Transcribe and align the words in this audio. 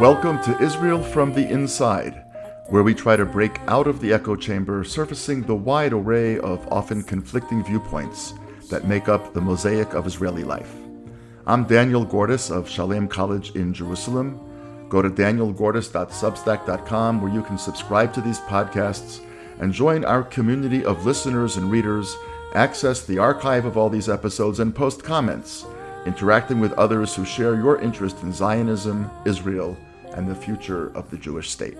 Welcome 0.00 0.40
to 0.44 0.56
Israel 0.62 1.02
from 1.02 1.32
the 1.34 1.48
Inside, 1.50 2.24
where 2.68 2.84
we 2.84 2.94
try 2.94 3.16
to 3.16 3.26
break 3.26 3.58
out 3.66 3.88
of 3.88 4.00
the 4.00 4.12
echo 4.12 4.36
chamber, 4.36 4.84
surfacing 4.84 5.42
the 5.42 5.56
wide 5.56 5.92
array 5.92 6.38
of 6.38 6.68
often 6.68 7.02
conflicting 7.02 7.64
viewpoints 7.64 8.34
that 8.68 8.86
make 8.86 9.08
up 9.08 9.32
the 9.32 9.40
mosaic 9.40 9.94
of 9.94 10.06
Israeli 10.06 10.44
life. 10.44 10.70
I'm 11.46 11.64
Daniel 11.64 12.04
Gordis 12.04 12.50
of 12.50 12.68
Shalem 12.68 13.08
College 13.08 13.56
in 13.56 13.72
Jerusalem. 13.72 14.38
Go 14.88 15.00
to 15.02 15.10
danielgordis.substack.com 15.10 17.22
where 17.22 17.32
you 17.32 17.42
can 17.42 17.58
subscribe 17.58 18.12
to 18.12 18.20
these 18.20 18.38
podcasts 18.40 19.20
and 19.58 19.72
join 19.72 20.04
our 20.04 20.22
community 20.22 20.84
of 20.84 21.06
listeners 21.06 21.56
and 21.56 21.70
readers, 21.70 22.14
access 22.54 23.04
the 23.04 23.18
archive 23.18 23.64
of 23.64 23.78
all 23.78 23.88
these 23.88 24.08
episodes, 24.08 24.60
and 24.60 24.74
post 24.74 25.02
comments, 25.02 25.64
interacting 26.06 26.60
with 26.60 26.72
others 26.74 27.14
who 27.14 27.24
share 27.24 27.54
your 27.54 27.80
interest 27.80 28.22
in 28.22 28.32
Zionism, 28.32 29.10
Israel, 29.24 29.76
and 30.14 30.28
the 30.28 30.34
future 30.34 30.94
of 30.96 31.10
the 31.10 31.16
Jewish 31.16 31.50
state. 31.50 31.76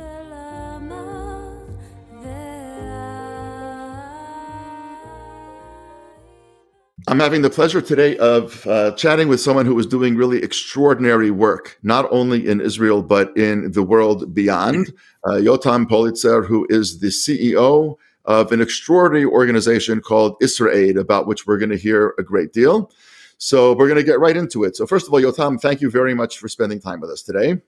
I'm 7.09 7.21
having 7.21 7.41
the 7.41 7.49
pleasure 7.49 7.81
today 7.81 8.19
of 8.19 8.67
uh, 8.67 8.91
chatting 8.91 9.29
with 9.29 9.41
someone 9.41 9.65
who 9.65 9.79
is 9.79 9.87
doing 9.87 10.15
really 10.15 10.43
extraordinary 10.43 11.31
work, 11.31 11.79
not 11.83 12.07
only 12.11 12.47
in 12.47 12.61
Israel, 12.61 13.03
but 13.03 13.35
in 13.35 13.73
the 13.73 13.83
world 13.83 14.35
beyond. 14.35 14.93
Uh, 15.25 15.37
Yotam 15.37 15.87
Polizer, 15.87 16.47
who 16.47 16.67
is 16.69 17.01
the 17.01 17.07
CEO 17.07 17.97
of 18.27 18.53
an 18.53 18.61
extraordinary 18.61 19.25
organization 19.25 20.03
called 20.03 20.39
IsraAid, 20.43 21.01
about 21.01 21.27
which 21.27 21.47
we're 21.47 21.57
going 21.57 21.71
to 21.71 21.79
hear 21.79 22.13
a 22.19 22.23
great 22.23 22.53
deal. 22.53 22.93
So 23.39 23.73
we're 23.73 23.89
going 23.89 23.97
to 23.97 24.05
get 24.05 24.21
right 24.21 24.37
into 24.37 24.65
it. 24.65 24.77
So, 24.77 24.87
first 24.87 25.07
of 25.07 25.15
all, 25.15 25.21
Yotam, 25.21 25.59
thank 25.59 25.81
you 25.81 25.91
very 25.91 26.13
much 26.13 26.37
for 26.37 26.47
spending 26.47 26.79
time 26.79 27.01
with 27.01 27.09
us 27.09 27.23
today. 27.23 27.63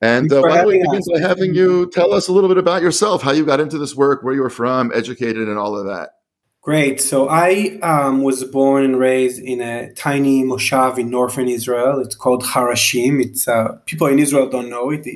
And 0.00 0.32
uh, 0.32 0.40
why 0.40 0.56
don't 0.56 0.66
we 0.66 0.82
begin 0.82 1.02
by 1.14 1.20
having 1.20 1.54
you 1.54 1.88
tell 1.90 2.12
us 2.12 2.26
a 2.26 2.32
little 2.32 2.48
bit 2.48 2.58
about 2.58 2.82
yourself, 2.82 3.22
how 3.22 3.30
you 3.30 3.44
got 3.46 3.60
into 3.60 3.78
this 3.78 3.94
work, 3.94 4.24
where 4.24 4.34
you 4.34 4.40
were 4.42 4.50
from, 4.50 4.90
educated, 4.92 5.46
and 5.46 5.56
all 5.56 5.76
of 5.76 5.86
that. 5.86 6.14
Great. 6.62 7.00
So 7.00 7.26
I 7.30 7.78
um, 7.82 8.22
was 8.22 8.44
born 8.44 8.84
and 8.84 8.98
raised 8.98 9.40
in 9.40 9.62
a 9.62 9.90
tiny 9.94 10.44
moshav 10.44 10.98
in 10.98 11.08
northern 11.08 11.48
Israel. 11.48 12.00
It's 12.00 12.14
called 12.14 12.42
Harashim. 12.44 13.18
It's 13.24 13.48
uh, 13.48 13.78
people 13.86 14.08
in 14.08 14.18
Israel 14.18 14.46
don't 14.50 14.68
know 14.68 14.90
it. 14.90 15.06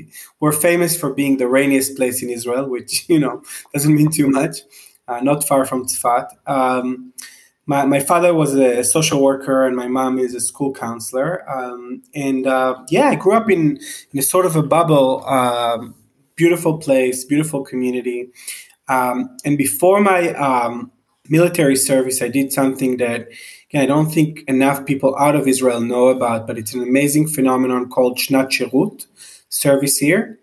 We're 0.41 0.53
famous 0.53 0.99
for 0.99 1.13
being 1.13 1.37
the 1.37 1.47
rainiest 1.47 1.97
place 1.99 2.23
in 2.23 2.31
Israel, 2.31 2.67
which 2.71 3.07
you 3.11 3.19
know 3.19 3.43
doesn't 3.75 3.95
mean 3.95 4.11
too 4.11 4.29
much. 4.29 4.61
Uh, 5.07 5.21
not 5.21 5.47
far 5.47 5.67
from 5.67 5.85
Tzfat. 5.85 6.29
Um, 6.47 7.13
my, 7.67 7.85
my 7.85 8.01
father 8.01 8.33
was 8.33 8.55
a 8.55 8.83
social 8.83 9.23
worker 9.23 9.67
and 9.67 9.77
my 9.77 9.87
mom 9.87 10.19
is 10.19 10.35
a 10.35 10.41
school 10.41 10.73
counselor. 10.73 11.49
Um, 11.51 12.03
and 12.15 12.47
uh, 12.47 12.83
yeah, 12.89 13.09
I 13.09 13.17
grew 13.17 13.35
up 13.35 13.51
in, 13.51 13.79
in 14.13 14.19
a 14.19 14.23
sort 14.23 14.47
of 14.47 14.57
a 14.57 14.63
bubble, 14.63 15.23
um, 15.27 15.95
beautiful 16.37 16.79
place, 16.79 17.23
beautiful 17.25 17.63
community. 17.65 18.31
Um, 18.89 19.37
and 19.45 19.57
before 19.59 20.01
my 20.01 20.33
um, 20.35 20.91
military 21.29 21.77
service, 21.77 22.23
I 22.23 22.29
did 22.29 22.53
something 22.53 22.99
that 22.99 23.29
I 23.75 23.87
don't 23.87 24.11
think 24.11 24.45
enough 24.47 24.87
people 24.87 25.17
out 25.17 25.35
of 25.35 25.49
Israel 25.49 25.81
know 25.81 26.09
about, 26.09 26.47
but 26.47 26.59
it's 26.59 26.75
an 26.75 26.83
amazing 26.83 27.27
phenomenon 27.29 27.89
called 27.89 28.19
Shnat 28.19 28.51
Shirut, 28.51 29.07
service 29.49 29.99
here, 29.99 30.39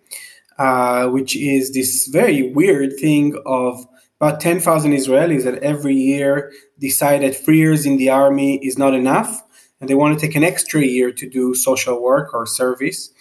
uh, 0.57 1.07
which 1.07 1.35
is 1.35 1.73
this 1.73 2.07
very 2.07 2.51
weird 2.51 2.97
thing 2.99 3.39
of 3.45 3.85
about 4.19 4.39
10,000 4.39 4.91
Israelis 4.91 5.43
that 5.43 5.63
every 5.63 5.95
year 5.95 6.51
decide 6.79 7.21
that 7.21 7.35
three 7.35 7.57
years 7.57 7.85
in 7.85 7.97
the 7.97 8.09
army 8.09 8.57
is 8.57 8.77
not 8.77 8.93
enough 8.93 9.41
and 9.79 9.89
they 9.89 9.95
want 9.95 10.17
to 10.17 10.25
take 10.25 10.35
an 10.35 10.43
extra 10.43 10.81
year 10.81 11.11
to 11.11 11.27
do 11.27 11.55
social 11.55 12.01
work 12.01 12.33
or 12.33 12.45
service. 12.45 13.11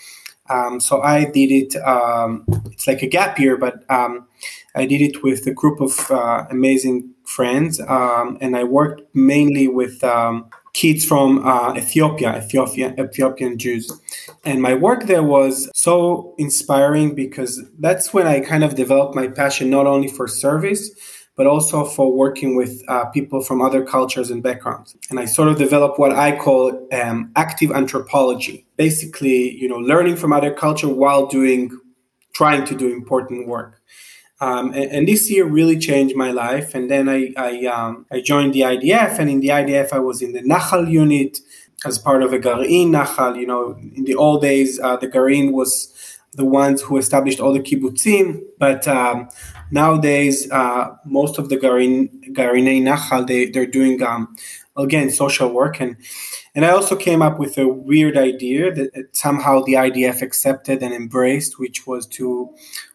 Um, 0.50 0.80
so 0.80 1.00
I 1.00 1.24
did 1.24 1.50
it, 1.50 1.76
um, 1.76 2.44
it's 2.66 2.86
like 2.86 3.02
a 3.02 3.06
gap 3.06 3.38
year, 3.38 3.56
but 3.56 3.88
um, 3.88 4.26
I 4.74 4.84
did 4.84 5.00
it 5.00 5.22
with 5.22 5.46
a 5.46 5.52
group 5.52 5.80
of 5.80 6.10
uh, 6.10 6.46
amazing 6.50 7.14
friends. 7.36 7.80
Um, 7.80 8.38
and 8.40 8.56
I 8.56 8.64
worked 8.64 9.02
mainly 9.14 9.68
with 9.68 10.02
um, 10.02 10.50
kids 10.72 11.04
from 11.04 11.46
uh, 11.46 11.74
Ethiopia, 11.76 12.36
Ethiopia, 12.36 12.94
Ethiopian 12.98 13.58
Jews. 13.58 13.90
And 14.44 14.60
my 14.60 14.74
work 14.74 15.06
there 15.06 15.22
was 15.22 15.70
so 15.74 16.34
inspiring 16.38 17.14
because 17.14 17.62
that's 17.78 18.12
when 18.14 18.26
I 18.26 18.40
kind 18.40 18.64
of 18.64 18.74
developed 18.74 19.14
my 19.14 19.28
passion 19.28 19.70
not 19.70 19.86
only 19.86 20.08
for 20.08 20.26
service, 20.26 20.90
but 21.36 21.46
also 21.46 21.84
for 21.84 22.12
working 22.12 22.56
with 22.56 22.82
uh, 22.88 23.06
people 23.06 23.40
from 23.42 23.62
other 23.62 23.82
cultures 23.84 24.30
and 24.30 24.42
backgrounds. 24.42 24.96
And 25.08 25.18
I 25.18 25.24
sort 25.24 25.48
of 25.48 25.56
developed 25.56 25.98
what 25.98 26.12
I 26.12 26.36
call 26.36 26.86
um, 26.92 27.32
active 27.36 27.70
anthropology, 27.70 28.66
basically, 28.76 29.56
you 29.56 29.68
know, 29.68 29.78
learning 29.78 30.16
from 30.16 30.32
other 30.32 30.52
culture 30.52 30.88
while 30.88 31.26
doing, 31.26 31.70
trying 32.34 32.66
to 32.66 32.74
do 32.76 32.92
important 32.92 33.48
work. 33.48 33.80
Um, 34.40 34.72
and, 34.72 34.90
and, 34.90 35.08
this 35.08 35.30
year 35.30 35.44
really 35.44 35.78
changed 35.78 36.16
my 36.16 36.30
life. 36.30 36.74
And 36.74 36.90
then 36.90 37.08
I 37.08 37.32
I, 37.36 37.66
um, 37.66 38.06
I, 38.10 38.20
joined 38.20 38.54
the 38.54 38.62
IDF, 38.62 39.18
and 39.18 39.28
in 39.28 39.40
the 39.40 39.48
IDF 39.48 39.92
I 39.92 39.98
was 39.98 40.22
in 40.22 40.32
the 40.32 40.40
Nahal 40.40 40.90
unit 40.90 41.40
as 41.84 41.98
part 41.98 42.22
of 42.22 42.32
a 42.32 42.38
Garin 42.38 42.92
Nahal. 42.92 43.38
You 43.38 43.46
know, 43.46 43.76
in 43.94 44.04
the 44.04 44.14
old 44.14 44.40
days, 44.40 44.80
uh, 44.80 44.96
the 44.96 45.08
Garin 45.08 45.52
was 45.52 45.92
the 46.34 46.46
ones 46.46 46.80
who 46.80 46.96
established 46.96 47.40
all 47.40 47.52
the 47.52 47.60
kibbutzim, 47.60 48.40
but 48.58 48.88
um, 48.88 49.28
nowadays 49.70 50.50
uh, 50.50 50.96
most 51.04 51.38
of 51.38 51.48
the 51.50 51.58
Garin 51.58 52.08
Garinei 52.32 52.80
Nahal, 52.80 53.26
they 53.26 53.50
they're 53.50 53.66
doing 53.66 54.02
um, 54.02 54.34
again 54.76 55.10
social 55.10 55.52
work 55.52 55.80
and 55.80 55.96
and 56.54 56.64
I 56.64 56.70
also 56.70 56.96
came 56.96 57.22
up 57.22 57.38
with 57.38 57.58
a 57.58 57.68
weird 57.68 58.16
idea 58.16 58.74
that 58.74 59.08
somehow 59.12 59.62
the 59.62 59.74
IDF 59.74 60.20
accepted 60.20 60.82
and 60.82 60.92
embraced, 60.92 61.60
which 61.60 61.86
was 61.86 62.06
to 62.08 62.50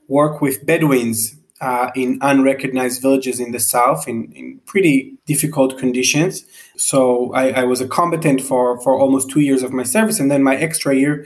work 0.07 0.41
with 0.41 0.65
Bedouins 0.65 1.35
uh, 1.61 1.89
in 1.95 2.19
unrecognized 2.21 3.01
villages 3.01 3.39
in 3.39 3.51
the 3.51 3.59
south 3.59 4.07
in, 4.07 4.31
in 4.33 4.59
pretty 4.65 5.17
difficult 5.25 5.77
conditions. 5.77 6.45
So 6.75 7.33
I, 7.33 7.61
I, 7.61 7.63
was 7.63 7.79
a 7.79 7.87
combatant 7.87 8.41
for, 8.41 8.79
for 8.81 8.99
almost 8.99 9.29
two 9.29 9.39
years 9.39 9.63
of 9.63 9.71
my 9.71 9.83
service. 9.83 10.19
And 10.19 10.29
then 10.29 10.43
my 10.43 10.57
extra 10.57 10.93
year 10.93 11.25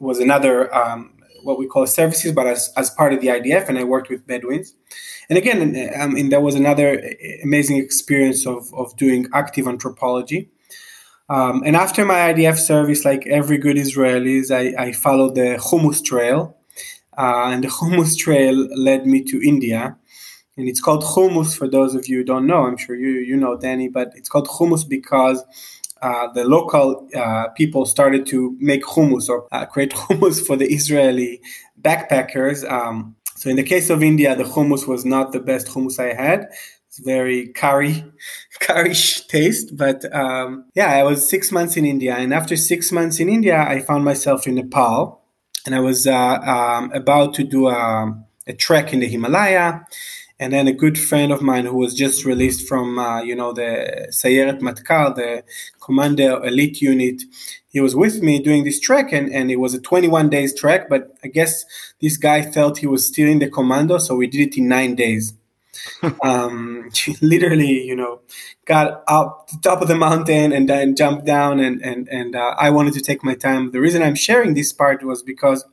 was 0.00 0.18
another, 0.18 0.74
um, 0.74 1.14
what 1.44 1.58
we 1.58 1.66
call 1.66 1.86
services, 1.86 2.32
but 2.32 2.46
as, 2.46 2.72
as 2.76 2.90
part 2.90 3.12
of 3.12 3.20
the 3.20 3.28
IDF. 3.28 3.68
And 3.68 3.78
I 3.78 3.84
worked 3.84 4.10
with 4.10 4.26
Bedouins. 4.26 4.74
And 5.30 5.38
again, 5.38 5.60
um, 5.98 6.16
and 6.16 6.32
that 6.32 6.42
was 6.42 6.54
another 6.54 7.00
amazing 7.42 7.76
experience 7.76 8.46
of, 8.46 8.72
of 8.74 8.96
doing 8.96 9.28
active 9.32 9.68
anthropology. 9.68 10.50
Um, 11.30 11.62
and 11.64 11.76
after 11.76 12.04
my 12.04 12.32
IDF 12.32 12.56
service, 12.56 13.04
like 13.04 13.26
every 13.26 13.58
good 13.58 13.76
Israelis, 13.76 14.50
I, 14.50 14.82
I 14.82 14.92
followed 14.92 15.34
the 15.34 15.56
Hummus 15.60 16.02
Trail, 16.02 16.57
uh, 17.18 17.50
and 17.52 17.64
the 17.64 17.68
Hummus 17.68 18.16
Trail 18.16 18.54
led 18.76 19.06
me 19.06 19.22
to 19.24 19.40
India. 19.44 19.96
And 20.56 20.68
it's 20.68 20.80
called 20.80 21.04
hummus 21.04 21.56
for 21.56 21.68
those 21.68 21.94
of 21.94 22.08
you 22.08 22.18
who 22.18 22.24
don't 22.24 22.46
know. 22.46 22.64
I'm 22.64 22.76
sure 22.76 22.96
you 22.96 23.10
you 23.10 23.36
know 23.36 23.56
Danny, 23.56 23.88
but 23.88 24.12
it's 24.16 24.28
called 24.28 24.48
hummus 24.48 24.88
because 24.88 25.44
uh, 26.02 26.32
the 26.32 26.44
local 26.44 27.08
uh, 27.14 27.48
people 27.56 27.84
started 27.86 28.26
to 28.26 28.56
make 28.58 28.82
hummus 28.82 29.28
or 29.28 29.46
uh, 29.52 29.66
create 29.66 29.92
hummus 30.02 30.44
for 30.44 30.56
the 30.56 30.66
Israeli 30.66 31.40
backpackers. 31.80 32.68
Um, 32.70 33.14
so 33.36 33.50
in 33.50 33.56
the 33.56 33.62
case 33.62 33.88
of 33.88 34.02
India, 34.02 34.34
the 34.34 34.44
hummus 34.44 34.88
was 34.88 35.04
not 35.04 35.30
the 35.30 35.40
best 35.40 35.68
hummus 35.68 36.00
I 36.00 36.12
had. 36.12 36.48
It's 36.88 36.98
very 36.98 37.48
curry, 37.48 38.04
curry 38.60 38.94
taste. 39.28 39.76
But 39.76 40.12
um, 40.12 40.64
yeah, 40.74 40.90
I 40.90 41.04
was 41.04 41.28
six 41.28 41.52
months 41.52 41.76
in 41.76 41.84
India, 41.84 42.16
and 42.16 42.34
after 42.34 42.56
six 42.56 42.90
months 42.90 43.20
in 43.20 43.28
India, 43.28 43.60
I 43.60 43.78
found 43.80 44.04
myself 44.04 44.48
in 44.48 44.56
Nepal 44.56 45.22
and 45.68 45.74
I 45.74 45.80
was 45.80 46.06
uh, 46.06 46.38
um, 46.38 46.90
about 46.92 47.34
to 47.34 47.44
do 47.44 47.68
a, 47.68 48.16
a, 48.46 48.54
trek 48.54 48.94
in 48.94 49.00
the 49.00 49.06
Himalaya. 49.06 49.84
And 50.40 50.50
then 50.50 50.66
a 50.66 50.72
good 50.72 50.98
friend 50.98 51.30
of 51.30 51.42
mine 51.42 51.66
who 51.66 51.76
was 51.76 51.92
just 51.94 52.24
released 52.24 52.66
from, 52.66 52.98
uh, 52.98 53.20
you 53.20 53.36
know, 53.36 53.52
the 53.52 54.08
Sayeret 54.08 54.60
Matkal, 54.60 55.14
the 55.14 55.44
Commander 55.78 56.42
Elite 56.42 56.80
Unit, 56.80 57.22
he 57.68 57.80
was 57.80 57.94
with 57.94 58.22
me 58.22 58.38
doing 58.38 58.64
this 58.64 58.80
trek, 58.80 59.12
and, 59.12 59.30
and 59.30 59.50
it 59.50 59.56
was 59.56 59.74
a 59.74 59.80
21 59.80 60.30
days 60.30 60.58
trek. 60.58 60.88
But 60.88 61.14
I 61.22 61.28
guess 61.28 61.66
this 62.00 62.16
guy 62.16 62.50
felt 62.50 62.78
he 62.78 62.86
was 62.86 63.06
still 63.06 63.28
in 63.28 63.38
the 63.38 63.50
commando, 63.50 63.98
so 63.98 64.16
we 64.16 64.26
did 64.26 64.48
it 64.48 64.56
in 64.56 64.68
nine 64.68 64.94
days. 64.94 65.34
um, 66.22 66.90
literally, 67.22 67.82
you 67.84 67.96
know, 67.96 68.20
got 68.64 69.02
up 69.08 69.48
the 69.48 69.58
top 69.62 69.82
of 69.82 69.88
the 69.88 69.96
mountain 69.96 70.52
and 70.52 70.68
then 70.68 70.96
jumped 70.96 71.24
down, 71.26 71.60
and 71.60 71.82
and 71.82 72.08
and 72.08 72.36
uh, 72.36 72.54
I 72.58 72.70
wanted 72.70 72.94
to 72.94 73.00
take 73.00 73.24
my 73.24 73.34
time. 73.34 73.72
The 73.72 73.80
reason 73.80 74.02
I'm 74.02 74.14
sharing 74.14 74.54
this 74.54 74.72
part 74.72 75.02
was 75.02 75.22
because 75.22 75.64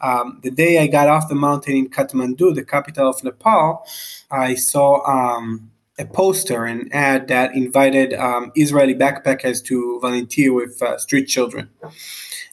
um, 0.00 0.40
the 0.42 0.50
day 0.50 0.78
I 0.78 0.86
got 0.86 1.08
off 1.08 1.28
the 1.28 1.34
mountain 1.34 1.74
in 1.74 1.88
Kathmandu, 1.88 2.54
the 2.54 2.64
capital 2.64 3.08
of 3.08 3.22
Nepal, 3.24 3.84
I 4.30 4.54
saw 4.54 5.02
um, 5.06 5.70
a 5.98 6.04
poster, 6.04 6.64
an 6.64 6.88
ad 6.92 7.28
that 7.28 7.54
invited 7.54 8.12
um, 8.14 8.52
Israeli 8.54 8.94
backpackers 8.94 9.64
to 9.64 9.98
volunteer 10.00 10.52
with 10.52 10.80
uh, 10.82 10.98
street 10.98 11.26
children. 11.26 11.70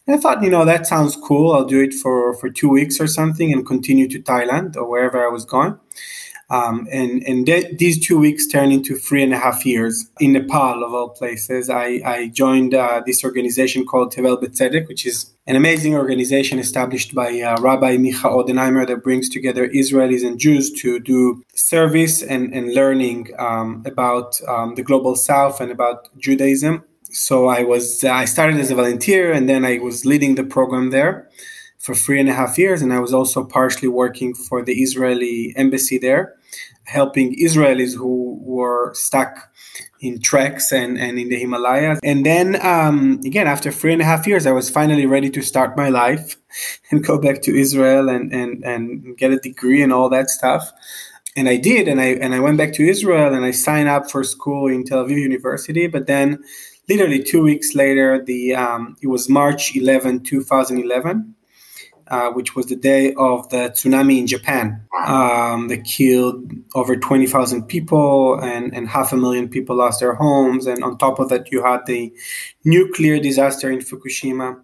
And 0.07 0.16
I 0.16 0.19
thought, 0.19 0.44
you 0.44 0.50
know, 0.50 0.66
that 0.66 0.88
sounds 0.88 1.16
cool. 1.16 1.54
I'll 1.54 1.66
do 1.66 1.81
it 1.81 1.94
for, 1.94 2.34
for 2.36 2.50
two 2.50 2.69
weeks 2.69 3.00
or 3.00 3.07
something 3.07 3.51
and 3.51 3.66
continue 3.66 4.07
to 4.10 4.22
Thailand 4.22 4.75
or 4.75 4.89
wherever 4.89 5.25
I 5.25 5.30
was 5.30 5.46
going. 5.46 5.80
Um, 6.53 6.88
and 6.91 7.23
and 7.23 7.47
th- 7.47 7.77
these 7.79 7.97
two 8.05 8.19
weeks 8.19 8.45
turned 8.45 8.71
into 8.71 8.95
three 8.95 9.23
and 9.23 9.33
a 9.33 9.39
half 9.39 9.65
years 9.65 10.05
in 10.19 10.33
Nepal, 10.33 10.83
of 10.83 10.94
all 10.94 11.09
places. 11.09 11.67
I, 11.67 11.88
I 12.05 12.27
joined 12.27 12.75
uh, 12.75 13.01
this 13.07 13.23
organization 13.23 13.88
called 13.88 14.13
Tevel 14.13 14.39
B'Tzedek, 14.41 14.88
which 14.88 15.03
is 15.03 15.33
an 15.47 15.55
amazing 15.55 15.95
organization 15.95 16.59
established 16.59 17.15
by 17.15 17.29
uh, 17.41 17.59
Rabbi 17.59 17.97
Micha 17.97 18.29
Odenheimer 18.38 18.85
that 18.85 19.03
brings 19.03 19.29
together 19.29 19.67
Israelis 19.67 20.23
and 20.27 20.39
Jews 20.39 20.71
to 20.81 21.00
do 21.00 21.44
service 21.55 22.21
and, 22.21 22.53
and 22.53 22.73
learning 22.75 23.31
um, 23.39 23.81
about 23.88 24.39
um, 24.47 24.75
the 24.75 24.83
global 24.83 25.15
south 25.15 25.59
and 25.59 25.71
about 25.71 26.15
Judaism. 26.19 26.83
So 27.09 27.47
I 27.47 27.63
was 27.63 28.03
I 28.03 28.25
started 28.25 28.57
as 28.59 28.69
a 28.69 28.75
volunteer 28.75 29.31
and 29.31 29.50
then 29.50 29.65
I 29.65 29.79
was 29.79 30.05
leading 30.05 30.35
the 30.35 30.44
program 30.44 30.91
there 30.91 31.29
for 31.83 31.94
three 31.94 32.19
and 32.19 32.29
a 32.29 32.33
half 32.33 32.57
years, 32.57 32.81
and 32.81 32.94
I 32.94 33.00
was 33.00 33.13
also 33.13 33.44
partially 33.44 33.89
working 33.89 34.33
for 34.33 34.63
the 34.63 34.75
Israeli 34.81 35.53
embassy 35.57 35.97
there, 35.97 36.33
helping 36.85 37.35
Israelis 37.38 37.95
who 37.95 38.38
were 38.41 38.94
stuck 38.94 39.51
in 40.00 40.21
treks 40.21 40.71
and, 40.71 40.97
and 40.97 41.18
in 41.18 41.30
the 41.30 41.38
Himalayas. 41.38 42.00
And 42.03 42.25
then 42.25 42.63
um, 42.65 43.21
again, 43.25 43.47
after 43.47 43.71
three 43.71 43.94
and 43.94 44.01
a 44.01 44.06
half 44.06 44.27
years, 44.27 44.45
I 44.45 44.51
was 44.51 44.69
finally 44.69 45.06
ready 45.06 45.30
to 45.30 45.41
start 45.41 45.77
my 45.77 45.89
life 45.89 46.35
and 46.91 47.03
go 47.03 47.18
back 47.18 47.41
to 47.44 47.56
Israel 47.56 48.09
and, 48.09 48.31
and, 48.33 48.63
and 48.63 49.18
get 49.18 49.31
a 49.31 49.38
degree 49.38 49.81
and 49.81 49.94
all 49.94 50.09
that 50.09 50.30
stuff. 50.30 50.71
And 51.35 51.50
I 51.50 51.57
did, 51.57 51.88
and 51.88 52.00
I 52.00 52.09
and 52.09 52.35
I 52.35 52.39
went 52.39 52.59
back 52.59 52.74
to 52.74 52.88
Israel 52.88 53.33
and 53.33 53.44
I 53.44 53.50
signed 53.50 53.89
up 53.89 54.12
for 54.12 54.24
school 54.24 54.68
in 54.68 54.83
Tel 54.83 55.03
Aviv 55.03 55.18
University. 55.18 55.88
But 55.88 56.06
then, 56.06 56.44
literally 56.88 57.24
two 57.24 57.41
weeks 57.41 57.74
later, 57.74 58.24
the 58.24 58.53
um, 58.53 58.95
it 59.01 59.07
was 59.07 59.27
March 59.27 59.75
11, 59.75 60.25
2011 60.25 61.33
uh, 62.07 62.31
which 62.31 62.55
was 62.55 62.67
the 62.67 62.75
day 62.75 63.13
of 63.15 63.50
the 63.50 63.69
tsunami 63.69 64.19
in 64.19 64.27
Japan 64.27 64.81
um, 65.05 65.67
that 65.67 65.83
killed 65.85 66.51
over 66.75 66.95
20,000 66.95 67.63
people 67.63 68.39
and, 68.39 68.73
and 68.73 68.88
half 68.88 69.13
a 69.13 69.17
million 69.17 69.47
people 69.50 69.75
lost 69.75 70.00
their 70.00 70.15
homes. 70.15 70.65
And 70.65 70.83
on 70.83 70.97
top 70.97 71.19
of 71.19 71.29
that, 71.29 71.51
you 71.51 71.63
had 71.63 71.85
the 71.85 72.13
nuclear 72.63 73.19
disaster 73.19 73.71
in 73.71 73.79
Fukushima. 73.79 74.59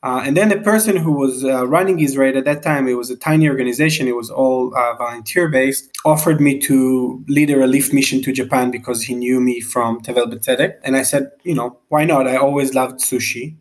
Uh, 0.00 0.22
and 0.24 0.36
then 0.36 0.48
the 0.48 0.60
person 0.60 0.96
who 0.96 1.10
was 1.10 1.44
uh, 1.44 1.66
running 1.66 1.98
IsraAID 1.98 2.36
at 2.36 2.44
that 2.44 2.62
time, 2.62 2.86
it 2.86 2.94
was 2.94 3.10
a 3.10 3.16
tiny 3.16 3.48
organization, 3.48 4.06
it 4.06 4.14
was 4.14 4.30
all 4.30 4.72
uh, 4.76 4.94
volunteer 4.94 5.48
based, 5.48 5.90
offered 6.04 6.40
me 6.40 6.56
to 6.60 7.24
lead 7.26 7.50
a 7.50 7.58
relief 7.58 7.92
mission 7.92 8.22
to 8.22 8.32
Japan 8.32 8.70
because 8.70 9.02
he 9.02 9.14
knew 9.14 9.40
me 9.40 9.60
from 9.60 10.00
Tevel 10.00 10.32
B'Tzedek. 10.32 10.74
And 10.84 10.96
I 10.96 11.02
said, 11.02 11.30
you 11.42 11.54
know, 11.54 11.78
why 11.88 12.04
not? 12.04 12.28
I 12.28 12.36
always 12.36 12.74
loved 12.74 13.00
sushi. 13.00 13.56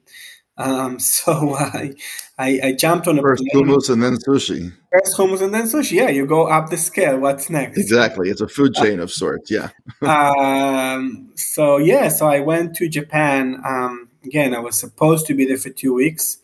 Um, 0.58 1.00
so 1.00 1.56
I, 1.56 1.94
I, 2.38 2.60
I, 2.64 2.72
jumped 2.74 3.08
on 3.08 3.20
a 3.20 3.22
first 3.22 3.44
plane. 3.52 3.66
hummus 3.66 3.90
and 3.90 4.02
then 4.02 4.18
sushi. 4.18 4.74
First 4.92 5.18
hummus 5.18 5.42
and 5.42 5.54
then 5.54 5.64
sushi. 5.64 5.94
Yeah, 5.94 6.10
you 6.10 6.26
go 6.26 6.48
up 6.48 6.70
the 6.70 6.78
scale. 6.78 7.20
What's 7.20 7.50
next? 7.50 7.78
Exactly, 7.78 8.30
it's 8.30 8.42
a 8.42 8.48
food 8.48 8.74
chain 8.74 9.00
of 9.00 9.12
sorts. 9.12 9.52
Yeah. 9.52 9.70
um, 10.02 11.30
so 11.36 11.78
yeah, 11.78 12.10
so 12.10 12.28
I 12.28 12.40
went 12.40 12.76
to 12.78 12.90
Japan. 12.90 13.62
Um, 13.66 14.10
again, 14.24 14.54
I 14.54 14.60
was 14.60 14.78
supposed 14.78 15.28
to 15.28 15.34
be 15.34 15.46
there 15.46 15.58
for 15.58 15.70
two 15.70 15.94
weeks, 15.94 16.38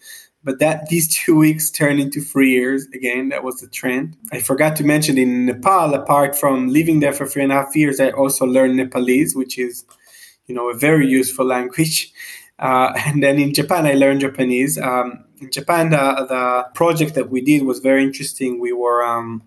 but 0.44 0.59
that 0.59 0.88
these 0.89 1.13
two 1.13 1.36
weeks 1.36 1.71
turned 1.71 2.00
into 2.00 2.21
three 2.21 2.51
years. 2.51 2.88
Again, 2.94 3.30
that 3.30 3.44
was 3.44 3.62
the 3.62 3.68
trend. 3.68 4.16
I 4.31 4.39
forgot 4.39 4.75
to 4.77 4.83
mention 4.83 5.18
in 5.18 5.48
Nepal, 5.48 5.94
apart 5.95 6.36
from 6.36 6.69
living 6.69 7.00
there 7.00 7.13
for 7.13 7.25
three 7.25 7.44
and 7.44 7.51
a 7.51 7.56
half 7.56 7.75
years, 7.75 8.00
I 8.00 8.12
also 8.12 8.45
learned 8.45 8.77
Nepalese, 8.77 9.36
which 9.36 9.57
is, 9.57 9.86
you 10.45 10.54
know, 10.54 10.69
a 10.69 10.75
very 10.75 11.07
useful 11.07 11.45
language. 11.45 12.13
Uh, 12.63 12.94
and 13.06 13.21
then 13.21 13.38
in 13.38 13.54
Japan, 13.54 13.86
I 13.86 13.94
learned 13.94 14.21
Japanese. 14.21 14.80
Um, 14.80 15.25
in 15.42 15.51
Japan, 15.51 15.89
the, 15.89 15.98
the 16.30 16.65
project 16.74 17.13
that 17.15 17.30
we 17.30 17.42
did 17.42 17.63
was 17.63 17.80
very 17.80 18.04
interesting. 18.04 18.60
We 18.60 18.71
were, 18.71 19.04
um, 19.04 19.44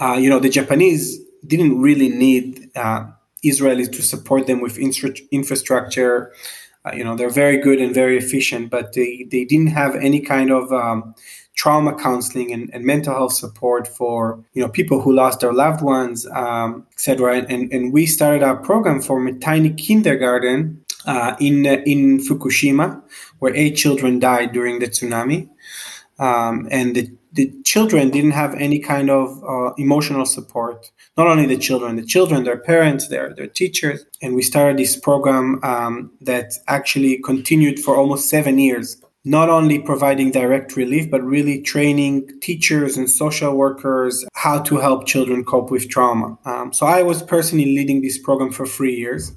uh, 0.00 0.14
you 0.14 0.30
know, 0.30 0.40
the 0.40 0.48
Japanese 0.48 1.20
didn't 1.46 1.80
really 1.80 2.08
need 2.08 2.70
uh, 2.74 3.04
Israelis 3.44 3.92
to 3.92 4.02
support 4.02 4.46
them 4.46 4.62
with 4.62 4.78
infrastructure. 4.78 6.32
Uh, 6.86 6.92
you 6.94 7.04
know, 7.04 7.14
they're 7.14 7.30
very 7.30 7.58
good 7.58 7.80
and 7.80 7.92
very 7.94 8.16
efficient, 8.16 8.70
but 8.70 8.94
they, 8.94 9.26
they 9.30 9.44
didn't 9.44 9.68
have 9.68 9.94
any 9.96 10.20
kind 10.20 10.50
of 10.50 10.72
um, 10.72 11.14
trauma 11.54 11.94
counseling 11.94 12.52
and, 12.52 12.70
and, 12.74 12.84
mental 12.84 13.14
health 13.14 13.32
support 13.32 13.86
for 13.86 14.42
you 14.54 14.60
know 14.60 14.68
people 14.68 15.00
who 15.00 15.12
lost 15.12 15.40
their 15.40 15.52
loved 15.52 15.82
ones, 15.82 16.26
um, 16.32 16.86
etc. 16.92 17.44
And, 17.48 17.72
and 17.72 17.92
we 17.92 18.06
started 18.06 18.42
our 18.42 18.56
program 18.56 19.00
from 19.00 19.26
a 19.26 19.32
tiny 19.38 19.70
kindergarten 19.70 20.83
uh, 21.06 21.36
in 21.40 21.66
uh, 21.66 21.82
in 21.86 22.18
Fukushima, 22.18 23.02
where 23.38 23.54
eight 23.54 23.76
children 23.76 24.18
died 24.18 24.52
during 24.52 24.78
the 24.78 24.86
tsunami, 24.86 25.48
um, 26.18 26.68
and 26.70 26.94
the, 26.94 27.10
the 27.32 27.52
children 27.64 28.10
didn't 28.10 28.30
have 28.32 28.54
any 28.54 28.78
kind 28.78 29.10
of 29.10 29.42
uh, 29.44 29.74
emotional 29.76 30.26
support. 30.26 30.90
Not 31.16 31.26
only 31.26 31.46
the 31.46 31.58
children, 31.58 31.96
the 31.96 32.04
children, 32.04 32.44
their 32.44 32.58
parents, 32.58 33.08
their 33.08 33.34
their 33.34 33.46
teachers, 33.46 34.04
and 34.22 34.34
we 34.34 34.42
started 34.42 34.78
this 34.78 34.96
program 34.96 35.60
um, 35.62 36.12
that 36.20 36.54
actually 36.68 37.18
continued 37.18 37.78
for 37.80 37.96
almost 37.96 38.28
seven 38.28 38.58
years. 38.58 39.00
Not 39.26 39.48
only 39.48 39.78
providing 39.78 40.32
direct 40.32 40.76
relief, 40.76 41.10
but 41.10 41.22
really 41.22 41.62
training 41.62 42.28
teachers 42.42 42.98
and 42.98 43.08
social 43.08 43.56
workers 43.56 44.22
how 44.34 44.58
to 44.64 44.76
help 44.76 45.06
children 45.06 45.44
cope 45.44 45.70
with 45.70 45.88
trauma. 45.88 46.36
Um, 46.44 46.74
so 46.74 46.84
I 46.84 47.00
was 47.00 47.22
personally 47.22 47.64
leading 47.64 48.02
this 48.02 48.18
program 48.18 48.52
for 48.52 48.66
three 48.66 48.94
years 48.94 49.32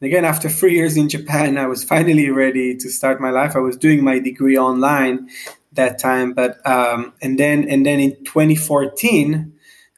and 0.00 0.06
again, 0.06 0.24
after 0.24 0.48
three 0.48 0.74
years 0.74 0.96
in 0.96 1.08
Japan, 1.08 1.58
I 1.58 1.66
was 1.66 1.82
finally 1.82 2.30
ready 2.30 2.76
to 2.76 2.88
start 2.88 3.20
my 3.20 3.30
life. 3.30 3.56
I 3.56 3.60
was 3.60 3.76
doing 3.76 4.04
my 4.04 4.20
degree 4.20 4.56
online 4.56 5.28
that 5.72 5.98
time, 5.98 6.34
but 6.34 6.64
um, 6.66 7.12
and 7.20 7.38
then 7.38 7.68
and 7.68 7.84
then 7.84 7.98
in 7.98 8.12
2014, 8.24 9.52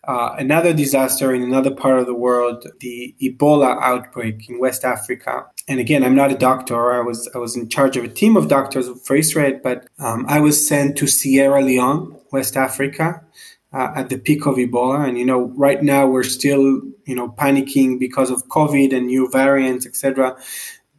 uh, 0.05 0.35
another 0.39 0.73
disaster 0.73 1.35
in 1.35 1.43
another 1.43 1.75
part 1.75 1.99
of 1.99 2.07
the 2.07 2.15
world, 2.15 2.67
the 2.81 3.15
Ebola 3.21 3.79
outbreak 3.83 4.49
in 4.49 4.59
West 4.59 4.85
Africa. 4.85 5.45
And 5.69 5.79
again, 5.79 6.03
I'm 6.03 6.15
not 6.15 6.33
a 6.33 6.37
doctor. 6.37 6.93
I 6.93 7.01
was 7.01 7.29
I 7.35 7.39
was 7.39 7.55
in 7.55 7.69
charge 7.69 7.99
of 7.99 8.05
a 8.05 8.09
team 8.09 8.39
of 8.39 8.49
doctors 8.49 8.89
for 9.05 9.17
IsraAID, 9.17 9.63
but 9.63 9.87
um, 9.99 10.25
I 10.29 10.41
was 10.41 10.67
sent 10.67 10.97
to 10.97 11.07
Sierra 11.07 11.61
Leone, 11.63 12.19
West 12.33 12.57
Africa, 12.57 13.23
uh, 13.73 13.93
at 13.95 14.09
the 14.09 14.19
peak 14.19 14.47
of 14.47 14.57
Ebola. 14.57 15.07
And 15.09 15.19
you 15.19 15.25
know, 15.25 15.53
right 15.57 15.83
now 15.83 16.07
we're 16.07 16.23
still 16.23 16.81
you 17.05 17.15
know 17.15 17.29
panicking 17.29 17.99
because 17.99 18.31
of 18.31 18.47
COVID 18.49 18.95
and 18.95 19.07
new 19.07 19.31
variants, 19.31 19.87
etc. 19.87 20.37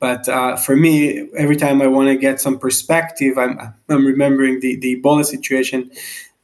But 0.01 0.27
uh, 0.27 0.56
for 0.56 0.75
me, 0.75 1.29
every 1.38 1.56
time 1.56 1.79
I 1.79 1.85
want 1.85 2.09
to 2.09 2.18
get 2.18 2.41
some 2.41 2.57
perspective, 2.57 3.38
I'm, 3.38 3.60
I'm 3.88 4.03
remembering 4.03 4.60
the, 4.60 4.75
the 4.77 5.00
Ebola 5.00 5.24
situation. 5.24 5.91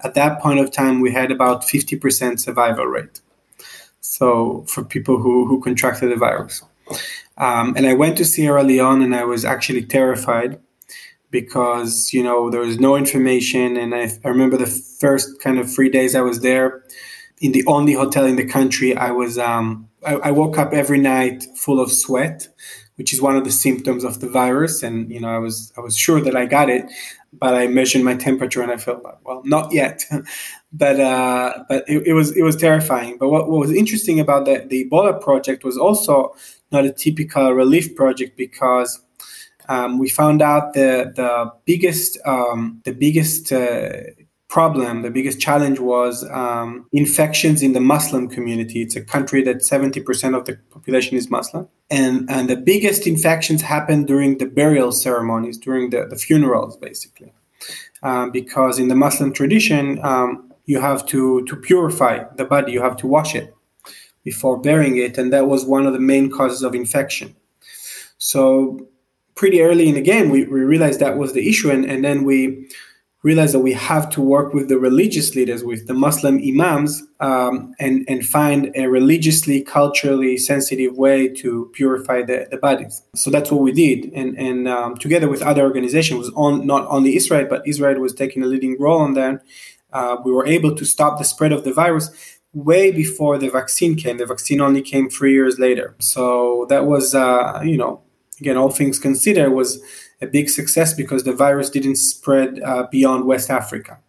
At 0.02 0.14
that 0.14 0.40
point 0.40 0.60
of 0.60 0.72
time, 0.72 1.02
we 1.02 1.12
had 1.12 1.32
about 1.32 1.64
50% 1.64 2.40
survival 2.40 2.86
rate. 2.86 3.20
So 4.00 4.64
for 4.68 4.84
people 4.84 5.18
who, 5.18 5.48
who 5.48 5.60
contracted 5.60 6.12
the 6.12 6.18
virus. 6.18 6.62
Um, 7.40 7.76
and 7.76 7.88
I 7.88 7.94
went 7.94 8.18
to 8.18 8.26
Sierra 8.26 8.64
Leone 8.64 9.02
and 9.02 9.16
I 9.16 9.24
was 9.24 9.44
actually 9.44 9.84
terrified 9.84 10.60
because 11.30 12.14
you 12.14 12.24
know 12.24 12.50
there 12.50 12.62
was 12.62 12.80
no 12.80 12.96
information. 12.96 13.78
And 13.78 13.94
I, 13.94 14.12
I, 14.24 14.30
remember 14.30 14.58
the 14.58 14.68
first 15.00 15.40
kind 15.42 15.60
of 15.60 15.72
three 15.72 15.90
days 15.90 16.16
i 16.16 16.22
was 16.22 16.42
there 16.42 16.84
in 17.40 17.52
the 17.52 17.66
only 17.68 17.94
hotel 17.94 18.26
in 18.26 18.36
the 18.36 18.46
country 18.46 18.96
i 18.98 19.12
was 19.12 19.38
um, 19.38 19.88
I, 20.06 20.16
I, 20.16 20.32
woke 20.32 20.58
up 20.58 20.74
every 20.74 21.00
night 21.00 21.46
full 21.56 21.80
of 21.80 21.92
sweat 21.92 22.48
which 22.96 23.14
is 23.14 23.22
one 23.22 23.36
of 23.36 23.44
the 23.44 23.52
symptoms 23.52 24.04
of 24.04 24.22
the 24.22 24.30
virus. 24.30 24.82
And 24.82 25.12
you 25.12 25.20
know 25.20 25.30
i 25.30 25.38
was 25.38 25.72
i 25.78 25.82
was 25.82 25.98
sure 25.98 26.22
that 26.22 26.36
i 26.36 26.46
got 26.46 26.70
it 26.70 26.86
but 27.34 27.54
i 27.54 27.68
measured 27.68 28.04
my 28.04 28.16
temperature 28.16 28.62
and 28.62 28.72
i 28.72 28.78
felt 28.78 29.04
like 29.04 29.20
well 29.24 29.42
not 29.46 29.72
yet. 29.72 30.04
But 30.74 31.00
uh, 31.00 31.64
but 31.70 31.86
it, 31.88 32.08
it, 32.08 32.14
was 32.14 32.36
it 32.36 32.44
was 32.44 32.58
terrifying. 32.58 33.18
But 33.18 33.30
what, 33.30 33.50
what 33.50 33.62
was 33.62 33.72
interesting 33.72 34.20
about 34.20 34.44
the, 34.44 34.66
the 34.68 34.84
ebola 34.84 35.20
project 35.20 35.64
was 35.64 35.78
also 35.78 36.36
not 36.74 36.84
a 36.84 36.92
typical 36.92 37.54
relief 37.54 37.96
project 37.96 38.36
because 38.38 39.00
um, 39.70 39.98
we 39.98 40.10
found 40.10 40.42
out 40.42 40.74
the 40.74 41.12
the 41.16 41.52
biggest 41.66 42.18
um, 42.26 42.82
the 42.86 42.94
biggest 42.94 43.52
uh, 43.52 43.90
problem, 44.50 45.02
the 45.02 45.12
biggest 45.12 45.40
challenge 45.40 45.80
was 45.80 46.28
um, 46.32 46.88
infections 46.94 47.62
in 47.62 47.74
the 47.74 47.82
Muslim 47.82 48.30
community. 48.30 48.82
It's 48.82 48.96
a 48.96 49.02
country 49.02 49.44
that 49.44 49.58
70% 49.58 50.38
of 50.38 50.46
the 50.46 50.58
population 50.70 51.18
is 51.18 51.30
Muslim. 51.30 51.68
And, 51.90 52.30
and 52.30 52.50
the 52.50 52.56
biggest 52.56 53.08
infections 53.08 53.62
happen 53.62 54.06
during 54.06 54.38
the 54.38 54.46
burial 54.46 54.92
ceremonies, 54.92 55.58
during 55.58 55.90
the, 55.90 56.06
the 56.06 56.16
funerals, 56.16 56.78
basically. 56.78 57.34
Um, 58.04 58.32
because 58.32 58.80
in 58.80 58.88
the 58.88 58.96
Muslim 58.96 59.34
tradition, 59.34 60.00
um, 60.04 60.54
you 60.66 60.80
have 60.80 61.06
to, 61.08 61.44
to 61.46 61.56
purify 61.56 62.24
the 62.36 62.46
body, 62.46 62.72
you 62.72 62.82
have 62.82 62.98
to 62.98 63.08
wash 63.08 63.36
it 63.36 63.54
before 64.24 64.60
burying 64.60 64.98
it. 64.98 65.18
And 65.18 65.34
that 65.34 65.48
was 65.48 65.66
one 65.66 65.86
of 65.88 65.94
the 65.94 66.00
main 66.00 66.30
causes 66.30 66.64
of 66.64 66.76
infection. 66.76 67.36
So 68.18 68.88
pretty 69.38 69.62
early 69.62 69.88
in 69.88 69.96
the 69.96 70.02
game, 70.02 70.30
we, 70.30 70.44
we 70.46 70.60
realized 70.74 71.00
that 71.00 71.18
was 71.18 71.32
the 71.34 71.48
issue, 71.48 71.70
and, 71.72 71.86
and 71.86 72.04
then 72.04 72.26
we 72.26 72.68
realized 73.24 73.54
that 73.54 73.60
we 73.60 73.74
have 73.74 74.10
to 74.10 74.22
work 74.22 74.54
with 74.54 74.70
the 74.70 74.78
religious 74.78 75.36
leaders, 75.36 75.64
with 75.64 75.88
the 75.88 75.94
Muslim 75.94 76.36
imams, 76.50 77.04
um, 77.20 77.74
and, 77.80 78.06
and 78.08 78.26
find 78.26 78.72
a 78.76 78.88
religiously, 78.88 79.62
culturally 79.62 80.38
sensitive 80.38 80.96
way 80.96 81.28
to 81.28 81.70
purify 81.74 82.22
the, 82.22 82.48
the 82.52 82.58
bodies. 82.58 83.02
So 83.16 83.30
that's 83.30 83.52
what 83.52 83.62
we 83.62 83.72
did. 83.72 84.12
And, 84.14 84.38
and 84.38 84.68
um, 84.68 84.98
together 84.98 85.28
with 85.30 85.42
other 85.42 85.64
organizations, 85.64 86.18
was 86.20 86.32
on, 86.36 86.66
not 86.66 86.86
only 86.90 87.16
IsraAID, 87.16 87.50
but 87.50 87.66
IsraAID 87.66 88.00
was 88.00 88.14
taking 88.14 88.44
a 88.44 88.46
leading 88.46 88.80
role 88.80 89.00
on 89.00 89.14
that. 89.14 89.44
Uh, 89.92 90.18
we 90.24 90.32
were 90.32 90.46
able 90.46 90.76
to 90.76 90.86
stop 90.86 91.18
the 91.18 91.26
spread 91.26 91.52
of 91.52 91.64
the 91.64 91.74
virus 91.74 92.10
way 92.54 92.92
before 92.92 93.38
the 93.38 93.50
vaccine 93.50 93.96
came. 93.96 94.18
The 94.18 94.26
vaccine 94.26 94.62
only 94.62 94.82
came 94.82 95.10
three 95.10 95.34
years 95.34 95.60
later. 95.60 95.96
So 96.00 96.66
that 96.70 96.86
was, 96.86 97.16
uh, 97.16 97.62
you 97.64 97.78
know, 97.78 98.04
again, 98.40 98.58
all 98.58 98.70
things 98.70 99.00
considered, 99.00 99.52
was 99.52 99.82
a 100.22 100.28
big 100.28 100.50
success 100.50 100.94
because 100.94 101.24
the 101.24 101.34
virus 101.34 101.70
didn't 101.70 101.98
spread 101.98 102.62
uh, 102.62 102.88
beyond 102.92 103.26
West 103.26 103.50
Africa. 103.50 104.00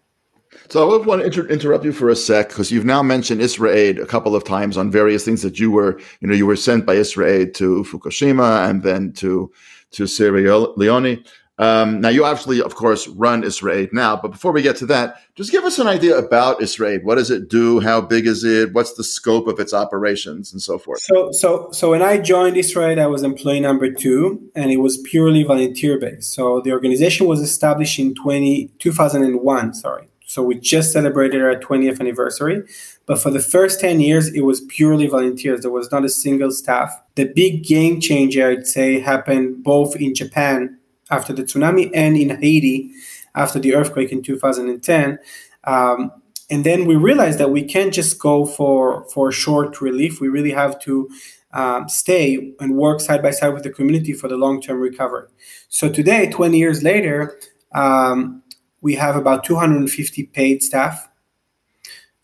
So 0.71 1.01
I 1.01 1.07
want 1.07 1.21
to 1.23 1.27
inter- 1.27 1.47
interrupt 1.47 1.85
you 1.85 1.93
for 1.93 2.11
a 2.11 2.17
sec 2.17 2.49
because 2.49 2.71
you've 2.71 2.85
now 2.85 3.03
mentioned 3.03 3.41
IsraAID 3.41 4.03
a 4.03 4.07
couple 4.07 4.37
of 4.37 4.45
times 4.45 4.77
on 4.77 4.91
various 4.91 5.25
things 5.25 5.43
that 5.43 5.59
you 5.59 5.71
were, 5.71 5.99
you 6.21 6.29
know, 6.29 6.35
you 6.35 6.47
were 6.47 6.57
sent 6.57 6.85
by 6.85 6.97
IsraAID 6.97 7.55
to 7.55 7.85
Fukushima 7.85 8.69
and 8.69 8.83
then 8.83 9.13
to 9.15 9.51
to 9.93 10.07
Sierra 10.07 10.59
Leone. 10.77 11.25
Um, 11.59 12.01
now, 12.01 12.09
you 12.09 12.25
obviously, 12.25 12.63
of 12.63 12.75
course, 12.77 13.09
run 13.09 13.43
IsraAID 13.43 13.93
now, 13.93 14.17
but 14.17 14.31
before 14.31 14.53
we 14.53 14.63
get 14.63 14.77
to 14.77 14.87
that, 14.87 15.17
just 15.35 15.51
give 15.51 15.65
us 15.65 15.79
an 15.79 15.89
idea 15.89 16.17
about 16.17 16.61
IsraAID. 16.61 17.03
What 17.03 17.17
does 17.17 17.31
it 17.31 17.49
do? 17.49 17.81
How 17.81 18.01
big 18.01 18.27
is 18.27 18.45
it? 18.45 18.73
What's 18.73 18.95
the 18.95 19.03
scope 19.03 19.49
of 19.49 19.59
its 19.59 19.75
operations 19.75 20.53
and 20.53 20.63
so 20.63 20.79
forth? 20.79 21.01
So, 21.01 21.33
so, 21.33 21.69
so 21.73 21.91
when 21.91 22.03
I 22.03 22.19
joined 22.19 22.57
IsraAID, 22.57 23.01
I 23.01 23.07
was 23.09 23.25
employee 23.25 23.61
number 23.61 23.91
two, 23.91 24.41
and 24.55 24.71
it 24.71 24.79
was 24.79 24.99
purely 24.99 25.43
volunteer 25.43 25.99
based. 25.99 26.33
So 26.33 26.61
the 26.61 26.73
organization 26.73 27.27
was 27.27 27.41
established 27.41 27.99
in 27.99 28.15
20, 28.15 28.71
2001, 28.79 29.75
sorry. 29.75 30.09
So 30.29 30.43
we 30.43 30.61
just 30.61 30.93
celebrated 30.93 31.41
our 31.43 31.57
20th 31.57 32.01
anniversary. 32.01 32.63
But 33.07 33.19
for 33.19 33.31
the 33.31 33.41
first 33.41 33.81
10 33.81 33.99
years, 34.01 34.29
it 34.29 34.43
was 34.43 34.61
purely 34.61 35.07
volunteers. 35.07 35.63
There 35.63 35.71
was 35.71 35.91
not 35.91 36.05
a 36.05 36.11
single 36.11 36.51
staff. 36.51 36.93
The 37.15 37.33
big 37.35 37.65
game 37.65 37.99
changer, 37.99 38.51
I'd 38.51 38.67
say, 38.67 39.01
happened 39.01 39.65
both 39.65 39.97
in 39.97 40.15
Japan 40.15 40.78
after 41.11 41.33
the 41.33 41.43
tsunami 41.43 41.91
and 41.95 42.17
in 42.17 42.41
Haiti 42.41 42.93
after 43.35 43.59
the 43.59 43.75
earthquake 43.75 44.13
in 44.13 44.23
2010. 44.23 45.19
Um, 45.65 46.13
and 46.51 46.65
then 46.65 46.87
we 46.87 46.97
realized 46.97 47.39
that 47.39 47.51
we 47.51 47.63
can't 47.63 47.93
just 47.93 48.19
go 48.19 48.47
for, 48.47 49.09
for 49.11 49.31
short 49.31 49.81
relief. 49.81 50.21
We 50.21 50.29
really 50.29 50.53
have 50.53 50.81
to 50.83 51.11
um, 51.53 51.89
stay 51.89 52.55
and 52.61 52.77
work 52.77 53.01
side 53.01 53.23
by 53.23 53.31
side 53.31 53.55
with 53.55 53.63
the 53.63 53.71
community 53.71 54.13
for 54.13 54.29
the 54.29 54.37
long 54.37 54.61
term 54.61 54.81
recovery. 54.81 55.29
So 55.69 55.91
today, 55.91 56.31
20 56.31 56.59
years 56.59 56.83
later, 56.83 57.39
um, 57.73 58.43
we 58.81 58.95
have 58.95 59.17
about 59.17 59.45
250 59.45 60.27
paid 60.27 60.63
staff. 60.63 61.09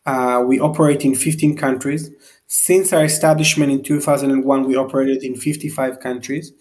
Uh, 0.07 0.43
we 0.47 0.61
operate 0.61 1.05
in 1.05 1.15
15 1.15 1.57
countries. 1.57 2.11
Since 2.47 2.93
our 2.93 3.05
establishment 3.05 3.73
in 3.73 3.83
2001, 3.83 4.65
we 4.65 4.77
operated 4.77 5.25
in 5.25 5.35
55 5.35 6.01
countries. 6.01 6.53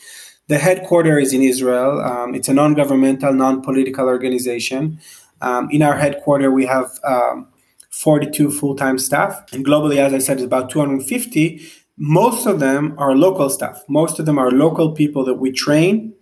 The 0.54 0.60
headquarters 0.60 1.30
is 1.30 1.34
in 1.34 1.42
Israel. 1.42 2.00
Um, 2.00 2.36
it's 2.36 2.48
a 2.48 2.54
non 2.54 2.76
governmental, 2.76 3.34
non 3.34 3.64
political 3.64 4.06
organization. 4.06 5.00
Um, 5.42 5.68
in 5.72 5.82
our 5.82 5.98
headquarters, 5.98 6.52
we 6.54 6.68
have 6.68 6.92
um, 7.04 7.48
42 7.90 8.52
full 8.52 8.76
time 8.76 9.00
staff. 9.00 9.52
And 9.52 9.66
globally, 9.66 9.98
as 9.98 10.14
I 10.14 10.20
said, 10.20 10.38
it's 10.38 10.46
about 10.46 10.70
250. 10.70 11.60
Most 11.98 12.46
of 12.46 12.60
them 12.60 12.94
are 13.00 13.16
local 13.16 13.50
staff. 13.50 13.82
Most 13.90 14.20
of 14.20 14.28
them 14.28 14.38
are 14.38 14.52
local 14.52 14.92
people 14.92 15.26
that 15.26 15.40
we 15.40 15.52
train, 15.52 16.14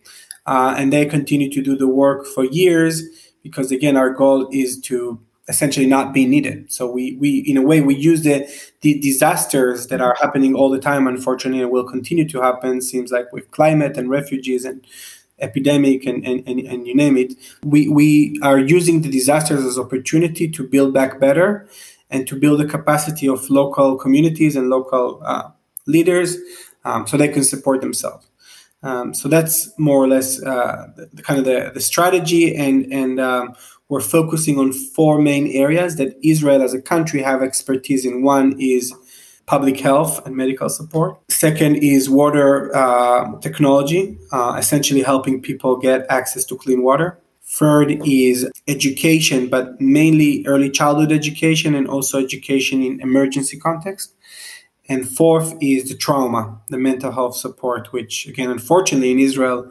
uh, 0.46 0.76
and 0.78 0.94
they 0.94 1.06
continue 1.06 1.52
to 1.52 1.62
do 1.62 1.76
the 1.76 1.90
work 1.90 2.26
for 2.26 2.46
years 2.46 3.04
because, 3.44 3.70
again, 3.70 3.98
our 3.98 4.12
goal 4.12 4.48
is 4.50 4.80
to 4.84 5.20
essentially 5.48 5.86
not 5.86 6.14
be 6.14 6.26
needed. 6.26 6.72
So 6.72 6.90
we 6.90 7.16
we 7.18 7.40
in 7.40 7.58
a 7.58 7.62
way 7.62 7.82
we 7.82 7.96
use 7.96 8.24
the 8.24 8.48
the 8.82 9.00
disasters 9.00 9.88
that 9.88 10.02
are 10.02 10.16
happening 10.20 10.56
all 10.56 10.70
the 10.70 10.80
time, 10.80 11.08
unfortunately, 11.08 11.62
and 11.62 11.72
will 11.72 11.88
continue 11.88 12.28
to 12.30 12.42
happen. 12.42 12.82
Seems 12.82 13.12
like 13.12 13.32
with 13.34 13.50
climate 13.52 13.98
and 13.98 14.10
refugees 14.10 14.66
and 14.66 14.86
epidemic 15.40 16.06
and, 16.06 16.24
and, 16.26 16.48
and, 16.48 16.60
and 16.60 16.88
you 16.88 16.96
name 16.96 17.18
it. 17.18 17.34
We 17.64 17.88
we 17.88 18.40
are 18.42 18.60
using 18.60 19.02
the 19.02 19.10
disasters 19.10 19.66
as 19.66 19.78
opportunity 19.78 20.48
to 20.50 20.64
build 20.64 20.94
back 20.94 21.20
better 21.20 21.68
and 22.10 22.28
to 22.28 22.36
build 22.36 22.60
the 22.60 22.68
capacity 22.68 23.28
of 23.28 23.50
local 23.50 23.98
communities 23.98 24.56
and 24.56 24.70
local 24.70 25.22
uh, 25.26 25.50
leaders 25.88 26.38
um, 26.86 27.08
so 27.08 27.18
they 27.18 27.28
can 27.28 27.44
support 27.44 27.82
themselves. 27.82 28.28
Um, 28.84 29.14
so 29.14 29.30
that's 29.30 29.78
more 29.78 30.04
or 30.04 30.08
less 30.08 30.42
uh, 30.44 30.88
the, 30.96 31.10
the, 31.14 31.22
kind 31.22 31.40
of 31.40 31.46
the, 31.46 31.72
the 31.74 31.82
strategy 31.82 32.56
and 32.56 32.92
and 32.92 33.20
um, 33.20 33.56
we're 33.92 34.00
focusing 34.00 34.58
on 34.58 34.72
four 34.72 35.22
main 35.22 35.48
areas 35.48 35.98
that 35.98 36.18
Israel 36.24 36.62
as 36.64 36.74
a 36.74 36.82
country 36.82 37.22
have 37.22 37.44
expertise 37.44 38.06
in. 38.06 38.24
One 38.24 38.56
is 38.58 38.94
public 39.48 39.78
health 39.82 40.26
and 40.26 40.34
medical 40.34 40.70
support. 40.70 41.20
Second 41.30 41.76
is 41.76 42.10
water 42.10 42.74
uh, 42.74 43.38
technology, 43.40 44.18
uh, 44.32 44.56
essentially 44.58 45.02
helping 45.02 45.42
people 45.42 45.76
get 45.76 46.06
access 46.10 46.46
to 46.46 46.56
clean 46.56 46.84
water. 46.84 47.20
Third 47.44 48.02
is 48.08 48.50
education, 48.66 49.50
but 49.50 49.82
mainly 49.82 50.46
early 50.48 50.70
childhood 50.70 51.12
education 51.12 51.76
and 51.76 51.86
also 51.86 52.18
education 52.18 52.82
in 52.82 53.02
emergency 53.02 53.60
context. 53.60 54.16
And 54.88 55.08
fourth 55.08 55.54
is 55.60 55.90
the 55.90 55.98
trauma, 55.98 56.62
the 56.70 56.78
mental 56.78 57.12
health 57.12 57.36
support, 57.36 57.92
which, 57.92 58.26
again, 58.26 58.50
unfortunately 58.50 59.12
in 59.12 59.20
Israel, 59.20 59.70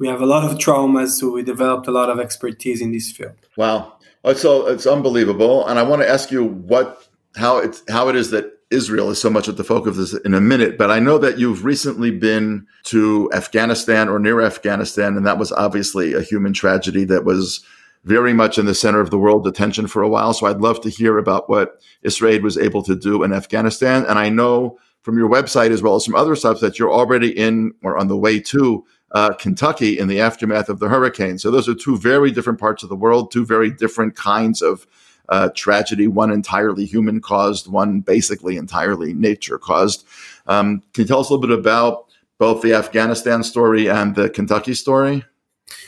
we 0.00 0.08
have 0.08 0.22
a 0.22 0.26
lot 0.26 0.50
of 0.50 0.58
traumas, 0.58 1.10
so 1.10 1.30
we 1.30 1.42
developed 1.42 1.86
a 1.86 1.92
lot 1.92 2.08
of 2.08 2.18
expertise 2.18 2.80
in 2.80 2.90
this 2.90 3.12
field. 3.12 3.36
Wow, 3.56 3.98
oh, 4.24 4.32
so 4.32 4.66
it's 4.66 4.86
unbelievable, 4.86 5.68
and 5.68 5.78
I 5.78 5.84
want 5.84 6.02
to 6.02 6.08
ask 6.08 6.32
you 6.32 6.44
what 6.44 7.06
how 7.36 7.58
it's 7.58 7.84
how 7.88 8.08
it 8.08 8.16
is 8.16 8.30
that 8.30 8.58
IsraAID 8.70 9.10
is 9.10 9.20
so 9.20 9.30
much 9.30 9.48
at 9.48 9.56
the 9.56 9.64
focus 9.64 9.90
of 9.90 9.96
this 9.96 10.14
in 10.24 10.32
a 10.34 10.40
minute, 10.40 10.78
but 10.78 10.90
I 10.90 11.00
know 11.00 11.18
that 11.18 11.38
you've 11.38 11.64
recently 11.64 12.10
been 12.10 12.66
to 12.84 13.30
Afghanistan 13.32 14.08
or 14.08 14.18
near 14.18 14.40
Afghanistan, 14.40 15.16
and 15.16 15.26
that 15.26 15.38
was 15.38 15.52
obviously 15.52 16.14
a 16.14 16.22
human 16.22 16.52
tragedy 16.52 17.04
that 17.04 17.24
was 17.24 17.64
very 18.04 18.32
much 18.32 18.58
in 18.58 18.64
the 18.64 18.74
center 18.74 19.00
of 19.00 19.10
the 19.10 19.18
world 19.18 19.46
attention 19.46 19.86
for 19.86 20.02
a 20.02 20.08
while. 20.08 20.32
So 20.32 20.46
I'd 20.46 20.62
love 20.62 20.80
to 20.82 20.88
hear 20.88 21.18
about 21.18 21.50
what 21.50 21.82
Israel 22.02 22.40
was 22.40 22.56
able 22.56 22.82
to 22.84 22.96
do 22.96 23.22
in 23.22 23.32
Afghanistan. 23.32 24.06
And 24.06 24.18
I 24.18 24.30
know 24.30 24.78
from 25.02 25.18
your 25.18 25.28
website 25.28 25.70
as 25.70 25.82
well 25.82 25.96
as 25.96 26.04
from 26.04 26.14
other 26.14 26.34
stuff 26.34 26.60
that 26.60 26.78
you're 26.78 26.92
already 26.92 27.36
in 27.36 27.72
or 27.82 27.98
on 27.98 28.08
the 28.08 28.16
way 28.16 28.40
to 28.40 28.84
uh, 29.12 29.32
Kentucky 29.34 29.98
in 29.98 30.08
the 30.08 30.20
aftermath 30.20 30.68
of 30.68 30.78
the 30.78 30.88
hurricane. 30.88 31.38
So 31.38 31.50
those 31.50 31.68
are 31.68 31.74
two 31.74 31.98
very 31.98 32.30
different 32.30 32.60
parts 32.60 32.82
of 32.82 32.88
the 32.88 32.96
world, 32.96 33.30
two 33.30 33.44
very 33.44 33.70
different 33.70 34.14
kinds 34.16 34.62
of 34.62 34.86
uh, 35.28 35.50
tragedy. 35.54 36.06
One 36.06 36.30
entirely 36.30 36.84
human 36.84 37.20
caused, 37.20 37.70
one 37.70 38.00
basically 38.00 38.56
entirely 38.56 39.12
nature 39.12 39.58
caused. 39.58 40.06
Um, 40.46 40.82
can 40.92 41.02
you 41.02 41.08
tell 41.08 41.20
us 41.20 41.30
a 41.30 41.34
little 41.34 41.46
bit 41.46 41.58
about 41.58 42.06
both 42.38 42.62
the 42.62 42.74
Afghanistan 42.74 43.42
story 43.42 43.88
and 43.88 44.14
the 44.14 44.30
Kentucky 44.30 44.74
story? 44.74 45.24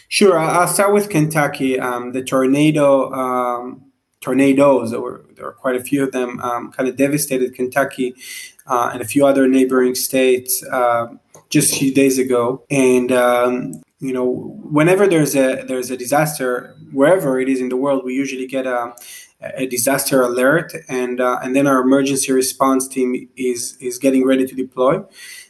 Sure. 0.09 0.39
I'll 0.39 0.69
start 0.69 0.93
with 0.93 1.09
Kentucky. 1.09 1.81
Um, 1.81 2.13
the 2.13 2.23
tornado. 2.23 3.13
Um, 3.13 3.93
tornadoes, 4.23 4.93
there 4.93 5.01
were, 5.01 5.25
there 5.35 5.45
were 5.45 5.53
quite 5.53 5.77
a 5.77 5.83
few 5.83 6.03
of 6.03 6.13
them, 6.13 6.41
um, 6.41 6.71
kind 6.73 6.89
of 6.89 6.97
devastated 6.97 7.55
Kentucky 7.55 8.15
uh, 8.67 8.91
and 8.93 9.03
a 9.03 9.05
few 9.05 9.27
other 9.27 9.47
neighboring 9.47 9.95
states. 9.95 10.65
Uh, 10.73 11.09
just 11.53 11.75
a 11.75 11.77
few 11.77 11.93
days 11.95 12.19
ago, 12.19 12.65
and 12.71 13.13
um, 13.13 13.83
you 14.01 14.13
know, 14.13 14.59
whenever 14.79 15.07
there's 15.07 15.37
a 15.37 15.63
there's 15.69 15.91
a 15.91 15.97
disaster 15.97 16.75
wherever 16.93 17.39
it 17.39 17.49
is 17.49 17.61
in 17.61 17.69
the 17.69 17.77
world, 17.77 18.05
we 18.05 18.15
usually 18.15 18.47
get 18.47 18.67
a 18.67 18.95
a 19.57 19.67
disaster 19.67 20.23
alert, 20.23 20.73
and 20.89 21.21
uh, 21.21 21.39
and 21.43 21.55
then 21.55 21.67
our 21.67 21.81
emergency 21.81 22.33
response 22.33 22.89
team 22.89 23.29
is 23.37 23.77
is 23.81 23.99
getting 23.99 24.27
ready 24.27 24.47
to 24.47 24.55
deploy. 24.55 25.03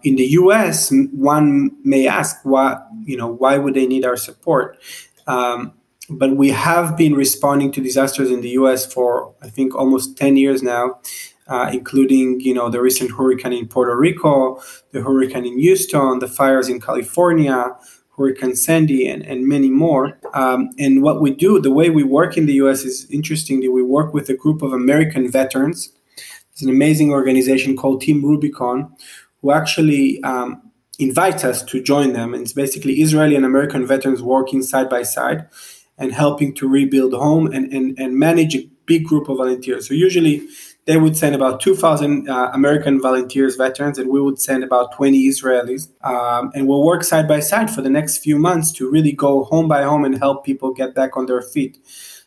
In 0.03 0.17
the 0.17 0.25
U.S., 0.43 0.93
one 1.13 1.71
may 1.85 2.07
ask 2.07 2.37
why 2.43 2.79
you 3.05 3.17
know 3.17 3.29
why 3.29 3.59
would 3.59 3.75
they 3.75 3.87
need 3.87 4.05
our 4.05 4.17
support, 4.17 4.79
um, 5.27 5.73
but 6.11 6.37
we 6.37 6.51
have 6.51 6.97
been 6.97 7.15
responding 7.15 7.71
to 7.73 7.81
disasters 7.81 8.31
in 8.31 8.41
the 8.41 8.51
U.S. 8.61 8.91
for 8.91 9.35
I 9.43 9.49
think 9.49 9.75
almost 9.75 10.17
ten 10.17 10.37
years 10.37 10.63
now, 10.63 11.01
uh, 11.49 11.71
including 11.73 12.41
you 12.41 12.55
know 12.55 12.69
the 12.69 12.81
recent 12.81 13.11
hurricane 13.11 13.53
in 13.53 13.69
Puerto 13.69 13.97
Rico, 13.97 14.61
the 14.93 15.03
hurricane 15.03 15.45
in 15.45 15.59
Houston, 15.59 16.19
the 16.19 16.29
fires 16.29 16.69
in 16.69 16.81
California, 16.81 17.77
Hurricane 18.17 18.55
Sandy, 18.55 19.09
and, 19.09 19.23
and 19.25 19.47
many 19.47 19.71
more. 19.71 20.19
Um, 20.35 20.71
and 20.79 21.03
what 21.03 21.21
we 21.21 21.35
do, 21.35 21.61
the 21.61 21.73
way 21.73 21.91
we 21.91 22.03
work 22.03 22.37
in 22.37 22.47
the 22.47 22.55
U.S. 22.55 22.83
is 22.83 23.11
interestingly, 23.11 23.69
we 23.69 23.83
work 23.83 24.13
with 24.13 24.29
a 24.29 24.35
group 24.35 24.63
of 24.63 24.73
American 24.73 25.31
veterans. 25.31 25.91
It's 26.53 26.63
an 26.63 26.69
amazing 26.69 27.11
organization 27.11 27.77
called 27.77 28.03
Team 28.03 28.23
Rubicon, 28.25 28.95
who 29.41 29.51
actually 29.51 30.23
um, 30.23 30.71
invites 30.99 31.45
us 31.45 31.63
to 31.65 31.83
join 31.83 32.13
them. 32.13 32.35
And 32.35 32.43
it's 32.43 32.53
basically 32.53 33.01
Israeli 33.01 33.35
and 33.35 33.45
American 33.45 33.87
veterans 33.87 34.23
working 34.23 34.63
side 34.63 34.89
by 34.89 35.03
side 35.03 35.49
and 35.99 36.13
helping 36.13 36.55
to 36.55 36.69
rebuild 36.69 37.15
home 37.15 37.47
and, 37.47 37.73
and, 37.73 37.99
and 37.99 38.17
manage 38.19 38.55
a 38.55 38.69
big 38.87 39.05
group 39.05 39.29
of 39.29 39.39
volunteers. 39.39 39.89
So 39.89 39.95
usually 39.95 40.47
they 40.85 40.97
would 40.97 41.17
send 41.17 41.35
about 41.35 41.61
2,000 41.61 42.29
uh, 42.29 42.51
American 42.53 43.01
volunteers, 43.01 43.57
veterans, 43.57 43.99
and 43.99 44.11
we 44.11 44.21
would 44.21 44.41
send 44.41 44.65
about 44.65 44.93
20 44.93 45.29
Israelis. 45.29 45.89
Um, 46.05 46.51
and 46.55 46.67
we'll 46.67 46.85
work 46.85 47.05
side 47.05 47.29
by 47.29 47.41
side 47.41 47.71
for 47.71 47.83
the 47.83 47.91
next 47.91 48.19
few 48.19 48.37
months 48.37 48.73
to 48.73 48.91
really 48.91 49.12
go 49.12 49.45
home 49.45 49.69
by 49.69 49.85
home 49.85 50.05
and 50.05 50.19
help 50.19 50.45
people 50.45 50.73
get 50.73 50.95
back 50.95 51.17
on 51.17 51.27
their 51.27 51.41
feet. 51.41 51.79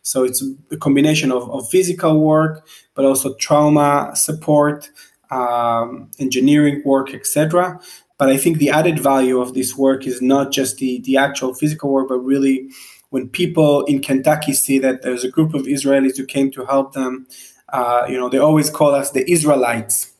So 0.03 0.23
it's 0.23 0.43
a 0.71 0.77
combination 0.77 1.31
of, 1.31 1.49
of 1.49 1.67
physical 1.69 2.21
work, 2.21 2.65
but 2.93 3.05
also 3.05 3.33
trauma 3.35 4.11
support, 4.15 4.89
um, 5.31 6.11
engineering 6.19 6.81
work, 6.85 7.13
etc. 7.13 7.79
But 8.17 8.29
I 8.29 8.37
think 8.37 8.59
the 8.59 8.69
added 8.69 8.99
value 8.99 9.41
of 9.41 9.53
this 9.53 9.75
work 9.75 10.07
is 10.07 10.21
not 10.21 10.51
just 10.51 10.77
the, 10.77 11.01
the 11.01 11.17
actual 11.17 11.53
physical 11.53 11.91
work, 11.91 12.07
but 12.07 12.19
really 12.19 12.69
when 13.09 13.27
people 13.27 13.83
in 13.85 14.01
Kentucky 14.01 14.53
see 14.53 14.79
that 14.79 15.01
there's 15.01 15.23
a 15.23 15.29
group 15.29 15.53
of 15.53 15.63
Israelis 15.63 16.17
who 16.17 16.25
came 16.25 16.51
to 16.51 16.65
help 16.65 16.93
them, 16.93 17.27
uh, 17.69 18.05
you 18.07 18.17
know, 18.17 18.29
they 18.29 18.37
always 18.37 18.69
call 18.69 18.93
us 18.93 19.11
the 19.11 19.29
Israelites. 19.29 20.13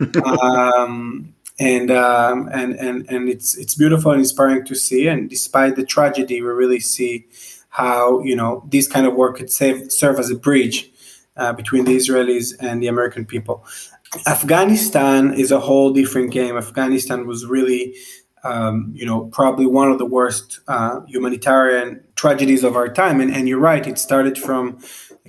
um, 0.24 1.34
and, 1.58 1.90
um, 1.90 2.48
and 2.52 2.72
and 2.76 3.10
and 3.10 3.28
it's 3.28 3.58
it's 3.58 3.74
beautiful 3.74 4.12
and 4.12 4.20
inspiring 4.20 4.64
to 4.64 4.74
see. 4.74 5.06
And 5.08 5.28
despite 5.28 5.76
the 5.76 5.84
tragedy, 5.84 6.40
we 6.40 6.48
really 6.48 6.80
see 6.80 7.26
how 7.68 8.20
you 8.20 8.34
know 8.34 8.64
this 8.70 8.88
kind 8.88 9.06
of 9.06 9.14
work 9.14 9.36
could 9.36 9.50
save, 9.50 9.92
serve 9.92 10.18
as 10.18 10.30
a 10.30 10.34
bridge 10.34 10.90
uh, 11.36 11.52
between 11.52 11.84
the 11.84 11.96
Israelis 11.96 12.54
and 12.60 12.82
the 12.82 12.86
American 12.86 13.26
people. 13.26 13.64
Afghanistan 14.26 15.32
is 15.34 15.52
a 15.52 15.60
whole 15.60 15.92
different 15.92 16.32
game. 16.32 16.56
Afghanistan 16.56 17.26
was 17.26 17.46
really, 17.46 17.94
um, 18.42 18.92
you 18.94 19.06
know, 19.06 19.26
probably 19.26 19.66
one 19.66 19.90
of 19.90 19.98
the 19.98 20.06
worst 20.06 20.60
uh, 20.66 21.00
humanitarian 21.06 22.02
tragedies 22.16 22.64
of 22.64 22.74
our 22.74 22.88
time. 22.88 23.20
And, 23.20 23.32
and, 23.32 23.48
you're 23.48 23.60
right, 23.60 23.86
it 23.86 23.98
started 23.98 24.36
from 24.36 24.78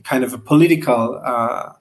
kind 0.03 0.23
of 0.23 0.33
a 0.33 0.37
political 0.37 1.21
uh, 1.23 1.73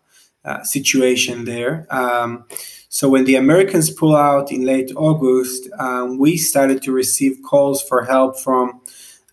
uh, 0.45 0.63
situation 0.63 1.45
there. 1.45 1.87
Um, 1.91 2.45
so 2.89 3.09
when 3.09 3.25
the 3.25 3.37
Americans 3.37 3.91
pull 3.91 4.17
out 4.17 4.51
in 4.51 4.65
late 4.65 4.91
August, 4.97 5.69
um, 5.79 6.19
we 6.19 6.37
started 6.37 6.83
to 6.83 6.93
receive 6.93 7.39
calls 7.49 7.83
for 7.83 8.05
help 8.05 8.39
from 8.39 8.81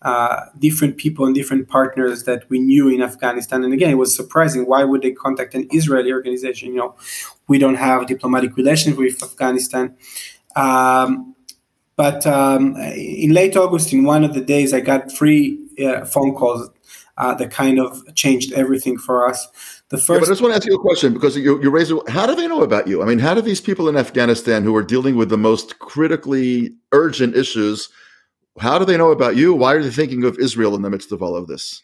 uh, 0.02 0.44
different 0.58 0.96
people 0.96 1.26
and 1.26 1.34
different 1.34 1.68
partners 1.68 2.22
that 2.24 2.48
we 2.48 2.60
knew 2.60 2.88
in 2.88 3.02
Afghanistan. 3.02 3.64
And 3.64 3.72
again, 3.72 3.90
it 3.90 3.96
was 3.96 4.14
surprising. 4.14 4.64
Why 4.66 4.84
would 4.84 5.02
they 5.02 5.10
contact 5.10 5.54
an 5.54 5.66
Israeli 5.72 6.12
organization? 6.12 6.68
You 6.68 6.76
know, 6.76 6.94
we 7.48 7.58
don't 7.58 7.74
have 7.74 8.06
diplomatic 8.06 8.56
relations 8.56 8.96
with 8.96 9.20
Afghanistan. 9.22 9.96
Um, 10.54 11.34
but 11.96 12.24
um, 12.28 12.76
in 12.76 13.32
late 13.32 13.56
August, 13.56 13.92
in 13.92 14.04
one 14.04 14.22
of 14.24 14.34
the 14.34 14.40
days, 14.40 14.72
I 14.72 14.78
got 14.78 15.10
three 15.10 15.58
uh, 15.84 16.04
phone 16.04 16.32
calls 16.32 16.70
uh, 17.18 17.34
that 17.34 17.50
kind 17.50 17.78
of 17.78 18.02
changed 18.14 18.52
everything 18.52 18.96
for 18.96 19.28
us. 19.28 19.46
The 19.90 19.98
first, 19.98 20.08
yeah, 20.08 20.18
but 20.20 20.24
I 20.24 20.30
just 20.30 20.40
want 20.40 20.52
to 20.52 20.56
ask 20.56 20.66
you 20.66 20.74
a 20.74 20.80
question 20.80 21.12
because 21.12 21.36
you, 21.36 21.60
you 21.62 21.70
raised. 21.70 21.92
How 22.08 22.26
do 22.26 22.34
they 22.34 22.46
know 22.46 22.62
about 22.62 22.86
you? 22.86 23.02
I 23.02 23.06
mean, 23.06 23.18
how 23.18 23.34
do 23.34 23.40
these 23.42 23.60
people 23.60 23.88
in 23.88 23.96
Afghanistan 23.96 24.62
who 24.62 24.74
are 24.76 24.82
dealing 24.82 25.16
with 25.16 25.28
the 25.28 25.36
most 25.36 25.78
critically 25.80 26.72
urgent 26.92 27.36
issues? 27.36 27.88
How 28.58 28.78
do 28.78 28.84
they 28.84 28.96
know 28.96 29.10
about 29.10 29.36
you? 29.36 29.52
Why 29.52 29.74
are 29.74 29.82
they 29.82 29.90
thinking 29.90 30.24
of 30.24 30.38
Israel 30.38 30.74
in 30.74 30.82
the 30.82 30.90
midst 30.90 31.12
of 31.12 31.22
all 31.22 31.36
of 31.36 31.48
this? 31.48 31.82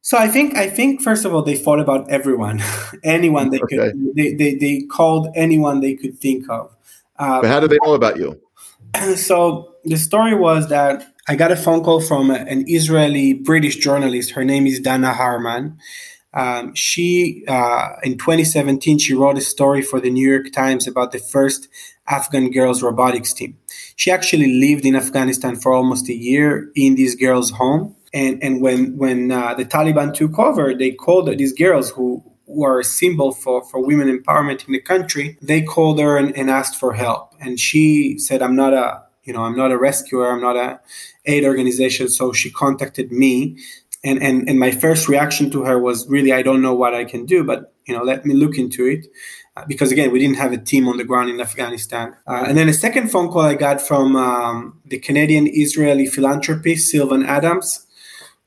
So 0.00 0.18
I 0.18 0.28
think 0.28 0.56
I 0.56 0.68
think 0.68 1.02
first 1.02 1.24
of 1.24 1.34
all 1.34 1.42
they 1.42 1.56
thought 1.56 1.78
about 1.78 2.08
everyone, 2.10 2.62
anyone 3.04 3.50
they 3.50 3.60
okay. 3.60 3.76
could. 3.76 4.14
They, 4.14 4.34
they 4.34 4.54
they 4.54 4.80
called 4.90 5.28
anyone 5.34 5.80
they 5.80 5.94
could 5.94 6.18
think 6.18 6.48
of. 6.48 6.74
Uh, 7.18 7.42
but 7.42 7.48
how 7.48 7.60
do 7.60 7.68
they 7.68 7.78
know 7.84 7.94
about 7.94 8.16
you? 8.16 8.40
So 9.16 9.76
the 9.84 9.96
story 9.96 10.34
was 10.34 10.68
that 10.68 11.11
I 11.28 11.36
got 11.36 11.52
a 11.52 11.56
phone 11.56 11.84
call 11.84 12.00
from 12.00 12.30
an 12.30 12.64
Israeli 12.66 13.32
British 13.32 13.76
journalist. 13.76 14.32
Her 14.32 14.44
name 14.44 14.66
is 14.66 14.80
Danna 14.80 15.14
Harman. 15.14 15.78
Um, 16.34 16.74
she 16.74 17.44
uh, 17.46 17.90
in 18.02 18.18
2017 18.18 18.98
she 18.98 19.14
wrote 19.14 19.38
a 19.38 19.42
story 19.42 19.82
for 19.82 20.00
the 20.00 20.10
New 20.10 20.28
York 20.28 20.50
Times 20.50 20.88
about 20.88 21.12
the 21.12 21.18
first 21.18 21.68
Afghan 22.08 22.50
girls 22.50 22.82
robotics 22.82 23.32
team. 23.32 23.56
She 23.94 24.10
actually 24.10 24.52
lived 24.58 24.84
in 24.84 24.96
Afghanistan 24.96 25.54
for 25.54 25.72
almost 25.72 26.08
a 26.08 26.14
year 26.14 26.70
in 26.74 26.96
this 26.96 27.14
girl's 27.14 27.50
home. 27.50 27.94
And, 28.12 28.42
and 28.42 28.60
when, 28.60 28.96
when 28.96 29.30
uh, 29.30 29.54
the 29.54 29.64
Taliban 29.64 30.12
took 30.12 30.38
over, 30.38 30.74
they 30.74 30.90
called 30.90 31.28
these 31.38 31.52
girls 31.52 31.90
who 31.90 32.24
were 32.46 32.80
a 32.80 32.84
symbol 32.84 33.32
for, 33.32 33.62
for 33.64 33.84
women 33.84 34.08
empowerment 34.08 34.66
in 34.66 34.72
the 34.72 34.80
country. 34.80 35.38
They 35.40 35.62
called 35.62 36.00
her 36.00 36.16
and, 36.16 36.36
and 36.36 36.50
asked 36.50 36.78
for 36.80 36.94
help. 36.94 37.32
And 37.40 37.60
she 37.60 38.18
said, 38.18 38.42
I'm 38.42 38.56
not 38.56 38.74
a, 38.74 39.02
you 39.24 39.32
know, 39.32 39.44
I'm 39.44 39.56
not 39.56 39.70
a 39.70 39.78
rescuer. 39.78 40.30
I'm 40.30 40.40
not 40.40 40.56
a 40.56 40.80
aid 41.24 41.44
organization. 41.44 42.08
So 42.08 42.32
she 42.32 42.50
contacted 42.50 43.12
me 43.12 43.56
and, 44.04 44.22
and 44.22 44.48
and 44.48 44.58
my 44.58 44.70
first 44.70 45.08
reaction 45.08 45.50
to 45.50 45.64
her 45.64 45.78
was 45.78 46.08
really 46.08 46.32
I 46.32 46.42
don't 46.42 46.62
know 46.62 46.74
what 46.74 46.94
I 46.94 47.04
can 47.04 47.24
do, 47.24 47.44
but 47.44 47.72
you 47.86 47.96
know 47.96 48.02
let 48.02 48.26
me 48.26 48.34
look 48.34 48.58
into 48.58 48.86
it 48.86 49.06
uh, 49.56 49.64
because 49.66 49.92
again 49.92 50.10
we 50.10 50.18
didn't 50.18 50.36
have 50.36 50.52
a 50.52 50.58
team 50.58 50.88
on 50.88 50.96
the 50.96 51.04
ground 51.04 51.30
in 51.30 51.40
Afghanistan. 51.40 52.16
Uh, 52.26 52.44
and 52.46 52.56
then 52.56 52.68
a 52.68 52.72
second 52.72 53.10
phone 53.10 53.30
call 53.30 53.42
I 53.42 53.54
got 53.54 53.80
from 53.80 54.16
um, 54.16 54.80
the 54.84 54.98
Canadian 54.98 55.46
Israeli 55.46 56.06
philanthropist 56.06 56.90
Sylvan 56.90 57.24
Adams, 57.24 57.86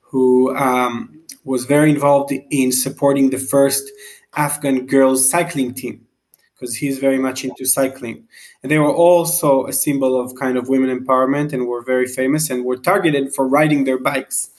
who 0.00 0.54
um, 0.56 1.20
was 1.44 1.64
very 1.64 1.90
involved 1.90 2.32
in 2.50 2.72
supporting 2.72 3.30
the 3.30 3.38
first 3.38 3.90
Afghan 4.36 4.86
girls 4.86 5.28
cycling 5.28 5.72
team 5.72 6.06
because 6.54 6.76
he's 6.76 6.98
very 6.98 7.18
much 7.18 7.44
into 7.44 7.64
cycling. 7.64 8.24
And 8.62 8.72
they 8.72 8.78
were 8.78 8.92
also 8.92 9.66
a 9.66 9.72
symbol 9.72 10.20
of 10.20 10.34
kind 10.34 10.56
of 10.56 10.68
women 10.68 10.96
empowerment 10.96 11.52
and 11.52 11.66
were 11.66 11.82
very 11.82 12.06
famous 12.06 12.50
and 12.50 12.64
were 12.64 12.76
targeted 12.76 13.34
for 13.34 13.46
riding 13.46 13.84
their 13.84 13.98
bikes. 13.98 14.50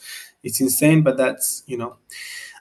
It's 0.42 0.60
insane, 0.60 1.02
but 1.02 1.16
that's, 1.16 1.62
you 1.66 1.76
know. 1.76 1.96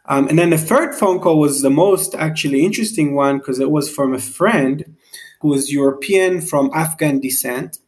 Um, 0.07 0.27
and 0.27 0.39
then 0.39 0.49
the 0.49 0.57
third 0.57 0.95
phone 0.95 1.19
call 1.19 1.39
was 1.39 1.61
the 1.61 1.69
most 1.69 2.15
actually 2.15 2.63
interesting 2.65 3.13
one 3.13 3.39
because 3.39 3.59
it 3.59 3.71
was 3.71 3.89
from 3.89 4.13
a 4.13 4.19
friend 4.19 4.95
who 5.41 5.49
was 5.49 5.71
European 5.71 6.41
from 6.41 6.71
Afghan 6.73 7.19
descent. 7.19 7.79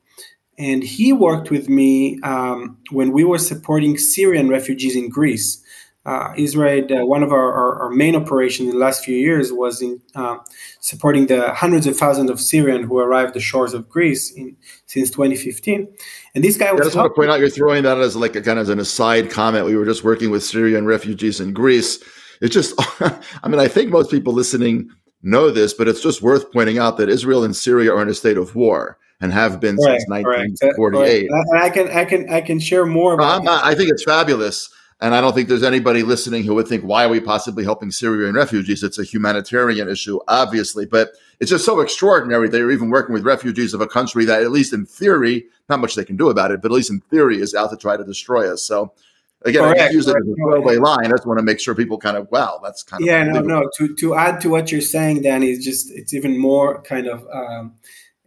And 0.57 0.83
he 0.83 1.13
worked 1.13 1.49
with 1.49 1.69
me 1.69 2.19
um, 2.21 2.77
when 2.91 3.13
we 3.13 3.23
were 3.23 3.37
supporting 3.37 3.97
Syrian 3.97 4.49
refugees 4.49 4.95
in 4.95 5.09
Greece 5.09 5.63
uh, 6.05 6.33
IsraAID, 6.33 7.01
uh, 7.01 7.05
one 7.05 7.23
of 7.23 7.31
our, 7.31 7.53
our, 7.53 7.83
our, 7.83 7.89
main 7.89 8.15
operations 8.15 8.69
in 8.69 8.75
the 8.75 8.83
last 8.83 9.03
few 9.03 9.15
years 9.15 9.51
was 9.51 9.81
in 9.81 10.01
uh, 10.15 10.37
supporting 10.79 11.27
the 11.27 11.53
hundreds 11.53 11.85
of 11.87 11.97
thousands 11.97 12.29
of 12.29 12.39
Syrians 12.39 12.87
who 12.87 12.99
arrived 12.99 13.33
the 13.33 13.39
shores 13.39 13.73
of 13.73 13.89
Greece 13.89 14.31
in, 14.31 14.55
since 14.85 15.11
2015. 15.11 15.87
And 16.35 16.43
this 16.43 16.57
guy 16.57 16.71
was. 16.71 16.81
I 16.81 16.83
just 16.85 16.95
want 16.95 17.11
to 17.11 17.15
point 17.15 17.29
out 17.29 17.39
you're 17.39 17.49
throwing 17.49 17.83
that 17.83 17.97
as 17.97 18.15
like 18.15 18.35
a 18.35 18.41
kind 18.41 18.57
of 18.57 18.63
as 18.63 18.69
an 18.69 18.79
aside 18.79 19.29
comment. 19.29 19.65
We 19.65 19.75
were 19.75 19.85
just 19.85 20.05
working 20.05 20.31
with 20.31 20.43
Syrian 20.43 20.85
refugees 20.85 21.41
in 21.41 21.53
Greece. 21.53 22.01
It's 22.41 22.53
just, 22.53 22.73
I 23.43 23.49
mean, 23.49 23.59
I 23.59 23.67
think 23.67 23.91
most 23.91 24.09
people 24.09 24.31
listening 24.31 24.89
know 25.21 25.51
this, 25.51 25.73
but 25.73 25.89
it's 25.89 26.01
just 26.01 26.21
worth 26.21 26.49
pointing 26.53 26.77
out 26.77 26.95
that 26.97 27.09
Israel 27.09 27.43
and 27.43 27.53
Syria 27.53 27.93
are 27.93 28.01
in 28.01 28.07
a 28.07 28.13
state 28.13 28.37
of 28.37 28.55
war 28.55 28.97
and 29.19 29.33
have 29.33 29.59
been 29.59 29.77
since 29.77 30.05
1948. 30.07 31.29
I 31.57 31.69
can, 31.69 31.89
I 31.89 32.05
can, 32.05 32.29
I 32.33 32.39
can 32.39 32.59
share 32.61 32.85
more. 32.85 33.15
About 33.15 33.45
I 33.45 33.75
think 33.75 33.91
it's 33.91 34.05
fabulous 34.05 34.69
and 35.01 35.15
I 35.15 35.21
don't 35.21 35.33
think 35.33 35.47
there's 35.47 35.63
anybody 35.63 36.03
listening 36.03 36.43
who 36.43 36.55
would 36.55 36.67
think, 36.67 36.83
why 36.83 37.05
are 37.05 37.09
we 37.09 37.21
possibly 37.21 37.63
helping 37.63 37.91
Syrian 37.91 38.35
refugees? 38.35 38.83
It's 38.83 38.99
a 38.99 39.03
humanitarian 39.03 39.87
issue, 39.87 40.19
obviously, 40.27 40.85
but 40.85 41.11
it's 41.39 41.49
just 41.49 41.65
so 41.65 41.79
extraordinary 41.79 42.49
they 42.49 42.61
are 42.61 42.71
even 42.71 42.89
working 42.89 43.13
with 43.13 43.23
refugees 43.23 43.73
of 43.73 43.79
a 43.79 43.87
country 43.87 44.25
that, 44.25 44.41
at 44.41 44.51
least 44.51 44.73
in 44.73 44.85
theory, 44.85 45.45
not 45.69 45.79
much 45.79 45.95
they 45.95 46.03
can 46.03 46.17
do 46.17 46.29
about 46.29 46.51
it, 46.51 46.61
but 46.61 46.71
at 46.71 46.75
least 46.75 46.89
in 46.89 46.99
theory, 46.99 47.39
is 47.39 47.55
out 47.55 47.69
to 47.69 47.77
try 47.77 47.95
to 47.95 48.03
destroy 48.03 48.51
us. 48.51 48.61
So, 48.61 48.91
again, 49.43 49.63
Correct. 49.63 49.79
I 49.79 49.89
use 49.91 50.07
it 50.07 50.17
as 50.17 50.27
a 50.27 50.35
throwaway 50.35 50.77
line. 50.77 51.05
I 51.05 51.11
just 51.11 51.25
want 51.25 51.39
to 51.39 51.43
make 51.43 51.61
sure 51.61 51.73
people 51.73 51.97
kind 51.97 52.17
of, 52.17 52.29
wow, 52.29 52.59
that's 52.61 52.83
kind 52.83 53.05
yeah, 53.05 53.21
of. 53.21 53.27
Yeah, 53.27 53.41
no, 53.41 53.61
no. 53.61 53.69
To, 53.77 53.95
to 53.95 54.15
add 54.15 54.41
to 54.41 54.49
what 54.49 54.69
you're 54.69 54.81
saying, 54.81 55.21
Danny, 55.21 55.51
is 55.51 55.63
just, 55.63 55.91
it's 55.91 56.13
even 56.13 56.37
more 56.37 56.81
kind 56.81 57.07
of. 57.07 57.25
Um, 57.31 57.75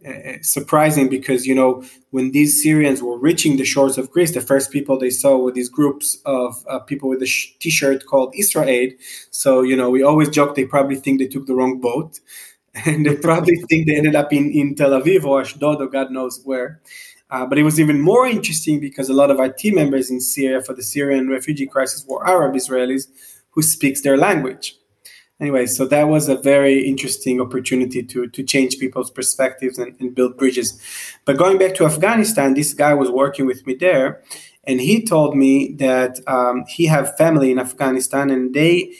uh, 0.07 0.37
surprising 0.41 1.09
because 1.09 1.45
you 1.45 1.55
know 1.55 1.83
when 2.11 2.31
these 2.31 2.61
Syrians 2.61 3.01
were 3.01 3.17
reaching 3.17 3.57
the 3.57 3.65
shores 3.65 3.97
of 3.97 4.11
Greece, 4.11 4.33
the 4.33 4.41
first 4.41 4.71
people 4.71 4.97
they 4.97 5.09
saw 5.09 5.37
were 5.37 5.51
these 5.51 5.69
groups 5.69 6.17
of 6.25 6.65
uh, 6.69 6.79
people 6.79 7.09
with 7.09 7.21
a 7.21 7.25
sh- 7.25 7.53
T-shirt 7.59 8.05
called 8.05 8.33
IsraAID. 8.33 8.97
So 9.31 9.61
you 9.61 9.75
know 9.75 9.89
we 9.89 10.03
always 10.03 10.29
joke 10.29 10.55
they 10.55 10.65
probably 10.65 10.95
think 10.95 11.19
they 11.19 11.27
took 11.27 11.45
the 11.45 11.55
wrong 11.55 11.79
boat, 11.79 12.19
and 12.85 13.05
they 13.05 13.15
probably 13.15 13.55
think 13.69 13.87
they 13.87 13.95
ended 13.95 14.15
up 14.15 14.33
in, 14.33 14.51
in 14.51 14.75
Tel 14.75 14.91
Aviv 14.91 15.23
or 15.23 15.41
Ashdod 15.41 15.81
or 15.81 15.87
God 15.87 16.11
knows 16.11 16.41
where. 16.43 16.81
Uh, 17.29 17.47
but 17.47 17.57
it 17.57 17.63
was 17.63 17.79
even 17.79 17.99
more 17.99 18.27
interesting 18.27 18.79
because 18.79 19.09
a 19.09 19.13
lot 19.13 19.31
of 19.31 19.39
our 19.39 19.51
team 19.51 19.75
members 19.75 20.11
in 20.11 20.19
Syria 20.19 20.61
for 20.61 20.73
the 20.73 20.83
Syrian 20.83 21.29
refugee 21.29 21.65
crisis 21.65 22.05
were 22.07 22.27
Arab 22.27 22.53
Israelis 22.53 23.07
who 23.51 23.61
speaks 23.61 24.01
their 24.01 24.17
language 24.17 24.75
anyway, 25.39 25.65
so 25.65 25.85
that 25.87 26.07
was 26.07 26.29
a 26.29 26.37
very 26.37 26.87
interesting 26.87 27.41
opportunity 27.41 28.03
to 28.03 28.27
to 28.27 28.43
change 28.43 28.77
people's 28.79 29.11
perspectives 29.11 29.77
and, 29.77 29.95
and 29.99 30.15
build 30.15 30.37
bridges. 30.37 30.79
But 31.25 31.37
going 31.37 31.57
back 31.57 31.75
to 31.75 31.85
Afghanistan, 31.85 32.53
this 32.53 32.73
guy 32.73 32.93
was 32.93 33.09
working 33.09 33.45
with 33.45 33.65
me 33.67 33.75
there, 33.75 34.21
and 34.63 34.79
he 34.79 35.05
told 35.05 35.35
me 35.35 35.73
that 35.79 36.19
um, 36.27 36.65
he 36.67 36.85
have 36.85 37.15
family 37.17 37.51
in 37.51 37.59
Afghanistan, 37.59 38.29
and 38.29 38.53
they 38.53 38.93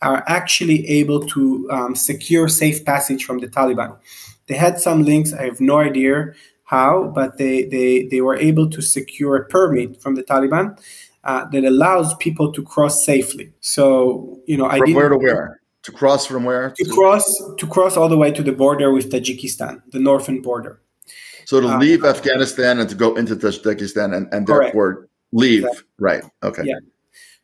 are 0.00 0.22
actually 0.28 0.86
able 0.88 1.20
to 1.26 1.68
um, 1.70 1.96
secure 1.96 2.48
safe 2.48 2.84
passage 2.84 3.24
from 3.24 3.38
the 3.38 3.48
Taliban. 3.48 3.96
They 4.46 4.54
had 4.54 4.80
some 4.80 5.02
links. 5.02 5.32
I 5.32 5.44
have 5.44 5.60
no 5.60 5.78
idea 5.78 6.32
how, 6.64 7.10
but 7.14 7.38
they 7.38 7.64
they 7.64 8.04
they 8.04 8.20
were 8.20 8.36
able 8.36 8.70
to 8.70 8.80
secure 8.80 9.36
a 9.36 9.44
permit 9.44 10.00
from 10.00 10.14
the 10.14 10.22
Taliban. 10.22 10.78
Uh, 11.24 11.44
that 11.50 11.64
allows 11.64 12.14
people 12.14 12.52
to 12.52 12.62
cross 12.62 13.04
safely. 13.04 13.52
So 13.60 14.40
you 14.46 14.56
know, 14.56 14.66
I 14.66 14.78
from 14.78 14.94
where 14.94 15.08
to 15.08 15.18
where? 15.18 15.60
To 15.88 15.92
cross 15.92 16.26
from 16.26 16.44
where? 16.44 16.74
To, 16.76 16.84
to, 16.84 16.90
cross 16.90 17.24
to 17.56 17.66
cross 17.66 17.96
all 17.96 18.10
the 18.10 18.18
way 18.18 18.30
to 18.30 18.42
the 18.42 18.52
border 18.52 18.92
with 18.92 19.10
Tajikistan, 19.10 19.80
the 19.90 19.98
northern 19.98 20.42
border. 20.42 20.82
So 21.46 21.62
to 21.62 21.68
um, 21.68 21.80
leave 21.80 22.04
Afghanistan 22.04 22.78
and 22.78 22.90
to 22.90 22.94
go 22.94 23.16
into 23.16 23.34
Tajikistan 23.34 24.14
and, 24.14 24.28
and 24.30 24.46
therefore 24.46 25.08
leave. 25.32 25.64
Exactly. 25.64 25.88
Right. 25.98 26.22
Okay. 26.42 26.62
Yeah. 26.66 26.80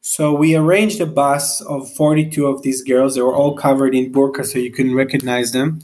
So 0.02 0.34
we 0.34 0.54
arranged 0.54 1.00
a 1.00 1.06
bus 1.06 1.62
of 1.62 1.90
42 1.94 2.46
of 2.46 2.60
these 2.60 2.82
girls. 2.82 3.14
They 3.14 3.22
were 3.22 3.34
all 3.34 3.56
covered 3.56 3.94
in 3.94 4.12
burqa, 4.12 4.44
so 4.44 4.58
you 4.58 4.70
couldn't 4.70 4.94
recognize 4.94 5.52
them. 5.52 5.80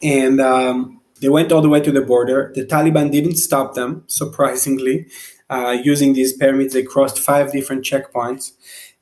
And 0.00 0.40
um, 0.40 1.02
they 1.20 1.28
went 1.28 1.52
all 1.52 1.60
the 1.60 1.68
way 1.68 1.80
to 1.82 1.92
the 1.92 2.00
border. 2.00 2.52
The 2.54 2.64
Taliban 2.64 3.12
didn't 3.12 3.36
stop 3.36 3.74
them, 3.74 4.04
surprisingly. 4.06 5.08
Uh, 5.50 5.76
using 5.84 6.14
these 6.14 6.32
permits, 6.32 6.72
they 6.72 6.84
crossed 6.84 7.18
five 7.18 7.52
different 7.52 7.84
checkpoints. 7.84 8.52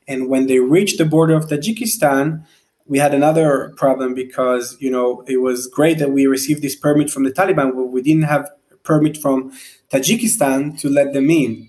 And 0.08 0.28
when 0.28 0.48
they 0.48 0.58
reached 0.58 0.98
the 0.98 1.04
border 1.04 1.34
of 1.34 1.46
Tajikistan, 1.46 2.44
we 2.88 2.98
had 2.98 3.14
another 3.14 3.72
problem 3.76 4.14
because 4.14 4.76
you 4.80 4.90
know 4.90 5.22
it 5.26 5.38
was 5.38 5.66
great 5.66 5.98
that 5.98 6.10
we 6.10 6.26
received 6.26 6.62
this 6.62 6.76
permit 6.76 7.10
from 7.10 7.24
the 7.24 7.32
Taliban, 7.32 7.74
but 7.74 7.86
we 7.86 8.02
didn't 8.02 8.24
have 8.24 8.50
a 8.72 8.76
permit 8.76 9.16
from 9.16 9.52
Tajikistan 9.90 10.78
to 10.80 10.88
let 10.88 11.12
them 11.12 11.30
in. 11.30 11.68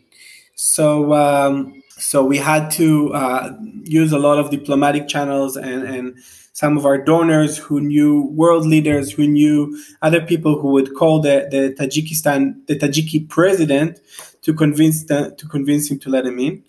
So 0.56 1.14
um, 1.14 1.82
so 1.90 2.24
we 2.24 2.38
had 2.38 2.70
to 2.72 3.14
uh, 3.14 3.54
use 3.84 4.12
a 4.12 4.20
lot 4.20 4.38
of 4.38 4.52
diplomatic 4.52 5.08
channels 5.08 5.58
and 5.58 5.84
and 5.84 6.18
some 6.54 6.76
of 6.76 6.88
our 6.88 6.98
donors 6.98 7.56
who 7.56 7.80
knew 7.80 8.32
world 8.34 8.66
leaders 8.66 9.12
who 9.12 9.28
knew 9.28 9.80
other 10.02 10.20
people 10.20 10.60
who 10.60 10.70
would 10.70 10.96
call 10.96 11.22
the, 11.22 11.48
the 11.52 11.76
Tajikistan 11.78 12.66
the 12.66 12.76
Tajiki 12.76 13.30
president 13.30 14.00
to 14.42 14.54
convince 14.54 15.04
the, 15.04 15.36
to 15.38 15.48
convince 15.48 15.92
him 15.92 16.00
to 16.00 16.10
let 16.10 16.26
him 16.26 16.40
in. 16.40 16.64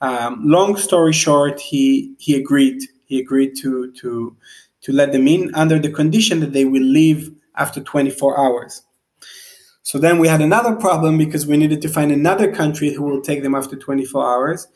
Um, 0.00 0.40
long 0.42 0.76
story 0.76 1.12
short, 1.12 1.60
he 1.60 2.14
he 2.18 2.34
agreed. 2.36 2.82
He 3.06 3.18
agreed 3.18 3.56
to 3.62 3.92
to 3.92 4.36
to 4.82 4.92
let 4.92 5.12
them 5.12 5.26
in 5.26 5.54
under 5.54 5.78
the 5.78 5.90
condition 5.90 6.40
that 6.40 6.52
they 6.52 6.64
will 6.64 6.82
leave 6.82 7.34
after 7.56 7.80
24 7.80 8.38
hours. 8.38 8.82
So 9.82 9.98
then 9.98 10.18
we 10.18 10.28
had 10.28 10.40
another 10.40 10.74
problem 10.74 11.18
because 11.18 11.46
we 11.46 11.56
needed 11.56 11.80
to 11.82 11.88
find 11.88 12.10
another 12.10 12.52
country 12.52 12.92
who 12.92 13.02
will 13.02 13.20
take 13.20 13.42
them 13.42 13.54
after 13.54 13.76
24 13.76 14.26
hours. 14.26 14.66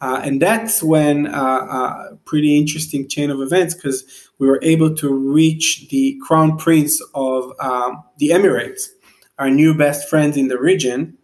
Uh, 0.00 0.20
and 0.24 0.40
that's 0.40 0.82
when 0.82 1.26
uh, 1.26 1.30
a 1.30 1.36
uh, 1.36 2.14
pretty 2.24 2.58
interesting 2.58 3.08
chain 3.08 3.30
of 3.30 3.40
events 3.40 3.74
because 3.74 4.28
we 4.38 4.46
were 4.46 4.58
able 4.62 4.94
to 4.94 5.14
reach 5.14 5.88
the 5.88 6.18
crown 6.26 6.58
prince 6.58 7.00
of 7.14 7.52
um, 7.60 8.02
the 8.18 8.30
Emirates, 8.30 8.88
our 9.38 9.48
new 9.48 9.74
best 9.74 10.08
friends 10.08 10.36
in 10.36 10.48
the 10.48 10.58
region. 10.58 11.16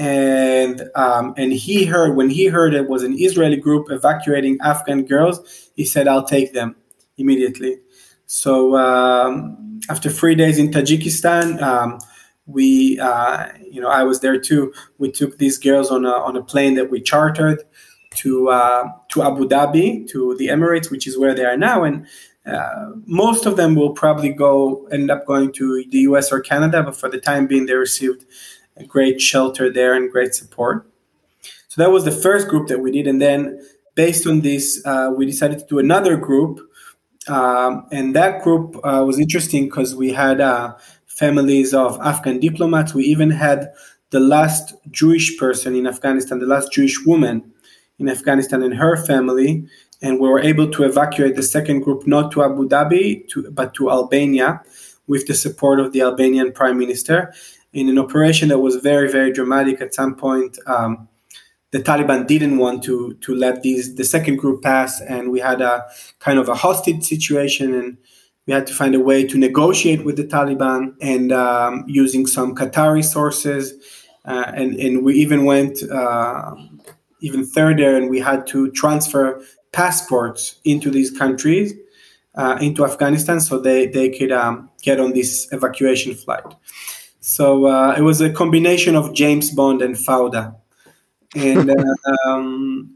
And 0.00 0.88
um, 0.94 1.34
and 1.36 1.52
he 1.52 1.84
heard 1.84 2.16
when 2.16 2.30
he 2.30 2.46
heard 2.46 2.72
it 2.72 2.88
was 2.88 3.02
an 3.02 3.14
Israeli 3.18 3.56
group 3.56 3.90
evacuating 3.90 4.56
Afghan 4.62 5.04
girls, 5.04 5.70
he 5.76 5.84
said, 5.84 6.08
"I'll 6.08 6.24
take 6.24 6.54
them 6.54 6.74
immediately." 7.18 7.76
So 8.24 8.78
um, 8.78 9.78
after 9.90 10.08
three 10.08 10.34
days 10.34 10.58
in 10.58 10.70
Tajikistan, 10.70 11.60
um, 11.60 11.98
we 12.46 12.98
uh, 12.98 13.48
you 13.70 13.78
know 13.78 13.88
I 13.88 14.04
was 14.04 14.20
there 14.20 14.40
too. 14.40 14.72
We 14.96 15.10
took 15.10 15.36
these 15.36 15.58
girls 15.58 15.90
on 15.90 16.06
a 16.06 16.12
on 16.12 16.34
a 16.34 16.42
plane 16.42 16.76
that 16.76 16.90
we 16.90 17.02
chartered 17.02 17.62
to 18.22 18.48
uh, 18.48 18.84
to 19.10 19.22
Abu 19.22 19.46
Dhabi 19.46 20.08
to 20.08 20.34
the 20.38 20.46
Emirates, 20.46 20.90
which 20.90 21.06
is 21.06 21.18
where 21.18 21.34
they 21.34 21.44
are 21.44 21.58
now, 21.58 21.84
and 21.84 22.06
uh, 22.46 22.92
most 23.04 23.44
of 23.44 23.58
them 23.58 23.74
will 23.74 23.92
probably 23.92 24.30
go 24.30 24.86
end 24.86 25.10
up 25.10 25.26
going 25.26 25.52
to 25.52 25.84
the 25.90 25.98
U.S. 26.08 26.32
or 26.32 26.40
Canada. 26.40 26.82
But 26.82 26.96
for 26.96 27.10
the 27.10 27.20
time 27.20 27.46
being, 27.46 27.66
they 27.66 27.74
received 27.74 28.24
a 28.80 28.84
great 28.84 29.20
shelter 29.20 29.72
there 29.72 29.94
and 29.94 30.10
great 30.10 30.34
support. 30.34 30.86
So 31.68 31.82
that 31.82 31.90
was 31.90 32.04
the 32.04 32.10
first 32.10 32.48
group 32.48 32.68
that 32.68 32.80
we 32.80 32.90
did, 32.90 33.06
and 33.06 33.20
then 33.22 33.60
based 33.94 34.26
on 34.26 34.40
this, 34.40 34.82
uh, 34.84 35.12
we 35.16 35.26
decided 35.26 35.58
to 35.60 35.66
do 35.66 35.78
another 35.78 36.16
group. 36.16 36.60
Um, 37.28 37.86
and 37.92 38.16
that 38.16 38.42
group 38.42 38.76
uh, 38.82 39.04
was 39.06 39.18
interesting 39.18 39.66
because 39.66 39.94
we 39.94 40.12
had 40.12 40.40
uh, 40.40 40.74
families 41.06 41.74
of 41.74 42.00
Afghan 42.00 42.40
diplomats. 42.40 42.94
We 42.94 43.04
even 43.04 43.30
had 43.30 43.72
the 44.10 44.20
last 44.20 44.74
Jewish 44.90 45.38
person 45.38 45.76
in 45.76 45.86
Afghanistan, 45.86 46.38
the 46.38 46.46
last 46.46 46.72
Jewish 46.72 47.04
woman 47.04 47.52
in 47.98 48.08
Afghanistan 48.08 48.62
and 48.62 48.74
her 48.74 48.96
family. 48.96 49.64
And 50.02 50.18
we 50.18 50.28
were 50.28 50.40
able 50.40 50.70
to 50.70 50.84
evacuate 50.84 51.36
the 51.36 51.42
second 51.42 51.80
group 51.80 52.06
not 52.06 52.32
to 52.32 52.42
Abu 52.42 52.68
Dhabi, 52.68 53.28
to, 53.28 53.50
but 53.50 53.74
to 53.74 53.90
Albania 53.90 54.62
with 55.06 55.26
the 55.26 55.34
support 55.34 55.78
of 55.78 55.92
the 55.92 56.00
Albanian 56.00 56.52
prime 56.52 56.78
minister 56.78 57.34
in 57.72 57.88
an 57.88 57.98
operation 57.98 58.48
that 58.48 58.58
was 58.58 58.76
very, 58.76 59.10
very 59.10 59.32
dramatic. 59.32 59.80
At 59.80 59.94
some 59.94 60.14
point, 60.14 60.58
um, 60.66 61.08
the 61.70 61.78
Taliban 61.78 62.26
didn't 62.26 62.58
want 62.58 62.82
to 62.84 63.14
to 63.14 63.34
let 63.34 63.62
these 63.62 63.94
the 63.94 64.04
second 64.04 64.36
group 64.36 64.62
pass, 64.62 65.00
and 65.00 65.30
we 65.30 65.40
had 65.40 65.60
a 65.60 65.86
kind 66.18 66.38
of 66.38 66.48
a 66.48 66.54
hostage 66.54 67.04
situation, 67.04 67.74
and 67.74 67.96
we 68.46 68.52
had 68.52 68.66
to 68.66 68.74
find 68.74 68.94
a 68.94 69.00
way 69.00 69.24
to 69.26 69.38
negotiate 69.38 70.04
with 70.04 70.16
the 70.16 70.24
Taliban 70.24 70.94
and 71.00 71.30
um, 71.32 71.84
using 71.86 72.26
some 72.26 72.54
Qatari 72.54 73.04
sources. 73.04 73.74
Uh, 74.24 74.52
and, 74.54 74.74
and 74.74 75.02
we 75.02 75.14
even 75.14 75.44
went 75.44 75.82
uh, 75.90 76.54
even 77.20 77.44
further 77.46 77.96
and 77.96 78.10
we 78.10 78.20
had 78.20 78.46
to 78.48 78.70
transfer 78.72 79.42
passports 79.72 80.60
into 80.64 80.90
these 80.90 81.10
countries, 81.10 81.72
uh, 82.34 82.58
into 82.60 82.84
Afghanistan, 82.84 83.40
so 83.40 83.58
they, 83.58 83.86
they 83.86 84.08
could 84.10 84.32
um, 84.32 84.68
get 84.82 85.00
on 85.00 85.12
this 85.12 85.48
evacuation 85.52 86.14
flight. 86.14 86.44
So 87.20 87.66
uh, 87.66 87.94
it 87.96 88.02
was 88.02 88.20
a 88.20 88.32
combination 88.32 88.96
of 88.96 89.14
James 89.14 89.50
Bond 89.50 89.82
and 89.82 89.94
Fauda. 89.94 90.56
And 91.36 91.70
uh, 91.70 91.84
um, 92.26 92.94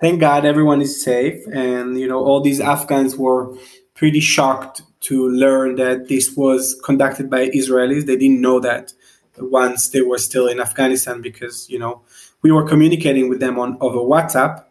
thank 0.00 0.20
God 0.20 0.44
everyone 0.44 0.82
is 0.82 1.02
safe. 1.02 1.44
And, 1.52 1.98
you 1.98 2.06
know, 2.06 2.22
all 2.22 2.40
these 2.40 2.60
Afghans 2.60 3.16
were 3.16 3.56
pretty 3.94 4.20
shocked 4.20 4.82
to 5.00 5.28
learn 5.28 5.76
that 5.76 6.08
this 6.08 6.36
was 6.36 6.80
conducted 6.84 7.30
by 7.30 7.48
Israelis. 7.50 8.06
They 8.06 8.16
didn't 8.16 8.40
know 8.40 8.60
that 8.60 8.92
once 9.38 9.88
they 9.88 10.02
were 10.02 10.18
still 10.18 10.46
in 10.46 10.60
Afghanistan 10.60 11.20
because 11.20 11.68
you 11.68 11.78
know 11.78 12.02
we 12.42 12.50
were 12.50 12.66
communicating 12.66 13.28
with 13.28 13.40
them 13.40 13.58
on 13.58 13.76
over 13.80 13.98
WhatsApp, 13.98 14.64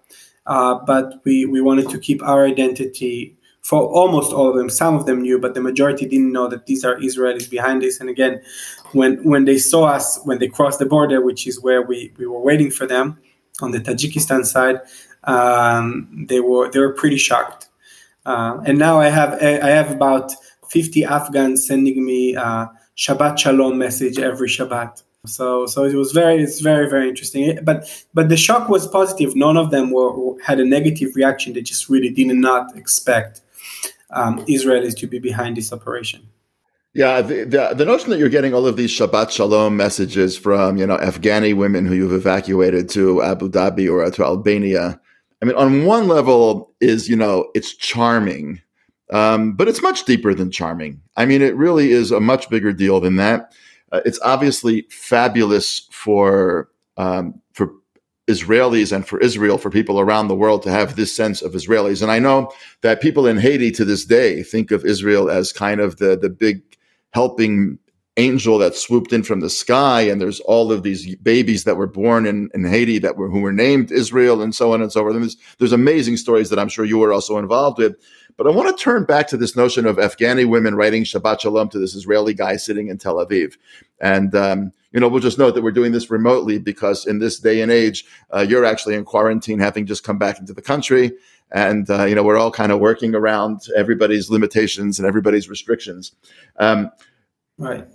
uh, 0.46 0.76
but 0.86 1.22
we 1.24 1.46
we 1.46 1.62
wanted 1.62 1.90
to 1.90 2.00
keep 2.00 2.22
our 2.24 2.46
identity 2.46 3.36
for 3.62 3.82
almost 3.84 4.34
all 4.34 4.50
of 4.50 4.56
them. 4.56 4.70
Some 4.70 4.96
of 4.96 5.06
them 5.06 5.22
knew, 5.22 5.40
but 5.40 5.54
the 5.54 5.62
majority 5.62 6.06
didn't 6.06 6.32
know 6.32 6.48
that 6.48 6.66
these 6.66 6.84
are 6.84 6.98
Israelis 6.98 7.50
behind 7.50 7.82
this. 7.82 8.00
And 8.00 8.10
again, 8.10 8.42
when 8.94 9.24
when 9.24 9.46
they 9.46 9.58
saw 9.58 9.86
us 9.86 10.20
when 10.24 10.40
they 10.40 10.48
crossed 10.48 10.80
the 10.80 10.86
border, 10.86 11.22
which 11.22 11.48
is 11.48 11.62
where 11.62 11.82
we 11.82 12.14
we 12.18 12.26
were 12.26 12.40
waiting 12.40 12.72
for 12.72 12.86
them 12.86 13.18
on 13.62 13.72
the 13.72 13.80
Tajikistan 13.80 14.46
side, 14.46 14.80
um, 15.26 16.26
they 16.30 16.40
were 16.40 16.70
they 16.72 16.80
were 16.80 16.94
pretty 16.94 17.18
shocked. 17.18 17.70
Uh, 18.26 18.60
and 18.66 18.78
now 18.78 19.00
I 19.00 19.10
have 19.10 19.34
I 19.42 19.70
have 19.70 19.92
about 19.92 20.32
50 20.70 21.04
Afghans 21.04 21.68
sending 21.68 22.06
me 22.06 22.36
uh, 22.36 22.68
Shabbat 22.98 23.38
Shalom 23.38 23.78
message 23.78 24.18
every 24.18 24.48
Shabbat. 24.48 25.04
So 25.26 25.66
so 25.66 25.86
it 25.86 25.96
was 25.96 26.12
very 26.12 26.42
it's 26.42 26.60
very 26.60 26.90
very 26.90 27.10
interesting. 27.10 27.60
But 27.64 28.06
but 28.14 28.30
the 28.30 28.38
shock 28.38 28.70
was 28.70 28.88
positive. 28.88 29.36
None 29.36 29.58
of 29.58 29.72
them 29.72 29.92
were 29.92 30.36
had 30.42 30.60
a 30.60 30.66
negative 30.66 31.16
reaction. 31.16 31.54
They 31.54 31.62
just 31.62 31.90
really 31.90 32.10
did 32.10 32.28
not 32.28 32.76
expect 32.78 33.42
um, 34.12 34.46
Israelis 34.46 34.98
to 34.98 35.08
be 35.08 35.20
behind 35.20 35.58
this 35.58 35.72
operation. 35.72 36.28
Yeah, 36.94 37.22
the, 37.22 37.44
the, 37.46 37.74
the 37.76 37.86
notion 37.86 38.12
that 38.12 38.20
you're 38.20 38.30
getting 38.30 38.54
all 38.54 38.68
of 38.68 38.78
these 38.78 38.92
Shabbat 38.92 39.32
Shalom 39.32 39.76
messages 39.76 40.38
from 40.38 40.78
you 40.78 40.86
know 40.86 40.98
Afghani 40.98 41.56
women 41.56 41.86
who 41.86 41.96
you've 41.96 42.14
evacuated 42.14 42.90
to 42.90 43.24
Abu 43.24 43.50
Dhabi 43.50 43.92
or 43.92 44.10
to 44.12 44.24
Albania 44.24 45.00
I 45.44 45.46
mean, 45.46 45.58
on 45.58 45.84
one 45.84 46.08
level, 46.08 46.74
is 46.80 47.10
you 47.10 47.18
know, 47.18 47.50
it's 47.54 47.76
charming, 47.76 48.62
um, 49.12 49.58
but 49.58 49.68
it's 49.68 49.82
much 49.82 50.06
deeper 50.06 50.34
than 50.34 50.50
charming. 50.50 51.02
I 51.18 51.26
mean, 51.26 51.42
it 51.42 51.54
really 51.58 51.92
is 51.92 52.12
a 52.12 52.22
much 52.22 52.50
bigger 52.50 52.72
deal 52.72 53.02
than 53.02 53.18
that. 53.18 53.52
Uh, 53.92 54.00
it's 54.06 54.22
obviously 54.24 54.88
fabulous 54.90 55.86
for 55.92 56.70
um, 56.96 57.42
for 57.52 57.72
Israelis 58.30 58.94
and 58.96 59.06
for 59.06 59.20
Israel, 59.20 59.58
for 59.58 59.70
people 59.70 60.00
around 60.00 60.30
the 60.30 60.36
world 60.36 60.64
to 60.64 60.72
have 60.72 60.96
this 60.96 61.14
sense 61.14 61.42
of 61.42 61.52
Israelis. 61.52 62.02
And 62.02 62.10
I 62.10 62.20
know 62.20 62.50
that 62.80 63.02
people 63.02 63.28
in 63.28 63.38
Haiti 63.38 63.70
to 63.72 63.84
this 63.84 64.06
day 64.06 64.44
think 64.44 64.72
of 64.72 64.86
Israel 64.86 65.30
as 65.30 65.52
kind 65.52 65.82
of 65.82 65.98
the 65.98 66.18
the 66.18 66.30
big 66.30 66.62
helping 67.14 67.78
angel 68.18 68.60
that 68.60 68.76
swooped 68.76 69.12
in 69.12 69.24
from 69.24 69.40
the 69.40 69.50
sky 69.50 70.02
and 70.02 70.22
there's 70.22 70.40
all 70.42 70.72
of 70.72 70.84
these 70.84 71.16
babies 71.16 71.64
that 71.64 71.78
were 71.78 71.88
born 71.88 72.28
in, 72.28 72.50
in 72.54 72.64
Haiti 72.64 73.00
that 73.00 73.18
were 73.18 73.28
who 73.28 73.42
were 73.42 73.54
named 73.54 73.92
Israel 73.92 74.42
and 74.42 74.54
so 74.54 74.74
on 74.74 74.82
and 74.82 74.92
so 74.92 75.02
forth. 75.02 75.16
And 75.16 75.24
there's, 75.24 75.38
there's 75.58 75.72
amazing 75.72 76.18
stories 76.18 76.50
that 76.50 76.60
I'm 76.60 76.70
sure 76.70 76.86
you 76.86 77.00
were 77.00 77.12
also 77.12 77.40
involved 77.40 77.80
with. 77.80 77.96
But 78.38 78.48
I 78.48 78.52
want 78.52 78.76
to 78.76 78.84
turn 78.84 79.06
back 79.06 79.28
to 79.28 79.38
this 79.38 79.56
notion 79.56 79.86
of 79.86 79.98
Afghani 79.98 80.48
women 80.48 80.76
writing 80.76 81.04
Shabbat 81.04 81.42
Shalom 81.42 81.70
to 81.70 81.80
this 81.80 81.96
Israeli 81.96 82.34
guy 82.34 82.56
sitting 82.56 82.88
in 82.88 82.98
Tel 82.98 83.16
Aviv. 83.16 83.58
And, 84.00 84.36
um, 84.36 84.72
you 84.92 85.00
know, 85.00 85.08
we'll 85.08 85.22
just 85.22 85.40
note 85.40 85.56
that 85.56 85.64
we're 85.64 85.72
doing 85.72 85.92
this 85.92 86.10
remotely 86.10 86.60
because 86.60 87.06
in 87.06 87.20
this 87.20 87.40
day 87.40 87.62
and 87.62 87.72
age, 87.72 88.06
uh, 88.34 88.46
you're 88.48 88.66
actually 88.66 88.96
in 88.96 89.06
quarantine, 89.06 89.60
having 89.60 89.86
just 89.86 90.04
come 90.04 90.18
back 90.18 90.40
into 90.40 90.54
the 90.54 90.62
country. 90.62 91.12
And, 91.52 91.90
uh, 91.90 92.06
you 92.06 92.16
know, 92.16 92.24
we're 92.24 92.38
all 92.38 92.52
kind 92.52 92.72
of 92.72 92.80
working 92.80 93.14
around 93.14 93.62
everybody's 93.76 94.30
limitations 94.30 94.98
and 94.98 95.08
everybody's 95.08 95.50
restrictions. 95.50 96.16
Um, 96.58 96.92
right. 97.58 97.88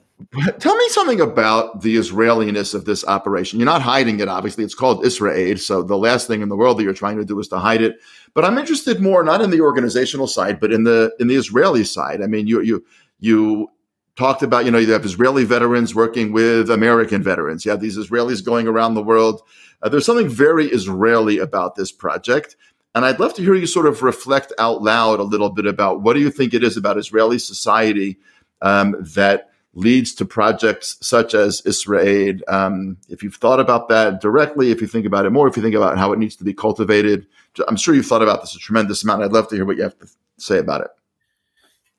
Tell 0.59 0.77
me 0.77 0.89
something 0.89 1.21
about 1.21 1.83
the 1.83 1.97
Israeliness 1.97 2.75
of 2.75 2.85
this 2.85 3.05
operation. 3.05 3.61
You're 3.61 3.67
not 3.67 3.83
hiding 3.83 4.19
it, 4.19 4.27
obviously. 4.27 4.65
It's 4.65 4.75
called 4.75 5.05
IsraAID. 5.05 5.61
So 5.61 5.83
the 5.83 5.97
last 5.97 6.27
thing 6.27 6.43
in 6.43 6.49
the 6.49 6.57
world 6.57 6.79
that 6.79 6.83
you're 6.83 6.93
trying 6.93 7.19
to 7.19 7.25
do 7.25 7.39
is 7.39 7.47
to 7.49 7.59
hide 7.59 7.83
it. 7.83 8.01
But 8.35 8.45
I'm 8.45 8.59
interested 8.59 9.01
more 9.01 9.23
not 9.23 9.41
in 9.41 9.51
the 9.51 9.61
organizational 9.61 10.27
side, 10.27 10.59
but 10.59 10.73
in 10.73 10.83
the 10.83 11.15
in 11.21 11.29
the 11.29 11.37
Israeli 11.37 11.85
side. 11.85 12.21
I 12.21 12.27
mean, 12.27 12.49
you 12.49 12.61
you 12.63 12.85
you 13.21 13.71
talked 14.17 14.43
about, 14.43 14.65
you 14.65 14.73
know, 14.73 14.79
you 14.79 14.93
have 14.93 15.05
Israeli 15.05 15.45
veterans 15.45 15.95
working 15.95 16.33
with 16.33 16.69
American 16.69 17.23
veterans. 17.23 17.65
You 17.65 17.71
have 17.71 17.81
these 17.81 17.97
Israelis 17.97 18.45
going 18.45 18.67
around 18.67 18.95
the 18.95 19.03
world. 19.03 19.43
Uh, 19.81 19.89
there's 19.89 20.05
something 20.05 20.29
very 20.29 20.67
Israeli 20.67 21.39
about 21.39 21.77
this 21.77 21.93
project. 21.93 22.57
And 22.99 23.07
I'd 23.07 23.21
love 23.21 23.33
to 23.35 23.43
hear 23.43 23.55
you 23.55 23.69
sort 23.69 23.87
of 23.87 24.03
reflect 24.03 24.53
out 24.59 24.83
loud 24.83 25.21
a 25.21 25.23
little 25.23 25.51
bit 25.51 25.67
about 25.67 26.03
what 26.03 26.15
do 26.15 26.21
you 26.21 26.33
think 26.33 26.53
it 26.53 26.65
is 26.65 26.77
about 26.77 26.99
Israeli 26.99 27.39
society 27.39 28.19
um, 28.61 28.97
that 29.15 29.51
leads 29.73 30.13
to 30.17 30.25
projects 30.25 30.97
such 31.01 31.33
as 31.33 31.63
IsraAID. 31.63 32.41
Um, 32.49 32.97
if 33.09 33.23
you've 33.23 33.37
thought 33.37 33.61
about 33.61 33.89
that 33.91 34.21
directly, 34.21 34.73
if 34.73 34.81
you 34.81 34.89
think 34.89 35.07
about 35.07 35.27
it 35.27 35.31
more, 35.31 35.47
if 35.47 35.57
you 35.57 35.63
think 35.63 35.77
about 35.77 35.97
how 35.97 36.13
it 36.13 36.19
needs 36.19 36.35
to 36.35 36.45
be 36.45 36.53
cultivated, 36.53 37.25
I'm 37.69 37.77
sure 37.77 37.95
you've 37.95 38.05
thought 38.05 38.21
about 38.21 38.41
this 38.41 38.57
a 38.57 38.59
tremendous 38.59 39.05
amount. 39.05 39.23
I'd 39.23 39.31
love 39.31 39.47
to 39.51 39.55
hear 39.55 39.65
what 39.65 39.77
you 39.77 39.85
have 39.85 39.97
to 40.01 40.09
say 40.37 40.59
about 40.59 40.81
it. 40.81 40.91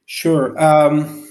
Sure. 0.05 0.62
Um, 0.62 1.25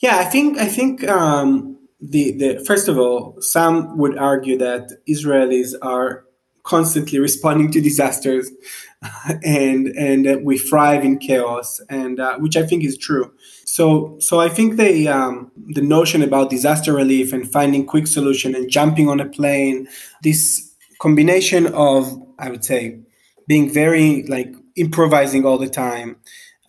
yeah, 0.00 0.18
I 0.18 0.24
think 0.24 0.58
I 0.58 0.66
think 0.66 1.08
um, 1.08 1.78
the 2.02 2.32
the 2.32 2.64
first 2.66 2.88
of 2.88 2.98
all, 2.98 3.36
some 3.40 3.96
would 3.96 4.18
argue 4.18 4.58
that 4.58 4.90
Israelis 5.08 5.72
are 5.80 6.26
constantly 6.64 7.18
responding 7.18 7.70
to 7.72 7.80
disasters, 7.80 8.50
and 9.44 9.88
and 9.88 10.44
we 10.44 10.58
thrive 10.58 11.04
in 11.04 11.18
chaos, 11.18 11.80
and 11.88 12.18
uh, 12.18 12.38
which 12.38 12.56
I 12.56 12.66
think 12.66 12.84
is 12.84 12.98
true. 12.98 13.32
So 13.64 14.16
so 14.18 14.40
I 14.40 14.48
think 14.48 14.76
the 14.76 15.08
um, 15.08 15.52
the 15.68 15.82
notion 15.82 16.22
about 16.22 16.50
disaster 16.50 16.92
relief 16.92 17.32
and 17.32 17.50
finding 17.50 17.86
quick 17.86 18.06
solution 18.06 18.54
and 18.54 18.68
jumping 18.68 19.08
on 19.08 19.20
a 19.20 19.28
plane, 19.28 19.88
this 20.22 20.74
combination 20.98 21.66
of 21.68 22.20
I 22.38 22.50
would 22.50 22.64
say 22.64 23.00
being 23.46 23.72
very 23.72 24.24
like 24.24 24.52
improvising 24.76 25.46
all 25.46 25.58
the 25.58 25.68
time 25.68 26.16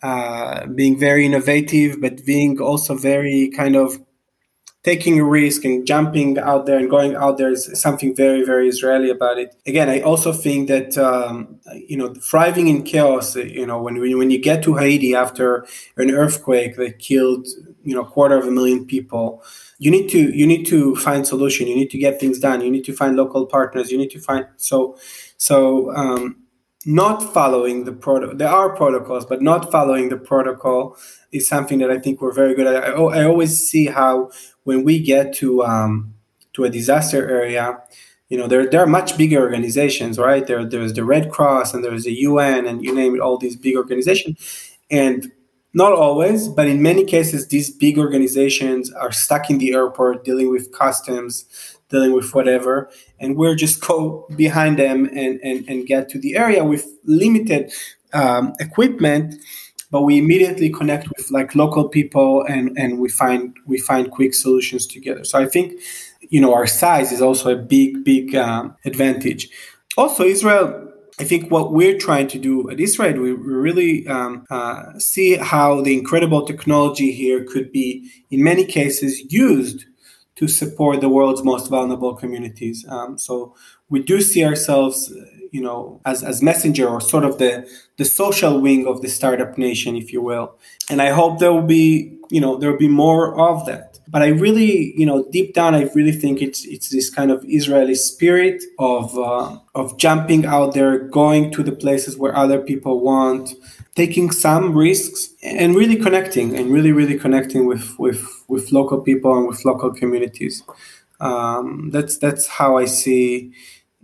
uh, 0.02 0.66
being 0.66 0.98
very 0.98 1.24
innovative, 1.26 2.00
but 2.00 2.24
being 2.24 2.60
also 2.60 2.94
very 2.96 3.50
kind 3.56 3.76
of 3.76 3.98
taking 4.86 5.18
a 5.18 5.24
risk 5.24 5.64
and 5.64 5.84
jumping 5.84 6.38
out 6.38 6.64
there 6.64 6.78
and 6.78 6.88
going 6.88 7.16
out 7.16 7.38
there 7.38 7.50
is 7.50 7.68
something 7.74 8.14
very, 8.14 8.44
very 8.44 8.68
Israeli 8.68 9.10
about 9.10 9.36
it. 9.36 9.56
Again, 9.66 9.88
I 9.88 10.00
also 10.00 10.32
think 10.32 10.68
that 10.68 10.96
um, 10.96 11.58
you 11.74 11.96
know 11.96 12.14
thriving 12.14 12.68
in 12.68 12.84
chaos. 12.84 13.34
You 13.34 13.66
know, 13.66 13.82
when 13.82 13.94
when 14.20 14.30
you 14.30 14.40
get 14.40 14.62
to 14.62 14.76
Haiti 14.76 15.12
after 15.24 15.66
an 15.96 16.12
earthquake 16.12 16.76
that 16.76 17.00
killed 17.00 17.48
you 17.82 17.96
know 17.96 18.04
quarter 18.04 18.36
of 18.38 18.46
a 18.46 18.52
million 18.52 18.86
people, 18.86 19.42
you 19.78 19.90
need 19.90 20.08
to 20.10 20.20
you 20.40 20.46
need 20.46 20.64
to 20.66 20.94
find 20.94 21.26
solution. 21.26 21.66
You 21.66 21.74
need 21.74 21.90
to 21.90 21.98
get 21.98 22.20
things 22.20 22.38
done. 22.38 22.60
You 22.60 22.70
need 22.70 22.84
to 22.84 22.94
find 22.94 23.16
local 23.16 23.44
partners. 23.44 23.90
You 23.90 23.98
need 23.98 24.12
to 24.16 24.20
find 24.20 24.46
so 24.56 24.96
so. 25.36 25.92
Um, 25.96 26.46
not 26.88 27.34
following 27.34 27.82
the 27.82 27.92
protocol. 27.92 28.36
There 28.36 28.48
are 28.48 28.70
protocols, 28.76 29.26
but 29.26 29.42
not 29.42 29.72
following 29.72 30.08
the 30.08 30.16
protocol 30.16 30.96
is 31.32 31.48
something 31.48 31.78
that 31.80 31.90
I 31.90 31.98
think 31.98 32.20
we're 32.20 32.32
very 32.32 32.54
good 32.54 32.68
at. 32.68 32.76
I, 32.84 32.90
I 32.92 33.24
always 33.24 33.58
see 33.58 33.86
how 33.86 34.30
when 34.66 34.84
we 34.84 34.98
get 34.98 35.32
to 35.34 35.62
um, 35.64 36.14
to 36.52 36.64
a 36.64 36.70
disaster 36.70 37.28
area, 37.28 37.78
you 38.28 38.36
know, 38.36 38.48
there, 38.48 38.68
there 38.68 38.82
are 38.82 38.86
much 38.86 39.16
bigger 39.16 39.40
organizations, 39.40 40.18
right? 40.18 40.46
There, 40.46 40.64
there's 40.64 40.92
the 40.92 41.04
Red 41.04 41.30
Cross 41.30 41.72
and 41.72 41.84
there's 41.84 42.04
the 42.04 42.12
UN 42.12 42.66
and 42.66 42.84
you 42.84 42.94
name 42.94 43.14
it, 43.14 43.20
all 43.20 43.38
these 43.38 43.56
big 43.56 43.76
organizations. 43.76 44.76
And 44.90 45.30
not 45.72 45.92
always, 45.92 46.48
but 46.48 46.66
in 46.66 46.82
many 46.82 47.04
cases, 47.04 47.48
these 47.48 47.70
big 47.70 47.98
organizations 47.98 48.92
are 48.92 49.12
stuck 49.12 49.50
in 49.50 49.58
the 49.58 49.74
airport 49.74 50.24
dealing 50.24 50.50
with 50.50 50.72
customs, 50.72 51.44
dealing 51.88 52.12
with 52.12 52.34
whatever 52.34 52.90
and 53.20 53.36
we're 53.36 53.54
just 53.54 53.80
go 53.86 54.26
behind 54.34 54.78
them 54.78 55.06
and, 55.06 55.40
and, 55.42 55.68
and 55.68 55.86
get 55.86 56.08
to 56.08 56.18
the 56.18 56.36
area 56.36 56.64
with 56.64 56.86
limited 57.04 57.72
um, 58.12 58.54
equipment 58.58 59.34
but 59.90 60.02
we 60.02 60.18
immediately 60.18 60.70
connect 60.70 61.08
with 61.16 61.30
like 61.30 61.54
local 61.54 61.88
people 61.88 62.42
and 62.48 62.76
and 62.78 62.98
we 62.98 63.08
find 63.08 63.56
we 63.66 63.78
find 63.78 64.10
quick 64.10 64.34
solutions 64.34 64.86
together 64.86 65.24
so 65.24 65.38
i 65.38 65.46
think 65.46 65.72
you 66.20 66.40
know 66.40 66.52
our 66.54 66.66
size 66.66 67.12
is 67.12 67.22
also 67.22 67.50
a 67.50 67.56
big 67.56 68.04
big 68.04 68.34
um, 68.34 68.74
advantage 68.84 69.48
also 69.96 70.24
israel 70.24 70.82
I 71.18 71.24
think 71.24 71.50
what 71.50 71.72
we're 71.72 71.96
trying 71.96 72.28
to 72.28 72.38
do 72.38 72.70
at 72.70 72.76
IsraAID, 72.76 73.22
we 73.22 73.32
really 73.32 74.06
um, 74.06 74.44
uh, 74.50 74.98
see 74.98 75.36
how 75.36 75.80
the 75.80 75.96
incredible 75.96 76.44
technology 76.44 77.10
here 77.10 77.42
could 77.42 77.72
be, 77.72 78.10
in 78.30 78.44
many 78.44 78.66
cases, 78.66 79.32
used 79.32 79.86
to 80.36 80.46
support 80.46 81.00
the 81.00 81.08
world's 81.08 81.42
most 81.42 81.70
vulnerable 81.70 82.14
communities. 82.14 82.84
Um, 82.88 83.16
so 83.16 83.54
we 83.88 84.02
do 84.02 84.20
see 84.20 84.44
ourselves, 84.44 85.10
you 85.56 85.62
know, 85.62 86.00
as, 86.04 86.22
as 86.22 86.42
messenger 86.42 86.86
or 86.86 87.00
sort 87.00 87.24
of 87.24 87.38
the, 87.38 87.52
the 87.96 88.04
social 88.04 88.60
wing 88.60 88.86
of 88.86 89.00
the 89.02 89.08
startup 89.08 89.56
nation, 89.56 89.96
if 89.96 90.12
you 90.12 90.20
will. 90.20 90.48
And 90.90 91.00
I 91.00 91.10
hope 91.18 91.38
there 91.38 91.52
will 91.52 91.70
be, 91.80 92.12
you 92.30 92.40
know, 92.42 92.56
there 92.58 92.70
will 92.70 92.84
be 92.88 92.94
more 93.06 93.24
of 93.48 93.64
that. 93.66 93.98
But 94.08 94.20
I 94.22 94.28
really, 94.28 94.94
you 95.00 95.06
know, 95.06 95.26
deep 95.30 95.54
down, 95.54 95.74
I 95.74 95.82
really 95.94 96.16
think 96.22 96.40
it's 96.40 96.64
it's 96.64 96.90
this 96.90 97.08
kind 97.18 97.30
of 97.34 97.38
Israeli 97.58 97.96
spirit 97.96 98.62
of 98.78 99.18
uh, 99.18 99.58
of 99.74 99.96
jumping 100.04 100.46
out 100.46 100.74
there, 100.74 100.92
going 101.20 101.50
to 101.52 101.62
the 101.68 101.72
places 101.72 102.16
where 102.16 102.36
other 102.36 102.60
people 102.60 103.00
want, 103.00 103.54
taking 103.96 104.30
some 104.30 104.76
risks 104.76 105.30
and 105.42 105.74
really 105.74 105.96
connecting 105.96 106.54
and 106.56 106.70
really 106.70 106.92
really 106.92 107.18
connecting 107.18 107.66
with 107.66 107.98
with 107.98 108.22
with 108.46 108.70
local 108.70 109.00
people 109.00 109.36
and 109.36 109.48
with 109.48 109.64
local 109.64 109.90
communities 109.92 110.62
um, 111.18 111.90
that's 111.94 112.18
that's 112.18 112.46
how 112.58 112.76
i 112.76 112.84
see 112.84 113.52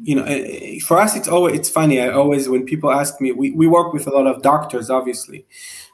you 0.01 0.15
know 0.15 0.25
eh, 0.25 0.79
for 0.81 0.99
us 0.99 1.17
it's 1.17 1.29
always 1.29 1.55
it's 1.59 1.69
funny 1.69 2.01
i 2.01 2.09
always 2.09 2.49
when 2.49 2.65
people 2.65 2.91
ask 2.91 3.21
me 3.21 3.33
we, 3.33 3.51
we 3.53 3.67
work 3.67 3.93
with 3.93 4.07
a 4.07 4.11
lot 4.11 4.27
of 4.27 4.43
doctors 4.43 4.89
obviously 4.91 5.47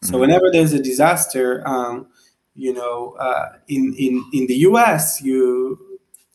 so 0.02 0.12
mm-hmm. 0.12 0.20
whenever 0.20 0.50
there's 0.52 0.72
a 0.72 0.82
disaster 0.82 1.66
um, 1.66 2.06
you 2.54 2.72
know 2.72 3.16
uh, 3.18 3.48
in 3.68 3.94
in 3.98 4.24
in 4.32 4.46
the 4.46 4.54
us 4.54 5.20
you 5.20 5.78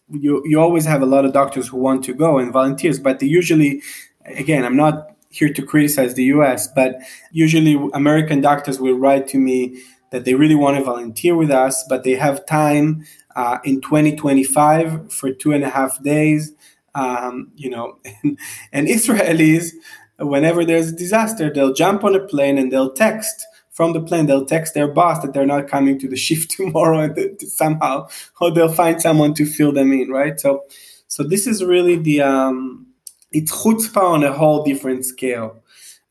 you 0.10 0.43
you 0.45 0.60
always 0.60 0.86
have 0.86 1.02
a 1.02 1.06
lot 1.06 1.26
of 1.26 1.34
doctors 1.34 1.67
who 1.67 1.78
want 1.78 2.04
to 2.04 2.13
go 2.13 2.38
and 2.38 2.52
volunteers 2.52 2.99
but 2.99 3.19
they 3.19 3.26
usually 3.26 3.82
again 4.26 4.65
i'm 4.65 4.76
not 4.76 5.13
here 5.34 5.52
to 5.52 5.62
criticize 5.63 6.13
the 6.13 6.26
US, 6.26 6.67
but 6.67 6.99
usually 7.32 7.76
American 7.93 8.39
doctors 8.39 8.80
will 8.80 8.93
write 8.93 9.28
to 9.30 9.39
me 9.39 9.82
that 10.12 10.26
they 10.26 10.36
really 10.36 10.56
want 10.56 10.78
to 10.78 10.84
volunteer 10.84 11.36
with 11.36 11.49
us, 11.49 11.84
but 11.89 12.04
they 12.04 12.13
have 12.13 12.45
time 12.45 13.04
uh, 13.36 13.58
in 13.63 13.82
2025 13.82 15.12
for 15.12 15.32
two 15.32 15.52
and 15.52 15.63
a 15.63 15.69
half 15.69 16.02
days. 16.04 16.52
Um, 16.96 17.52
you 17.56 17.70
know, 17.70 17.98
and, 18.72 18.88
Israelis, 18.88 19.72
whenever 20.20 20.64
there's 20.64 20.90
a 20.90 20.96
disaster, 20.96 21.52
they'll 21.52 21.74
jump 21.74 22.04
on 22.04 22.16
a 22.16 22.20
plane 22.20 22.58
and 22.58 22.72
they'll 22.72 22.94
text 22.94 23.46
from 23.74 23.94
the 23.94 24.02
plane, 24.02 24.28
they'll 24.28 24.46
text 24.46 24.76
their 24.76 24.88
boss 24.88 25.24
that 25.24 25.34
they're 25.34 25.48
not 25.48 25.68
coming 25.68 25.98
to 26.00 26.08
the 26.08 26.16
shift 26.16 26.52
tomorrow, 26.58 27.00
and 27.00 27.42
somehow, 27.42 28.08
or 28.40 28.52
they'll 28.52 28.72
find 28.72 29.02
someone 29.02 29.34
to 29.34 29.46
fill 29.46 29.72
them 29.72 29.92
in, 29.92 30.10
right? 30.10 30.40
So, 30.40 30.64
so 31.08 31.24
this 31.24 31.48
is 31.48 31.64
really 31.64 31.96
the 31.96 32.22
um, 32.22 32.88
it's 33.32 33.52
chutzpah 33.52 34.02
on 34.02 34.24
a 34.24 34.32
whole 34.32 34.64
different 34.64 35.06
scale. 35.06 35.62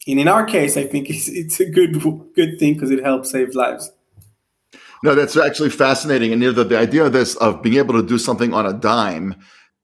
And 0.09 0.19
in 0.19 0.27
our 0.27 0.45
case, 0.45 0.77
I 0.77 0.85
think 0.85 1.09
it's, 1.11 1.29
it's 1.29 1.61
a 1.61 1.71
good 1.71 2.03
good 2.35 2.59
thing 2.59 2.75
because 2.75 2.91
it 2.91 3.03
helps 3.03 3.31
save 3.31 3.55
lives. 3.55 3.91
No, 5.05 5.17
that's 5.17 5.37
actually 5.37 5.71
fascinating. 5.71 6.33
And 6.33 6.43
the, 6.43 6.65
the 6.65 6.79
idea 6.79 7.05
of 7.05 7.13
this 7.13 7.35
of 7.37 7.63
being 7.63 7.77
able 7.77 7.95
to 7.95 8.07
do 8.07 8.19
something 8.19 8.55
on 8.55 8.67
a 8.67 8.73
dime, 8.73 9.35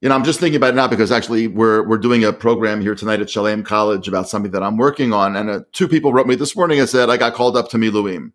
you 0.00 0.08
know, 0.08 0.14
I'm 0.14 0.24
just 0.24 0.38
thinking 0.38 0.56
about 0.56 0.70
it 0.70 0.76
now 0.76 0.86
because 0.86 1.10
actually 1.10 1.48
we're 1.48 1.82
we're 1.86 1.98
doing 1.98 2.24
a 2.24 2.32
program 2.32 2.80
here 2.80 2.94
tonight 2.94 3.20
at 3.20 3.28
Shalem 3.28 3.64
College 3.64 4.06
about 4.06 4.28
something 4.28 4.52
that 4.52 4.62
I'm 4.62 4.76
working 4.76 5.12
on. 5.12 5.34
And 5.34 5.50
uh, 5.50 5.60
two 5.72 5.88
people 5.88 6.12
wrote 6.12 6.26
me 6.26 6.36
this 6.36 6.54
morning 6.54 6.78
and 6.78 6.88
said 6.88 7.10
I 7.10 7.16
got 7.16 7.34
called 7.34 7.56
up 7.56 7.68
to 7.70 7.78
Miluim. 7.78 8.32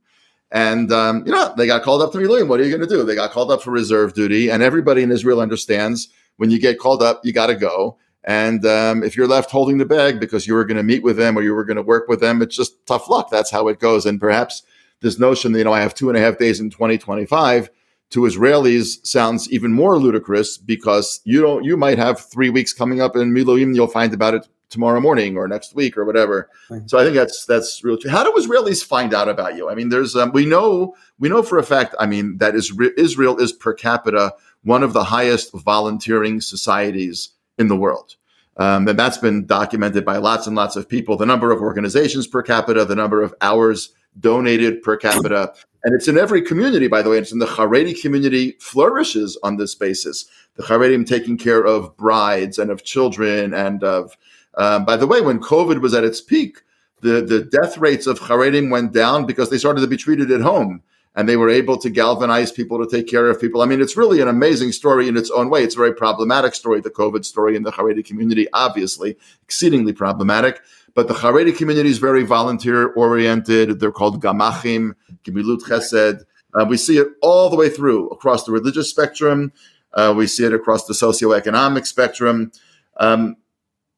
And 0.51 0.91
um, 0.91 1.23
you 1.25 1.31
know, 1.31 1.53
they 1.55 1.65
got 1.65 1.83
called 1.83 2.01
up 2.01 2.11
to 2.11 2.17
Miluim. 2.17 2.47
What 2.49 2.59
are 2.59 2.63
you 2.63 2.75
going 2.75 2.87
to 2.87 2.95
do? 2.95 3.03
They 3.03 3.15
got 3.15 3.31
called 3.31 3.49
up 3.49 3.61
for 3.61 3.71
reserve 3.71 4.13
duty, 4.13 4.49
and 4.49 4.61
everybody 4.61 5.03
in 5.03 5.11
Israel 5.11 5.39
understands 5.39 6.09
when 6.37 6.51
you 6.51 6.59
get 6.59 6.79
called 6.79 7.01
up, 7.01 7.21
you 7.23 7.31
got 7.31 7.47
to 7.47 7.55
go. 7.55 7.97
And 8.25 8.65
um, 8.65 9.03
if 9.03 9.17
you're 9.17 9.27
left 9.27 9.51
holding 9.51 9.77
the 9.77 9.85
bag 9.85 10.19
because 10.19 10.47
you 10.47 10.53
were 10.53 10.65
going 10.65 10.77
to 10.77 10.83
meet 10.83 11.03
with 11.03 11.17
them 11.17 11.37
or 11.37 11.41
you 11.41 11.53
were 11.53 11.65
going 11.65 11.77
to 11.77 11.83
work 11.83 12.07
with 12.07 12.21
them, 12.21 12.41
it's 12.41 12.55
just 12.55 12.85
tough 12.85 13.09
luck. 13.09 13.29
That's 13.29 13.51
how 13.51 13.67
it 13.67 13.79
goes. 13.79 14.05
And 14.05 14.19
perhaps 14.19 14.63
this 15.01 15.19
notion 15.19 15.51
that, 15.51 15.59
you 15.59 15.65
know, 15.65 15.73
I 15.73 15.81
have 15.81 15.93
two 15.93 16.09
and 16.09 16.17
a 16.17 16.21
half 16.21 16.37
days 16.37 16.59
in 16.59 16.69
2025 16.69 17.69
to 18.13 18.21
Israelis 18.21 19.05
sounds 19.05 19.51
even 19.51 19.73
more 19.73 19.97
ludicrous 19.97 20.55
because 20.55 21.19
you 21.23 21.41
don't, 21.41 21.63
you 21.63 21.75
might 21.75 21.97
have 21.97 22.19
three 22.19 22.51
weeks 22.51 22.71
coming 22.71 23.01
up 23.01 23.15
in 23.15 23.33
Miluim. 23.33 23.73
You'll 23.73 23.87
find 23.87 24.13
about 24.13 24.35
it 24.35 24.47
tomorrow 24.69 24.99
morning 24.99 25.35
or 25.35 25.47
next 25.47 25.73
week 25.73 25.97
or 25.97 26.05
whatever. 26.05 26.47
So 26.85 26.99
I 26.99 27.03
think 27.03 27.15
that's, 27.15 27.45
that's 27.45 27.83
real. 27.83 27.97
How 28.07 28.23
do 28.23 28.31
Israelis 28.39 28.85
find 28.85 29.15
out 29.15 29.29
about 29.29 29.55
you? 29.55 29.67
I 29.67 29.73
mean, 29.73 29.89
there's, 29.89 30.15
um, 30.15 30.31
we 30.31 30.45
know, 30.45 30.95
we 31.17 31.27
know 31.27 31.41
for 31.41 31.57
a 31.57 31.63
fact, 31.63 31.95
I 31.99 32.05
mean, 32.05 32.37
that 32.37 32.53
is, 32.53 32.71
Israel 32.97 33.37
is 33.39 33.51
per 33.51 33.73
capita 33.73 34.33
one 34.63 34.83
of 34.83 34.93
the 34.93 35.03
highest 35.03 35.51
volunteering 35.53 36.39
societies 36.39 37.31
in 37.57 37.67
the 37.67 37.75
world. 37.75 38.15
Um, 38.57 38.87
and 38.87 38.97
that's 38.97 39.17
been 39.17 39.47
documented 39.47 40.05
by 40.05 40.17
lots 40.17 40.45
and 40.45 40.55
lots 40.55 40.75
of 40.75 40.87
people. 40.87 41.17
The 41.17 41.25
number 41.25 41.51
of 41.51 41.61
organizations 41.61 42.27
per 42.27 42.43
capita, 42.43 42.85
the 42.85 42.95
number 42.95 43.23
of 43.23 43.33
hours 43.41 43.89
donated 44.19 44.83
per 44.83 44.97
capita. 44.97 45.53
And 45.83 45.93
it's 45.93 46.07
in 46.07 46.17
every 46.17 46.41
community, 46.41 46.87
by 46.87 47.01
the 47.01 47.09
way. 47.09 47.17
It's 47.17 47.31
in 47.31 47.39
the 47.39 47.45
Haredi 47.45 47.99
community 47.99 48.55
flourishes 48.59 49.37
on 49.43 49.57
this 49.57 49.75
basis. 49.75 50.25
The 50.55 50.63
Haredim 50.63 51.05
taking 51.05 51.37
care 51.37 51.65
of 51.65 51.95
brides 51.97 52.57
and 52.57 52.71
of 52.71 52.83
children 52.83 53.53
and 53.53 53.83
of, 53.83 54.15
um, 54.55 54.85
by 54.85 54.95
the 54.95 55.07
way, 55.07 55.19
when 55.19 55.39
COVID 55.39 55.81
was 55.81 55.93
at 55.93 56.03
its 56.03 56.21
peak, 56.21 56.61
the, 57.01 57.21
the 57.21 57.43
death 57.43 57.77
rates 57.77 58.07
of 58.07 58.19
Haredim 58.19 58.71
went 58.71 58.93
down 58.93 59.25
because 59.25 59.49
they 59.49 59.57
started 59.57 59.81
to 59.81 59.87
be 59.87 59.97
treated 59.97 60.31
at 60.31 60.41
home 60.41 60.81
and 61.15 61.29
they 61.29 61.37
were 61.37 61.49
able 61.49 61.77
to 61.77 61.89
galvanize 61.89 62.51
people 62.51 62.83
to 62.83 62.89
take 62.89 63.07
care 63.07 63.29
of 63.29 63.39
people. 63.39 63.61
I 63.61 63.65
mean, 63.65 63.81
it's 63.81 63.97
really 63.97 64.21
an 64.21 64.27
amazing 64.27 64.71
story 64.71 65.07
in 65.07 65.17
its 65.17 65.29
own 65.29 65.49
way. 65.49 65.63
It's 65.63 65.75
a 65.75 65.77
very 65.77 65.93
problematic 65.93 66.55
story, 66.55 66.81
the 66.81 66.89
COVID 66.89 67.23
story 67.23 67.55
in 67.55 67.63
the 67.63 67.71
Haredi 67.71 68.03
community, 68.03 68.47
obviously, 68.53 69.17
exceedingly 69.43 69.93
problematic. 69.93 70.61
But 70.95 71.07
the 71.07 71.13
Haredi 71.13 71.55
community 71.55 71.89
is 71.89 71.97
very 71.97 72.23
volunteer 72.23 72.93
oriented. 72.93 73.79
They're 73.79 73.91
called 73.91 74.21
Gamachim, 74.21 74.95
Gemilut 75.23 75.61
Chesed. 75.61 76.23
Uh, 76.53 76.65
we 76.67 76.77
see 76.77 76.97
it 76.97 77.07
all 77.21 77.49
the 77.49 77.55
way 77.55 77.69
through 77.69 78.09
across 78.09 78.43
the 78.43 78.51
religious 78.51 78.89
spectrum. 78.89 79.51
Uh, 79.93 80.13
we 80.15 80.27
see 80.27 80.45
it 80.45 80.53
across 80.53 80.85
the 80.85 80.93
socioeconomic 80.93 81.85
spectrum. 81.85 82.51
Um, 82.97 83.37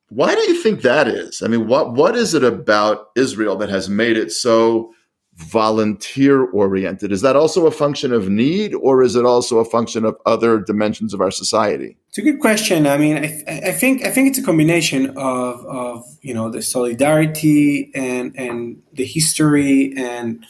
why 0.09 0.35
do 0.35 0.41
you 0.41 0.61
think 0.61 0.81
that 0.81 1.07
is? 1.07 1.41
I 1.41 1.47
mean, 1.47 1.67
what 1.67 1.93
what 1.93 2.15
is 2.15 2.33
it 2.33 2.43
about 2.43 3.09
Israel 3.15 3.55
that 3.57 3.69
has 3.69 3.89
made 3.89 4.17
it 4.17 4.31
so 4.31 4.93
volunteer 5.35 6.45
oriented? 6.45 7.11
Is 7.11 7.21
that 7.21 7.35
also 7.35 7.65
a 7.67 7.71
function 7.71 8.13
of 8.13 8.29
need, 8.29 8.73
or 8.73 9.03
is 9.03 9.15
it 9.15 9.25
also 9.25 9.57
a 9.57 9.65
function 9.65 10.05
of 10.05 10.15
other 10.25 10.59
dimensions 10.59 11.13
of 11.13 11.21
our 11.21 11.31
society? 11.31 11.97
It's 12.09 12.17
a 12.17 12.21
good 12.21 12.39
question. 12.39 12.87
I 12.87 12.97
mean, 12.97 13.17
I, 13.17 13.43
I 13.47 13.71
think 13.71 14.05
I 14.05 14.11
think 14.11 14.29
it's 14.29 14.37
a 14.37 14.43
combination 14.43 15.09
of 15.17 15.65
of 15.65 16.05
you 16.21 16.33
know 16.33 16.49
the 16.49 16.61
solidarity 16.61 17.91
and 17.93 18.33
and 18.37 18.81
the 18.93 19.05
history 19.05 19.93
and 19.97 20.45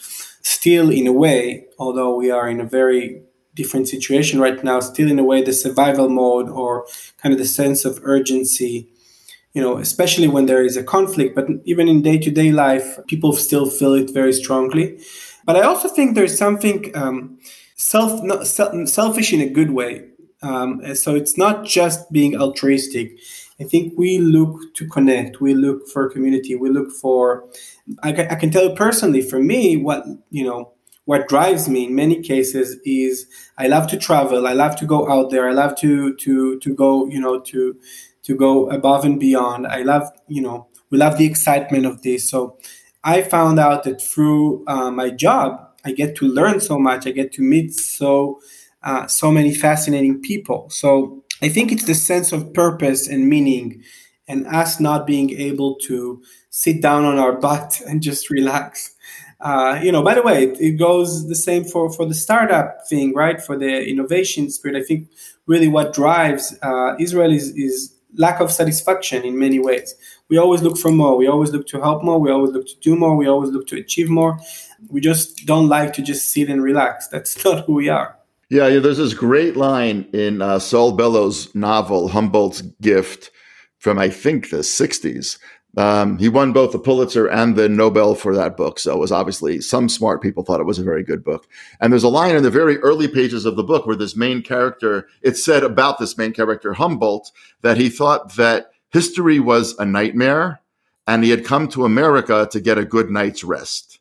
still 0.46 0.90
in 0.90 1.06
a 1.06 1.12
way, 1.12 1.66
although 1.78 2.14
we 2.14 2.30
are 2.30 2.48
in 2.48 2.60
a 2.60 2.64
very 2.64 3.22
different 3.54 3.88
situation 3.88 4.38
right 4.40 4.62
now, 4.62 4.80
still 4.80 5.10
in 5.10 5.18
a 5.18 5.24
way 5.24 5.42
the 5.42 5.52
survival 5.52 6.08
mode 6.08 6.48
or 6.48 6.86
kind 7.20 7.32
of 7.32 7.38
the 7.38 7.46
sense 7.46 7.84
of 7.84 8.00
urgency 8.02 8.88
you 9.56 9.62
know, 9.62 9.78
especially 9.78 10.28
when 10.28 10.44
there 10.44 10.62
is 10.62 10.76
a 10.76 10.84
conflict, 10.84 11.34
but 11.34 11.46
even 11.64 11.88
in 11.88 12.02
day 12.02 12.18
to 12.18 12.30
day 12.30 12.52
life, 12.52 12.98
people 13.06 13.32
still 13.32 13.70
feel 13.70 13.94
it 13.94 14.12
very 14.12 14.34
strongly. 14.34 15.00
But 15.46 15.56
I 15.56 15.62
also 15.62 15.88
think 15.88 16.14
there's 16.14 16.36
something 16.36 16.94
um, 16.94 17.38
self, 17.74 18.22
not, 18.22 18.46
selfish 18.46 19.32
in 19.32 19.40
a 19.40 19.48
good 19.48 19.70
way. 19.70 20.04
Um, 20.42 20.94
so 20.94 21.14
it's 21.14 21.38
not 21.38 21.64
just 21.64 22.12
being 22.12 22.36
altruistic. 22.36 23.18
I 23.60 23.64
think 23.64 23.94
we 23.96 24.18
look 24.18 24.74
to 24.74 24.86
connect, 24.86 25.40
we 25.40 25.54
look 25.54 25.88
for 25.88 26.10
community, 26.10 26.54
we 26.54 26.68
look 26.68 26.90
for. 26.92 27.48
I 28.02 28.12
can, 28.12 28.28
I 28.28 28.34
can 28.34 28.50
tell 28.50 28.64
you 28.68 28.74
personally, 28.74 29.22
for 29.22 29.38
me, 29.38 29.76
what 29.76 30.04
you 30.30 30.44
know, 30.44 30.72
what 31.06 31.28
drives 31.28 31.68
me 31.68 31.84
in 31.86 31.94
many 31.94 32.20
cases 32.20 32.76
is 32.84 33.26
I 33.56 33.68
love 33.68 33.86
to 33.88 33.96
travel, 33.96 34.46
I 34.46 34.52
love 34.52 34.76
to 34.76 34.86
go 34.86 35.08
out 35.08 35.30
there, 35.30 35.48
I 35.48 35.52
love 35.52 35.76
to 35.78 36.14
to 36.16 36.58
to 36.58 36.74
go, 36.74 37.06
you 37.06 37.20
know, 37.20 37.40
to 37.40 37.76
to 38.24 38.34
go 38.36 38.68
above 38.70 39.04
and 39.04 39.18
beyond. 39.18 39.66
I 39.66 39.82
love, 39.82 40.10
you 40.28 40.42
know, 40.42 40.66
we 40.90 40.98
love 40.98 41.16
the 41.16 41.26
excitement 41.26 41.86
of 41.86 42.02
this. 42.02 42.28
So 42.28 42.58
I 43.04 43.22
found 43.22 43.58
out 43.58 43.84
that 43.84 44.02
through 44.02 44.64
uh, 44.66 44.90
my 44.90 45.10
job, 45.10 45.60
I 45.84 45.92
get 45.92 46.16
to 46.16 46.26
learn 46.26 46.60
so 46.60 46.78
much. 46.78 47.06
I 47.06 47.12
get 47.12 47.32
to 47.34 47.42
meet 47.42 47.72
so 47.72 48.40
uh, 48.82 49.06
so 49.06 49.30
many 49.32 49.54
fascinating 49.54 50.20
people. 50.20 50.68
So 50.70 51.24
I 51.42 51.48
think 51.48 51.72
it's 51.72 51.84
the 51.84 51.94
sense 51.94 52.32
of 52.32 52.52
purpose 52.54 53.08
and 53.08 53.28
meaning, 53.28 53.82
and 54.28 54.46
us 54.46 54.80
not 54.80 55.06
being 55.06 55.30
able 55.30 55.76
to 55.76 56.22
sit 56.50 56.80
down 56.82 57.04
on 57.04 57.18
our 57.18 57.32
butt 57.32 57.80
and 57.86 58.02
just 58.02 58.30
relax. 58.30 58.94
Uh, 59.40 59.78
you 59.82 59.92
know, 59.92 60.02
by 60.02 60.14
the 60.14 60.22
way, 60.22 60.44
it, 60.44 60.60
it, 60.60 60.72
goes 60.78 61.28
the 61.28 61.34
same 61.34 61.62
for 61.62 61.92
for 61.92 62.06
the 62.06 62.14
startup 62.14 62.78
thing, 62.88 63.12
right? 63.14 63.40
For 63.40 63.56
the 63.58 63.86
innovation 63.86 64.50
spirit, 64.50 64.76
I 64.76 64.82
think 64.82 65.08
really 65.46 65.68
what 65.68 65.92
drives 65.92 66.56
uh, 66.62 66.96
Israel 66.98 67.30
is 67.30 67.50
is 67.50 67.94
lack 68.16 68.40
of 68.40 68.50
satisfaction 68.50 69.24
in 69.24 69.38
many 69.38 69.58
ways. 69.58 69.94
We 70.28 70.38
always 70.38 70.62
look 70.62 70.78
for 70.78 70.90
more. 70.90 71.16
We 71.16 71.26
always 71.26 71.50
look 71.50 71.66
to 71.68 71.80
help 71.80 72.02
more. 72.02 72.18
We 72.18 72.30
always 72.30 72.52
look 72.52 72.66
to 72.66 72.76
do 72.80 72.96
more. 72.96 73.14
We 73.14 73.28
always 73.28 73.50
look 73.50 73.66
to 73.68 73.76
achieve 73.76 74.08
more. 74.08 74.38
We 74.88 75.02
just 75.02 75.46
don't 75.46 75.68
like 75.68 75.92
to 75.94 76.02
just 76.02 76.30
sit 76.32 76.48
and 76.48 76.62
relax. 76.62 77.08
That's 77.08 77.44
not 77.44 77.66
who 77.66 77.74
we 77.74 77.90
are. 77.90 78.16
Yeah, 78.48 78.68
yeah 78.68 78.80
there's 78.80 78.98
this 78.98 79.14
great 79.14 79.56
line 79.56 80.08
in 80.12 80.42
uh, 80.42 80.58
Saul 80.58 80.92
Bellow's 80.92 81.54
novel, 81.54 82.08
Humboldt's 82.08 82.62
Gift, 82.80 83.30
from 83.78 83.98
I 83.98 84.08
think 84.08 84.50
the 84.50 84.58
60s, 84.58 85.38
um, 85.76 86.16
he 86.18 86.28
won 86.28 86.52
both 86.52 86.72
the 86.72 86.78
Pulitzer 86.78 87.26
and 87.26 87.54
the 87.54 87.68
Nobel 87.68 88.14
for 88.14 88.34
that 88.34 88.56
book. 88.56 88.78
So 88.78 88.94
it 88.94 88.98
was 88.98 89.12
obviously 89.12 89.60
some 89.60 89.88
smart 89.88 90.22
people 90.22 90.42
thought 90.42 90.60
it 90.60 90.66
was 90.66 90.78
a 90.78 90.84
very 90.84 91.02
good 91.02 91.22
book. 91.22 91.46
And 91.80 91.92
there's 91.92 92.02
a 92.02 92.08
line 92.08 92.34
in 92.34 92.42
the 92.42 92.50
very 92.50 92.78
early 92.78 93.08
pages 93.08 93.44
of 93.44 93.56
the 93.56 93.62
book 93.62 93.86
where 93.86 93.96
this 93.96 94.16
main 94.16 94.42
character, 94.42 95.06
it 95.20 95.36
said 95.36 95.62
about 95.62 95.98
this 95.98 96.16
main 96.16 96.32
character, 96.32 96.72
Humboldt, 96.72 97.30
that 97.60 97.76
he 97.76 97.90
thought 97.90 98.36
that 98.36 98.70
history 98.90 99.38
was 99.38 99.78
a 99.78 99.84
nightmare 99.84 100.60
and 101.06 101.22
he 101.22 101.30
had 101.30 101.44
come 101.44 101.68
to 101.68 101.84
America 101.84 102.48
to 102.50 102.60
get 102.60 102.78
a 102.78 102.84
good 102.84 103.10
night's 103.10 103.44
rest. 103.44 103.95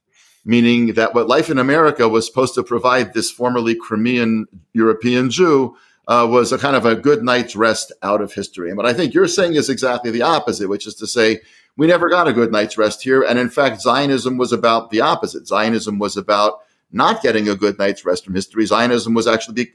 Meaning 0.47 0.93
that 0.93 1.15
what 1.15 1.27
life 1.27 1.49
in 1.49 1.57
America 1.57 2.07
was 2.07 2.27
supposed 2.27 2.53
to 2.53 2.63
provide 2.63 3.13
this 3.13 3.31
formerly 3.31 3.73
Crimean 3.75 4.45
European 4.73 5.31
Jew 5.31 5.75
uh, 6.07 6.27
was 6.29 6.51
a 6.51 6.57
kind 6.59 6.75
of 6.75 6.85
a 6.85 6.95
good 6.95 7.23
night's 7.23 7.55
rest 7.55 7.91
out 8.03 8.21
of 8.21 8.33
history. 8.33 8.69
And 8.69 8.77
what 8.77 8.85
I 8.85 8.93
think 8.93 9.13
you're 9.13 9.27
saying 9.27 9.55
is 9.55 9.69
exactly 9.69 10.11
the 10.11 10.21
opposite, 10.21 10.69
which 10.69 10.85
is 10.85 10.93
to 10.95 11.07
say, 11.07 11.41
we 11.77 11.87
never 11.87 12.09
got 12.09 12.27
a 12.27 12.33
good 12.33 12.51
night's 12.51 12.77
rest 12.77 13.03
here. 13.03 13.21
And 13.23 13.39
in 13.39 13.49
fact, 13.49 13.81
Zionism 13.81 14.37
was 14.37 14.51
about 14.51 14.91
the 14.91 15.01
opposite. 15.01 15.47
Zionism 15.47 15.99
was 15.99 16.15
about 16.15 16.59
not 16.91 17.21
getting 17.21 17.49
a 17.49 17.55
good 17.55 17.77
night's 17.77 18.05
rest 18.05 18.25
from 18.25 18.35
history. 18.35 18.65
Zionism 18.65 19.13
was 19.13 19.27
actually 19.27 19.73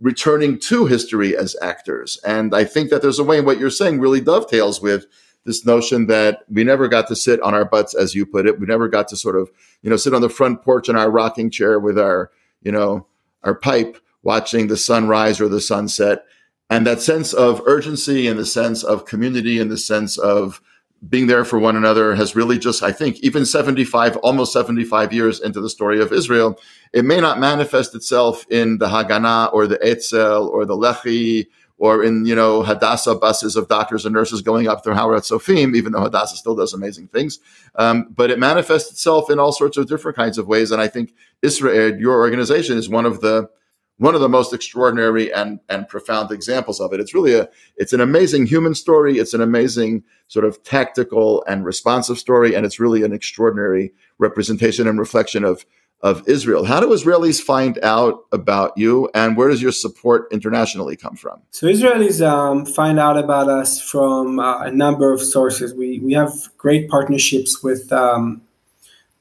returning 0.00 0.58
to 0.58 0.86
history 0.86 1.36
as 1.36 1.56
actors. 1.60 2.18
And 2.24 2.54
I 2.54 2.64
think 2.64 2.90
that 2.90 3.02
there's 3.02 3.18
a 3.18 3.24
way 3.24 3.38
in 3.38 3.44
what 3.44 3.58
you're 3.58 3.70
saying 3.70 4.00
really 4.00 4.20
dovetails 4.20 4.80
with 4.80 5.06
this 5.44 5.64
notion 5.64 6.06
that 6.06 6.44
we 6.48 6.64
never 6.64 6.88
got 6.88 7.08
to 7.08 7.16
sit 7.16 7.40
on 7.40 7.54
our 7.54 7.64
butts, 7.64 7.94
as 7.94 8.14
you 8.14 8.26
put 8.26 8.46
it. 8.46 8.60
We 8.60 8.66
never 8.66 8.88
got 8.88 9.08
to 9.08 9.16
sort 9.16 9.36
of, 9.36 9.50
you 9.82 9.90
know, 9.90 9.96
sit 9.96 10.14
on 10.14 10.22
the 10.22 10.28
front 10.28 10.62
porch 10.62 10.88
in 10.88 10.96
our 10.96 11.10
rocking 11.10 11.50
chair 11.50 11.78
with 11.78 11.98
our, 11.98 12.30
you 12.62 12.72
know, 12.72 13.06
our 13.42 13.54
pipe 13.54 13.96
watching 14.22 14.66
the 14.66 14.76
sunrise 14.76 15.40
or 15.40 15.48
the 15.48 15.60
sunset. 15.60 16.24
And 16.68 16.86
that 16.86 17.00
sense 17.00 17.32
of 17.32 17.62
urgency 17.66 18.28
and 18.28 18.38
the 18.38 18.46
sense 18.46 18.84
of 18.84 19.06
community 19.06 19.58
and 19.58 19.70
the 19.70 19.78
sense 19.78 20.18
of 20.18 20.60
being 21.08 21.26
there 21.26 21.44
for 21.44 21.58
one 21.58 21.76
another 21.76 22.14
has 22.14 22.36
really 22.36 22.58
just, 22.58 22.82
I 22.82 22.92
think, 22.92 23.18
even 23.20 23.46
75, 23.46 24.18
almost 24.18 24.52
75 24.52 25.12
years 25.12 25.40
into 25.40 25.60
the 25.60 25.70
story 25.70 26.00
of 26.00 26.12
Israel, 26.12 26.60
it 26.92 27.06
may 27.06 27.20
not 27.20 27.40
manifest 27.40 27.94
itself 27.94 28.44
in 28.50 28.78
the 28.78 28.88
Haganah 28.88 29.52
or 29.54 29.66
the 29.66 29.78
Etzel 29.84 30.48
or 30.48 30.66
the 30.66 30.76
Lehi 30.76 31.46
or 31.80 32.04
in, 32.04 32.26
you 32.26 32.34
know, 32.34 32.62
Hadassah 32.62 33.14
buses 33.14 33.56
of 33.56 33.66
doctors 33.66 34.04
and 34.04 34.12
nurses 34.12 34.42
going 34.42 34.68
up 34.68 34.84
through 34.84 34.94
Har 34.94 35.14
HaTzofim, 35.14 35.74
even 35.74 35.92
though 35.92 36.02
Hadassah 36.02 36.36
still 36.36 36.54
does 36.54 36.74
amazing 36.74 37.08
things. 37.08 37.38
Um, 37.74 38.08
but 38.14 38.30
it 38.30 38.38
manifests 38.38 38.92
itself 38.92 39.30
in 39.30 39.38
all 39.38 39.50
sorts 39.50 39.78
of 39.78 39.88
different 39.88 40.14
kinds 40.14 40.36
of 40.36 40.46
ways. 40.46 40.70
And 40.70 40.82
I 40.82 40.88
think 40.88 41.14
IsraAID, 41.42 41.98
your 41.98 42.20
organization, 42.20 42.76
is 42.76 42.90
one 42.90 43.06
of 43.06 43.22
the 43.22 43.48
one 43.96 44.14
of 44.14 44.20
the 44.20 44.28
most 44.28 44.52
extraordinary 44.52 45.32
and 45.32 45.60
and 45.70 45.88
profound 45.88 46.30
examples 46.30 46.80
of 46.80 46.92
it. 46.92 47.00
It's 47.00 47.14
really 47.14 47.34
a 47.34 47.48
it's 47.76 47.94
an 47.94 48.00
amazing 48.02 48.44
human 48.44 48.74
story. 48.74 49.18
It's 49.18 49.32
an 49.32 49.40
amazing 49.40 50.04
sort 50.28 50.44
of 50.44 50.62
tactical 50.62 51.42
and 51.48 51.64
responsive 51.64 52.18
story, 52.18 52.54
and 52.54 52.66
it's 52.66 52.78
really 52.78 53.04
an 53.04 53.14
extraordinary 53.14 53.94
representation 54.18 54.86
and 54.86 54.98
reflection 54.98 55.44
of 55.44 55.64
of 56.02 56.26
Israel. 56.26 56.64
How 56.64 56.80
do 56.80 56.88
Israelis 56.88 57.40
find 57.40 57.78
out 57.82 58.24
about 58.32 58.72
you, 58.76 59.10
and 59.14 59.36
where 59.36 59.48
does 59.48 59.60
your 59.60 59.72
support 59.72 60.26
internationally 60.32 60.96
come 60.96 61.16
from? 61.16 61.40
So 61.50 61.66
Israelis 61.66 62.26
um, 62.26 62.64
find 62.64 62.98
out 62.98 63.18
about 63.18 63.48
us 63.48 63.80
from 63.80 64.38
uh, 64.38 64.62
a 64.62 64.70
number 64.70 65.12
of 65.12 65.20
sources. 65.20 65.74
We 65.74 65.98
we 66.00 66.12
have 66.14 66.32
great 66.58 66.88
partnerships 66.88 67.62
with. 67.62 67.92
Um, 67.92 68.42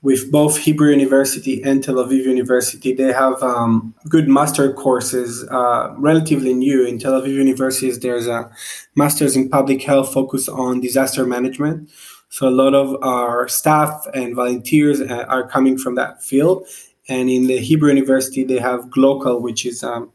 with 0.01 0.31
both 0.31 0.57
Hebrew 0.57 0.91
University 0.91 1.61
and 1.61 1.83
Tel 1.83 1.95
Aviv 1.95 2.23
University. 2.23 2.93
They 2.93 3.11
have 3.11 3.41
um, 3.43 3.93
good 4.07 4.29
master 4.29 4.71
courses, 4.71 5.45
uh, 5.49 5.93
relatively 5.97 6.53
new. 6.53 6.85
In 6.85 6.99
Tel 6.99 7.21
Aviv 7.21 7.33
University, 7.33 7.91
there's 7.91 8.27
a 8.27 8.49
master's 8.95 9.35
in 9.35 9.49
public 9.49 9.83
health 9.83 10.13
focused 10.13 10.47
on 10.47 10.79
disaster 10.79 11.25
management. 11.25 11.89
So 12.29 12.47
a 12.47 12.51
lot 12.51 12.73
of 12.73 12.95
our 13.03 13.47
staff 13.47 14.05
and 14.13 14.35
volunteers 14.35 15.01
uh, 15.01 15.25
are 15.27 15.47
coming 15.47 15.77
from 15.77 15.95
that 15.95 16.23
field. 16.23 16.67
And 17.07 17.29
in 17.29 17.47
the 17.47 17.57
Hebrew 17.57 17.89
University, 17.89 18.43
they 18.43 18.59
have 18.59 18.81
Glocal, 18.85 19.41
which 19.41 19.65
is 19.65 19.83
um, 19.83 20.11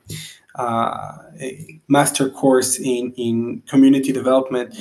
uh, 0.54 1.18
a 1.40 1.80
master 1.88 2.30
course 2.30 2.78
in, 2.78 3.12
in 3.16 3.62
community 3.66 4.12
development. 4.12 4.78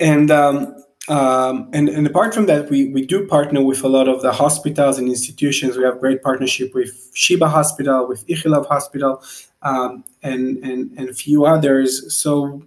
And 0.00 0.30
um, 0.30 0.74
um, 1.08 1.68
and, 1.74 1.88
and 1.90 2.06
apart 2.06 2.34
from 2.34 2.46
that, 2.46 2.70
we, 2.70 2.88
we 2.88 3.04
do 3.04 3.26
partner 3.26 3.62
with 3.62 3.84
a 3.84 3.88
lot 3.88 4.08
of 4.08 4.22
the 4.22 4.32
hospitals 4.32 4.98
and 4.98 5.06
institutions. 5.08 5.76
We 5.76 5.84
have 5.84 6.00
great 6.00 6.22
partnership 6.22 6.74
with 6.74 7.10
Sheba 7.14 7.46
Hospital, 7.46 8.08
with 8.08 8.26
Ichilov 8.26 8.66
Hospital, 8.68 9.22
um, 9.62 10.04
and, 10.22 10.56
and, 10.64 10.90
and 10.96 11.10
a 11.10 11.14
few 11.14 11.44
others. 11.44 12.14
So 12.14 12.62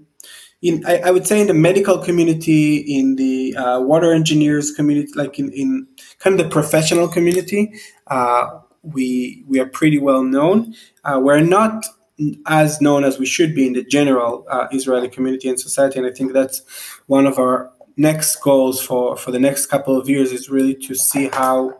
in, 0.61 0.83
I, 0.85 0.97
I, 0.97 1.11
would 1.11 1.27
say 1.27 1.39
in 1.39 1.47
the 1.47 1.53
medical 1.53 1.99
community, 1.99 2.77
in 2.77 3.15
the 3.15 3.55
uh, 3.55 3.79
water 3.79 4.11
engineers 4.11 4.71
community, 4.71 5.11
like 5.15 5.37
in, 5.37 5.51
in 5.51 5.87
kind 6.19 6.39
of 6.39 6.45
the 6.45 6.51
professional 6.51 7.07
community, 7.07 7.73
uh, 8.07 8.47
we, 8.81 9.43
we 9.47 9.59
are 9.59 9.67
pretty 9.67 9.99
well 9.99 10.23
known. 10.23 10.73
Uh, 11.03 11.19
we're 11.21 11.41
not 11.41 11.85
as 12.47 12.81
known 12.81 13.03
as 13.03 13.19
we 13.19 13.25
should 13.25 13.53
be 13.53 13.67
in 13.67 13.73
the 13.73 13.83
general 13.83 14.45
uh, 14.49 14.67
Israeli 14.71 15.09
community 15.09 15.47
and 15.49 15.59
society. 15.59 15.99
And 15.99 16.07
I 16.07 16.11
think 16.11 16.33
that's 16.33 16.61
one 17.05 17.27
of 17.27 17.37
our 17.37 17.71
next 17.95 18.37
goals 18.37 18.81
for 18.81 19.17
for 19.17 19.31
the 19.31 19.39
next 19.39 19.67
couple 19.67 19.99
of 19.99 20.07
years 20.07 20.31
is 20.31 20.49
really 20.49 20.75
to 20.75 20.93
see 20.93 21.29
how 21.29 21.79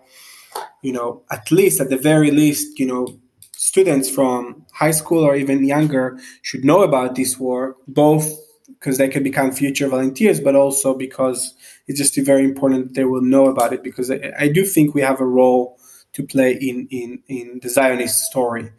you 0.82 0.92
know, 0.92 1.24
at 1.32 1.52
least 1.52 1.82
at 1.82 1.90
the 1.90 1.98
very 1.98 2.32
least, 2.32 2.80
you 2.80 2.86
know, 2.86 3.08
students 3.56 4.10
from 4.10 4.66
high 4.74 4.92
school 4.92 5.24
or 5.24 5.36
even 5.36 5.66
younger 5.66 6.18
should 6.42 6.64
know 6.64 6.84
about 6.84 7.16
this 7.16 7.38
war, 7.38 7.76
both 7.88 8.30
because 8.68 8.98
they 8.98 9.08
can 9.08 9.24
become 9.24 9.52
future 9.52 9.88
volunteers, 9.88 10.40
but 10.40 10.56
also 10.56 10.94
because 10.94 11.54
it's 11.88 12.00
just 12.00 12.18
very 12.26 12.44
important 12.44 12.88
that 12.88 12.94
they 12.96 13.06
will 13.06 13.22
know 13.22 13.48
about 13.48 13.74
it. 13.74 13.84
Because 13.84 14.12
I, 14.12 14.34
I 14.38 14.48
do 14.50 14.66
think 14.66 14.94
we 14.94 15.02
have 15.02 15.22
a 15.22 15.26
role 15.26 15.80
to 16.14 16.24
play 16.24 16.54
in 16.54 16.88
in 16.92 17.22
in 17.28 17.60
the 17.62 17.70
Zionist 17.70 18.26
story. 18.26 18.72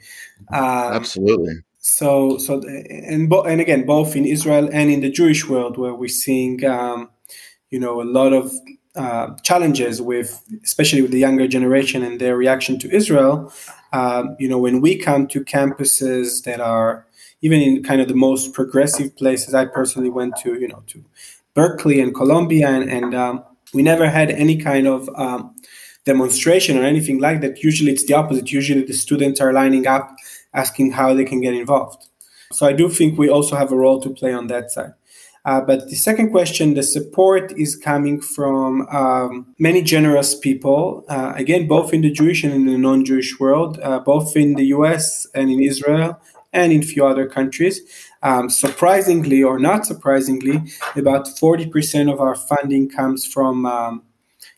Um, 0.53 0.95
Absolutely. 0.95 1.55
So 1.78 2.39
so 2.39 2.61
and 2.91 3.28
bo- 3.28 3.45
and 3.45 3.61
again, 3.61 3.86
both 3.86 4.14
in 4.16 4.24
Israel 4.24 4.68
and 4.72 4.91
in 4.91 5.01
the 5.01 5.11
Jewish 5.11 5.49
world, 5.49 5.78
where 5.78 5.95
we're 5.95 6.09
seeing 6.09 6.64
um, 6.64 7.11
you 7.70 7.80
know 7.80 8.01
a 8.03 8.05
lot 8.05 8.32
of 8.32 8.53
uh, 8.99 9.34
challenges 9.43 10.03
with, 10.03 10.43
especially 10.64 11.03
with 11.03 11.12
the 11.12 11.18
younger 11.18 11.47
generation 11.47 12.03
and 12.03 12.20
their 12.20 12.36
reaction 12.36 12.78
to 12.80 12.91
Israel. 12.95 13.53
Um, 13.93 14.36
you 14.41 14.49
know, 14.49 14.59
when 14.59 14.80
we 14.80 14.99
come 14.99 15.28
to 15.28 15.45
campuses 15.45 16.43
that 16.45 16.61
are 16.61 17.07
even 17.41 17.61
in 17.61 17.82
kind 17.82 18.01
of 18.01 18.09
the 18.09 18.14
most 18.14 18.53
progressive 18.53 19.16
places, 19.16 19.55
I 19.55 19.64
personally 19.64 20.11
went 20.11 20.36
to, 20.39 20.55
you 20.55 20.68
know, 20.68 20.82
to 20.89 21.05
Berkeley 21.55 22.01
and 22.01 22.14
Columbia, 22.14 22.68
and, 22.68 22.91
and 22.91 23.14
um, 23.14 23.45
we 23.74 23.82
never 23.82 24.09
had 24.09 24.30
any 24.30 24.57
kind 24.57 24.86
of 24.86 25.09
um, 25.14 25.55
demonstration 26.05 26.76
or 26.78 26.84
anything 26.84 27.18
like 27.20 27.41
that. 27.43 27.62
Usually, 27.62 27.93
it's 27.93 28.05
the 28.07 28.14
opposite. 28.14 28.51
Usually, 28.51 28.82
the 28.82 28.93
students 28.93 29.41
are 29.41 29.53
lining 29.53 29.86
up, 29.86 30.14
asking 30.55 30.93
how 30.93 31.14
they 31.14 31.24
can 31.24 31.41
get 31.41 31.55
involved. 31.55 32.07
So 32.53 32.66
I 32.66 32.72
do 32.72 32.89
think 32.89 33.18
we 33.18 33.28
also 33.28 33.57
have 33.57 33.70
a 33.72 33.76
role 33.76 34.01
to 34.01 34.11
play 34.11 34.32
on 34.32 34.47
that 34.49 34.70
side. 34.70 34.95
Uh, 35.45 35.61
but 35.61 35.89
the 35.89 35.97
second 35.97 36.30
question, 36.30 36.74
the 36.74 36.82
support 36.82 37.53
is 37.57 37.76
coming 37.76 38.20
from 38.20 38.86
um, 38.89 39.47
many 39.59 39.82
generous 39.82 40.34
people, 40.34 41.05
uh, 41.09 41.32
again, 41.36 41.66
both 41.66 41.95
in 41.95 42.03
the 42.03 42.11
Jewish 42.11 42.43
and 42.45 42.53
in 42.53 42.66
the 42.66 42.76
non 42.76 43.05
Jewish 43.05 43.39
world, 43.39 43.78
uh, 43.82 44.01
both 44.01 44.36
in 44.36 44.55
the 44.55 44.66
US 44.66 45.26
and 45.34 45.51
in 45.51 45.62
Israel 45.62 46.20
and 46.53 46.72
in 46.72 46.82
a 46.82 46.86
few 46.86 47.07
other 47.07 47.26
countries. 47.26 47.80
Um, 48.22 48.51
surprisingly 48.51 49.42
or 49.42 49.59
not 49.59 49.86
surprisingly, 49.86 50.62
about 50.96 51.26
40% 51.26 52.12
of 52.12 52.20
our 52.20 52.34
funding 52.34 52.88
comes 52.88 53.26
from 53.26 53.66
um, 53.66 54.03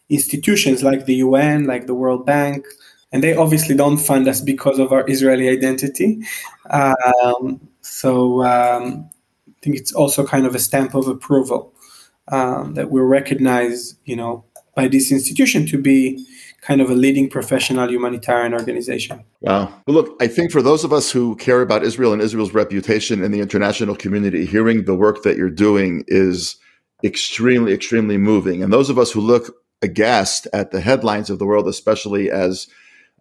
institutions 0.09 0.83
like 0.83 1.07
the 1.07 1.17
UN, 1.17 1.67
like 1.67 1.87
the 1.87 1.95
World 1.95 2.25
Bank, 2.27 2.67
and 3.13 3.23
they 3.23 3.35
obviously 3.35 3.75
don't 3.75 3.99
fund 3.99 4.29
us 4.29 4.41
because 4.41 4.79
of 4.79 4.93
our 4.93 5.09
Israeli 5.09 5.49
identity. 5.49 6.21
Um, 6.71 7.61
so 7.81 8.43
um, 8.45 9.11
I 9.49 9.53
think 9.63 9.77
it's 9.77 9.93
also 9.93 10.27
kind 10.27 10.47
of 10.47 10.55
a 10.55 10.59
stamp 10.59 10.95
of 10.95 11.09
approval 11.09 11.75
um, 12.29 12.75
that 12.75 12.91
we're 12.91 13.05
recognized, 13.05 13.99
you 14.05 14.17
know, 14.17 14.45
by 14.75 14.89
this 14.89 15.11
institution 15.11 15.67
to 15.67 15.79
be 15.79 16.25
kind 16.61 16.81
of 16.81 16.91
a 16.91 16.95
leading 16.95 17.29
professional 17.29 17.91
humanitarian 17.91 18.53
organization. 18.53 19.25
Wow. 19.41 19.73
Well, 19.87 19.95
look, 19.95 20.17
I 20.21 20.27
think 20.27 20.53
for 20.53 20.63
those 20.63 20.85
of 20.85 20.93
us 20.93 21.11
who 21.11 21.37
care 21.37 21.63
about 21.63 21.83
Israel 21.83 22.13
and 22.13 22.21
Israel's 22.21 22.53
reputation 22.53 23.25
in 23.25 23.33
the 23.33 23.41
international 23.41 23.97
community, 23.97 24.45
hearing 24.45 24.85
the 24.85 24.95
work 24.95 25.23
that 25.23 25.37
you're 25.37 25.51
doing 25.51 26.05
is 26.07 26.57
extremely, 27.03 27.73
extremely 27.73 28.19
moving. 28.19 28.63
And 28.63 28.73
those 28.73 28.91
of 28.91 28.99
us 28.99 29.11
who 29.11 29.21
look 29.21 29.57
aghast 29.83 30.47
at 30.53 30.71
the 30.71 30.81
headlines 30.81 31.31
of 31.31 31.39
the 31.39 31.47
world, 31.47 31.67
especially 31.67 32.31
as 32.31 32.69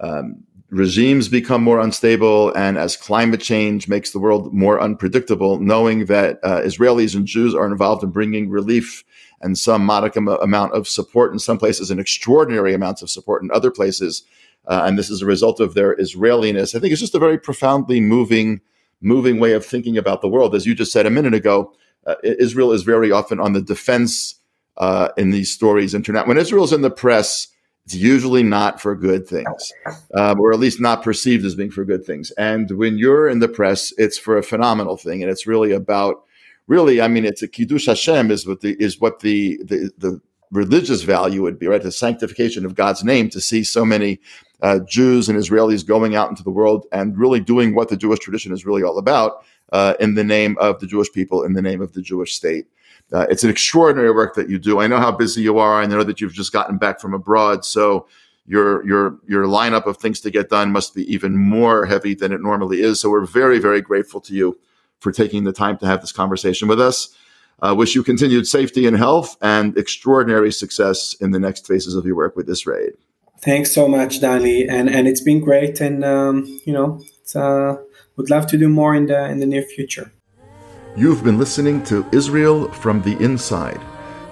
um, 0.01 0.43
regimes 0.69 1.29
become 1.29 1.63
more 1.63 1.79
unstable 1.79 2.53
and 2.53 2.77
as 2.77 2.97
climate 2.97 3.41
change 3.41 3.87
makes 3.87 4.11
the 4.11 4.19
world 4.19 4.53
more 4.53 4.81
unpredictable, 4.81 5.59
knowing 5.59 6.05
that 6.05 6.39
uh, 6.43 6.61
Israelis 6.61 7.15
and 7.15 7.25
Jews 7.25 7.55
are 7.55 7.65
involved 7.65 8.03
in 8.03 8.11
bringing 8.11 8.49
relief 8.49 9.03
and 9.41 9.57
some 9.57 9.85
modicum 9.85 10.27
amount 10.27 10.73
of 10.73 10.87
support 10.87 11.31
in 11.31 11.39
some 11.39 11.57
places 11.57 11.91
and 11.91 11.99
extraordinary 11.99 12.73
amounts 12.73 13.01
of 13.01 13.09
support 13.09 13.41
in 13.41 13.51
other 13.51 13.71
places. 13.71 14.23
Uh, 14.67 14.83
and 14.85 14.97
this 14.97 15.09
is 15.09 15.21
a 15.21 15.25
result 15.25 15.59
of 15.59 15.73
their 15.73 15.95
Israeliness. 15.95 16.75
I 16.75 16.79
think 16.79 16.91
it's 16.91 17.01
just 17.01 17.15
a 17.15 17.19
very 17.19 17.37
profoundly 17.37 17.99
moving, 17.99 18.61
moving 19.01 19.39
way 19.39 19.53
of 19.53 19.65
thinking 19.65 19.97
about 19.97 20.21
the 20.21 20.29
world. 20.29 20.53
As 20.53 20.65
you 20.65 20.75
just 20.75 20.91
said 20.91 21.05
a 21.05 21.09
minute 21.09 21.33
ago, 21.33 21.73
uh, 22.05 22.15
Israel 22.23 22.71
is 22.71 22.83
very 22.83 23.11
often 23.11 23.39
on 23.39 23.53
the 23.53 23.61
defense 23.61 24.35
uh, 24.77 25.09
in 25.17 25.31
these 25.31 25.51
stories. 25.51 25.93
Internet 25.93 26.27
when 26.27 26.37
Israel's 26.37 26.73
in 26.73 26.81
the 26.81 26.91
press, 26.91 27.47
it's 27.85 27.95
usually 27.95 28.43
not 28.43 28.79
for 28.79 28.95
good 28.95 29.27
things, 29.27 29.73
um, 30.13 30.39
or 30.39 30.53
at 30.53 30.59
least 30.59 30.79
not 30.79 31.03
perceived 31.03 31.43
as 31.43 31.55
being 31.55 31.71
for 31.71 31.83
good 31.83 32.05
things. 32.05 32.31
And 32.31 32.69
when 32.71 32.97
you're 32.97 33.27
in 33.27 33.39
the 33.39 33.47
press, 33.47 33.93
it's 33.97 34.17
for 34.17 34.37
a 34.37 34.43
phenomenal 34.43 34.95
thing, 34.95 35.23
and 35.23 35.31
it's 35.31 35.47
really 35.47 35.71
about, 35.71 36.23
really, 36.70 37.01
I 37.01 37.09
mean, 37.09 37.26
it's 37.26 37.41
a 37.41 37.47
kiddush 37.47 37.88
Hashem 37.88 38.32
is 38.32 38.47
what 38.47 38.61
the 38.61 38.78
is 38.80 39.01
what 39.01 39.20
the 39.20 39.57
the, 39.63 39.91
the 39.97 40.22
religious 40.51 41.01
value 41.01 41.41
would 41.41 41.59
be, 41.59 41.67
right? 41.67 41.82
The 41.82 41.91
sanctification 41.91 42.65
of 42.65 42.76
God's 42.76 43.03
name 43.03 43.30
to 43.32 43.41
see 43.41 43.63
so 43.63 43.84
many 43.84 44.20
uh, 44.61 44.80
Jews 44.88 45.28
and 45.28 45.38
Israelis 45.38 45.86
going 45.86 46.15
out 46.15 46.30
into 46.30 46.43
the 46.43 46.51
world 46.51 46.86
and 46.91 47.17
really 47.17 47.39
doing 47.39 47.76
what 47.76 47.89
the 47.89 47.97
Jewish 47.97 48.20
tradition 48.20 48.53
is 48.53 48.65
really 48.65 48.84
all 48.84 48.97
about 48.97 49.43
uh, 49.74 49.95
in 49.99 50.15
the 50.15 50.24
name 50.24 50.57
of 50.59 50.80
the 50.80 50.88
Jewish 50.88 51.11
people, 51.11 51.43
in 51.43 51.53
the 51.53 51.61
name 51.61 51.82
of 51.82 51.93
the 51.93 52.01
Jewish 52.01 52.36
state. 52.36 52.65
Uh, 53.11 53.26
it's 53.30 53.43
an 53.43 53.49
extraordinary 53.49 54.11
work 54.11 54.36
that 54.36 54.49
you 54.49 54.59
do. 54.59 54.80
I 54.80 54.88
know 54.88 54.97
how 54.97 55.11
busy 55.11 55.41
you 55.41 55.57
are. 55.57 55.82
I 55.82 55.88
know 55.88 56.03
that 56.03 56.22
you've 56.22 56.34
just 56.34 56.53
gotten 56.53 56.78
back 56.78 56.99
from 56.99 57.13
abroad, 57.13 57.65
so 57.65 58.07
your 58.45 58.86
your 58.86 59.17
your 59.28 59.45
lineup 59.45 59.86
of 59.88 59.97
things 59.97 60.20
to 60.22 60.32
get 60.32 60.49
done 60.49 60.72
must 60.72 60.93
be 60.93 61.11
even 61.11 61.36
more 61.36 61.86
heavy 61.86 62.13
than 62.13 62.32
it 62.32 62.41
normally 62.41 62.82
is. 62.82 62.99
So 62.99 63.09
we're 63.09 63.26
very 63.26 63.59
very 63.59 63.82
grateful 63.82 64.22
to 64.22 64.34
you 64.34 64.57
for 64.99 65.11
taking 65.11 65.43
the 65.43 65.53
time 65.53 65.77
to 65.77 65.85
have 65.85 66.01
this 66.01 66.11
conversation 66.11 66.67
with 66.67 66.79
us. 66.79 67.15
Uh, 67.61 67.75
wish 67.77 67.95
you 67.95 68.03
continued 68.03 68.47
safety 68.47 68.87
and 68.87 68.97
health 68.97 69.37
and 69.41 69.77
extraordinary 69.77 70.51
success 70.51 71.13
in 71.19 71.31
the 71.31 71.39
next 71.39 71.67
phases 71.67 71.95
of 71.95 72.05
your 72.05 72.15
work 72.15 72.35
with 72.35 72.47
IsraAID. 72.47 72.91
Thanks 73.41 73.71
so 73.71 73.87
much, 73.87 74.19
Dali, 74.19 74.69
and 74.69 74.89
and 74.89 75.07
it's 75.07 75.21
been 75.21 75.39
great, 75.39 75.79
and 75.79 76.03
um, 76.03 76.59
you 76.65 76.73
know, 76.73 77.01
uh, 77.35 77.75
would 78.17 78.29
love 78.29 78.47
to 78.47 78.57
do 78.57 78.67
more 78.67 78.93
in 78.95 79.05
the 79.05 79.29
in 79.29 79.39
the 79.39 79.45
near 79.45 79.63
future. 79.63 80.11
You've 80.97 81.23
been 81.23 81.37
listening 81.37 81.81
to 81.85 82.05
Israel 82.11 82.69
from 82.71 83.01
the 83.01 83.17
Inside. 83.23 83.79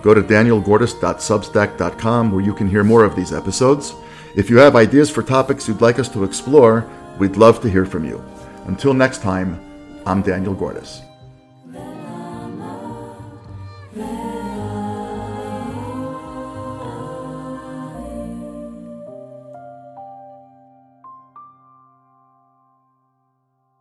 Go 0.02 0.14
to 0.14 0.22
danielgordis.substack.com 0.22 2.32
where 2.32 2.44
you 2.44 2.54
can 2.54 2.68
hear 2.68 2.84
more 2.84 3.06
of 3.06 3.16
these 3.16 3.32
episodes. 3.32 3.96
If 4.36 4.50
you 4.50 4.58
have 4.58 4.76
ideas 4.76 5.10
for 5.10 5.24
topics 5.24 5.68
you'd 5.68 5.82
like 5.82 6.00
us 6.00 6.10
to 6.10 6.24
explore, 6.24 6.88
we'd 7.18 7.38
love 7.38 7.62
to 7.62 7.70
hear 7.70 7.86
from 7.86 8.06
you. 8.06 8.24
Until 8.66 8.94
next 8.94 9.22
time, 9.22 9.60
I'm 10.08 10.22
Daniel 10.22 10.54
Gordis. 10.54 11.07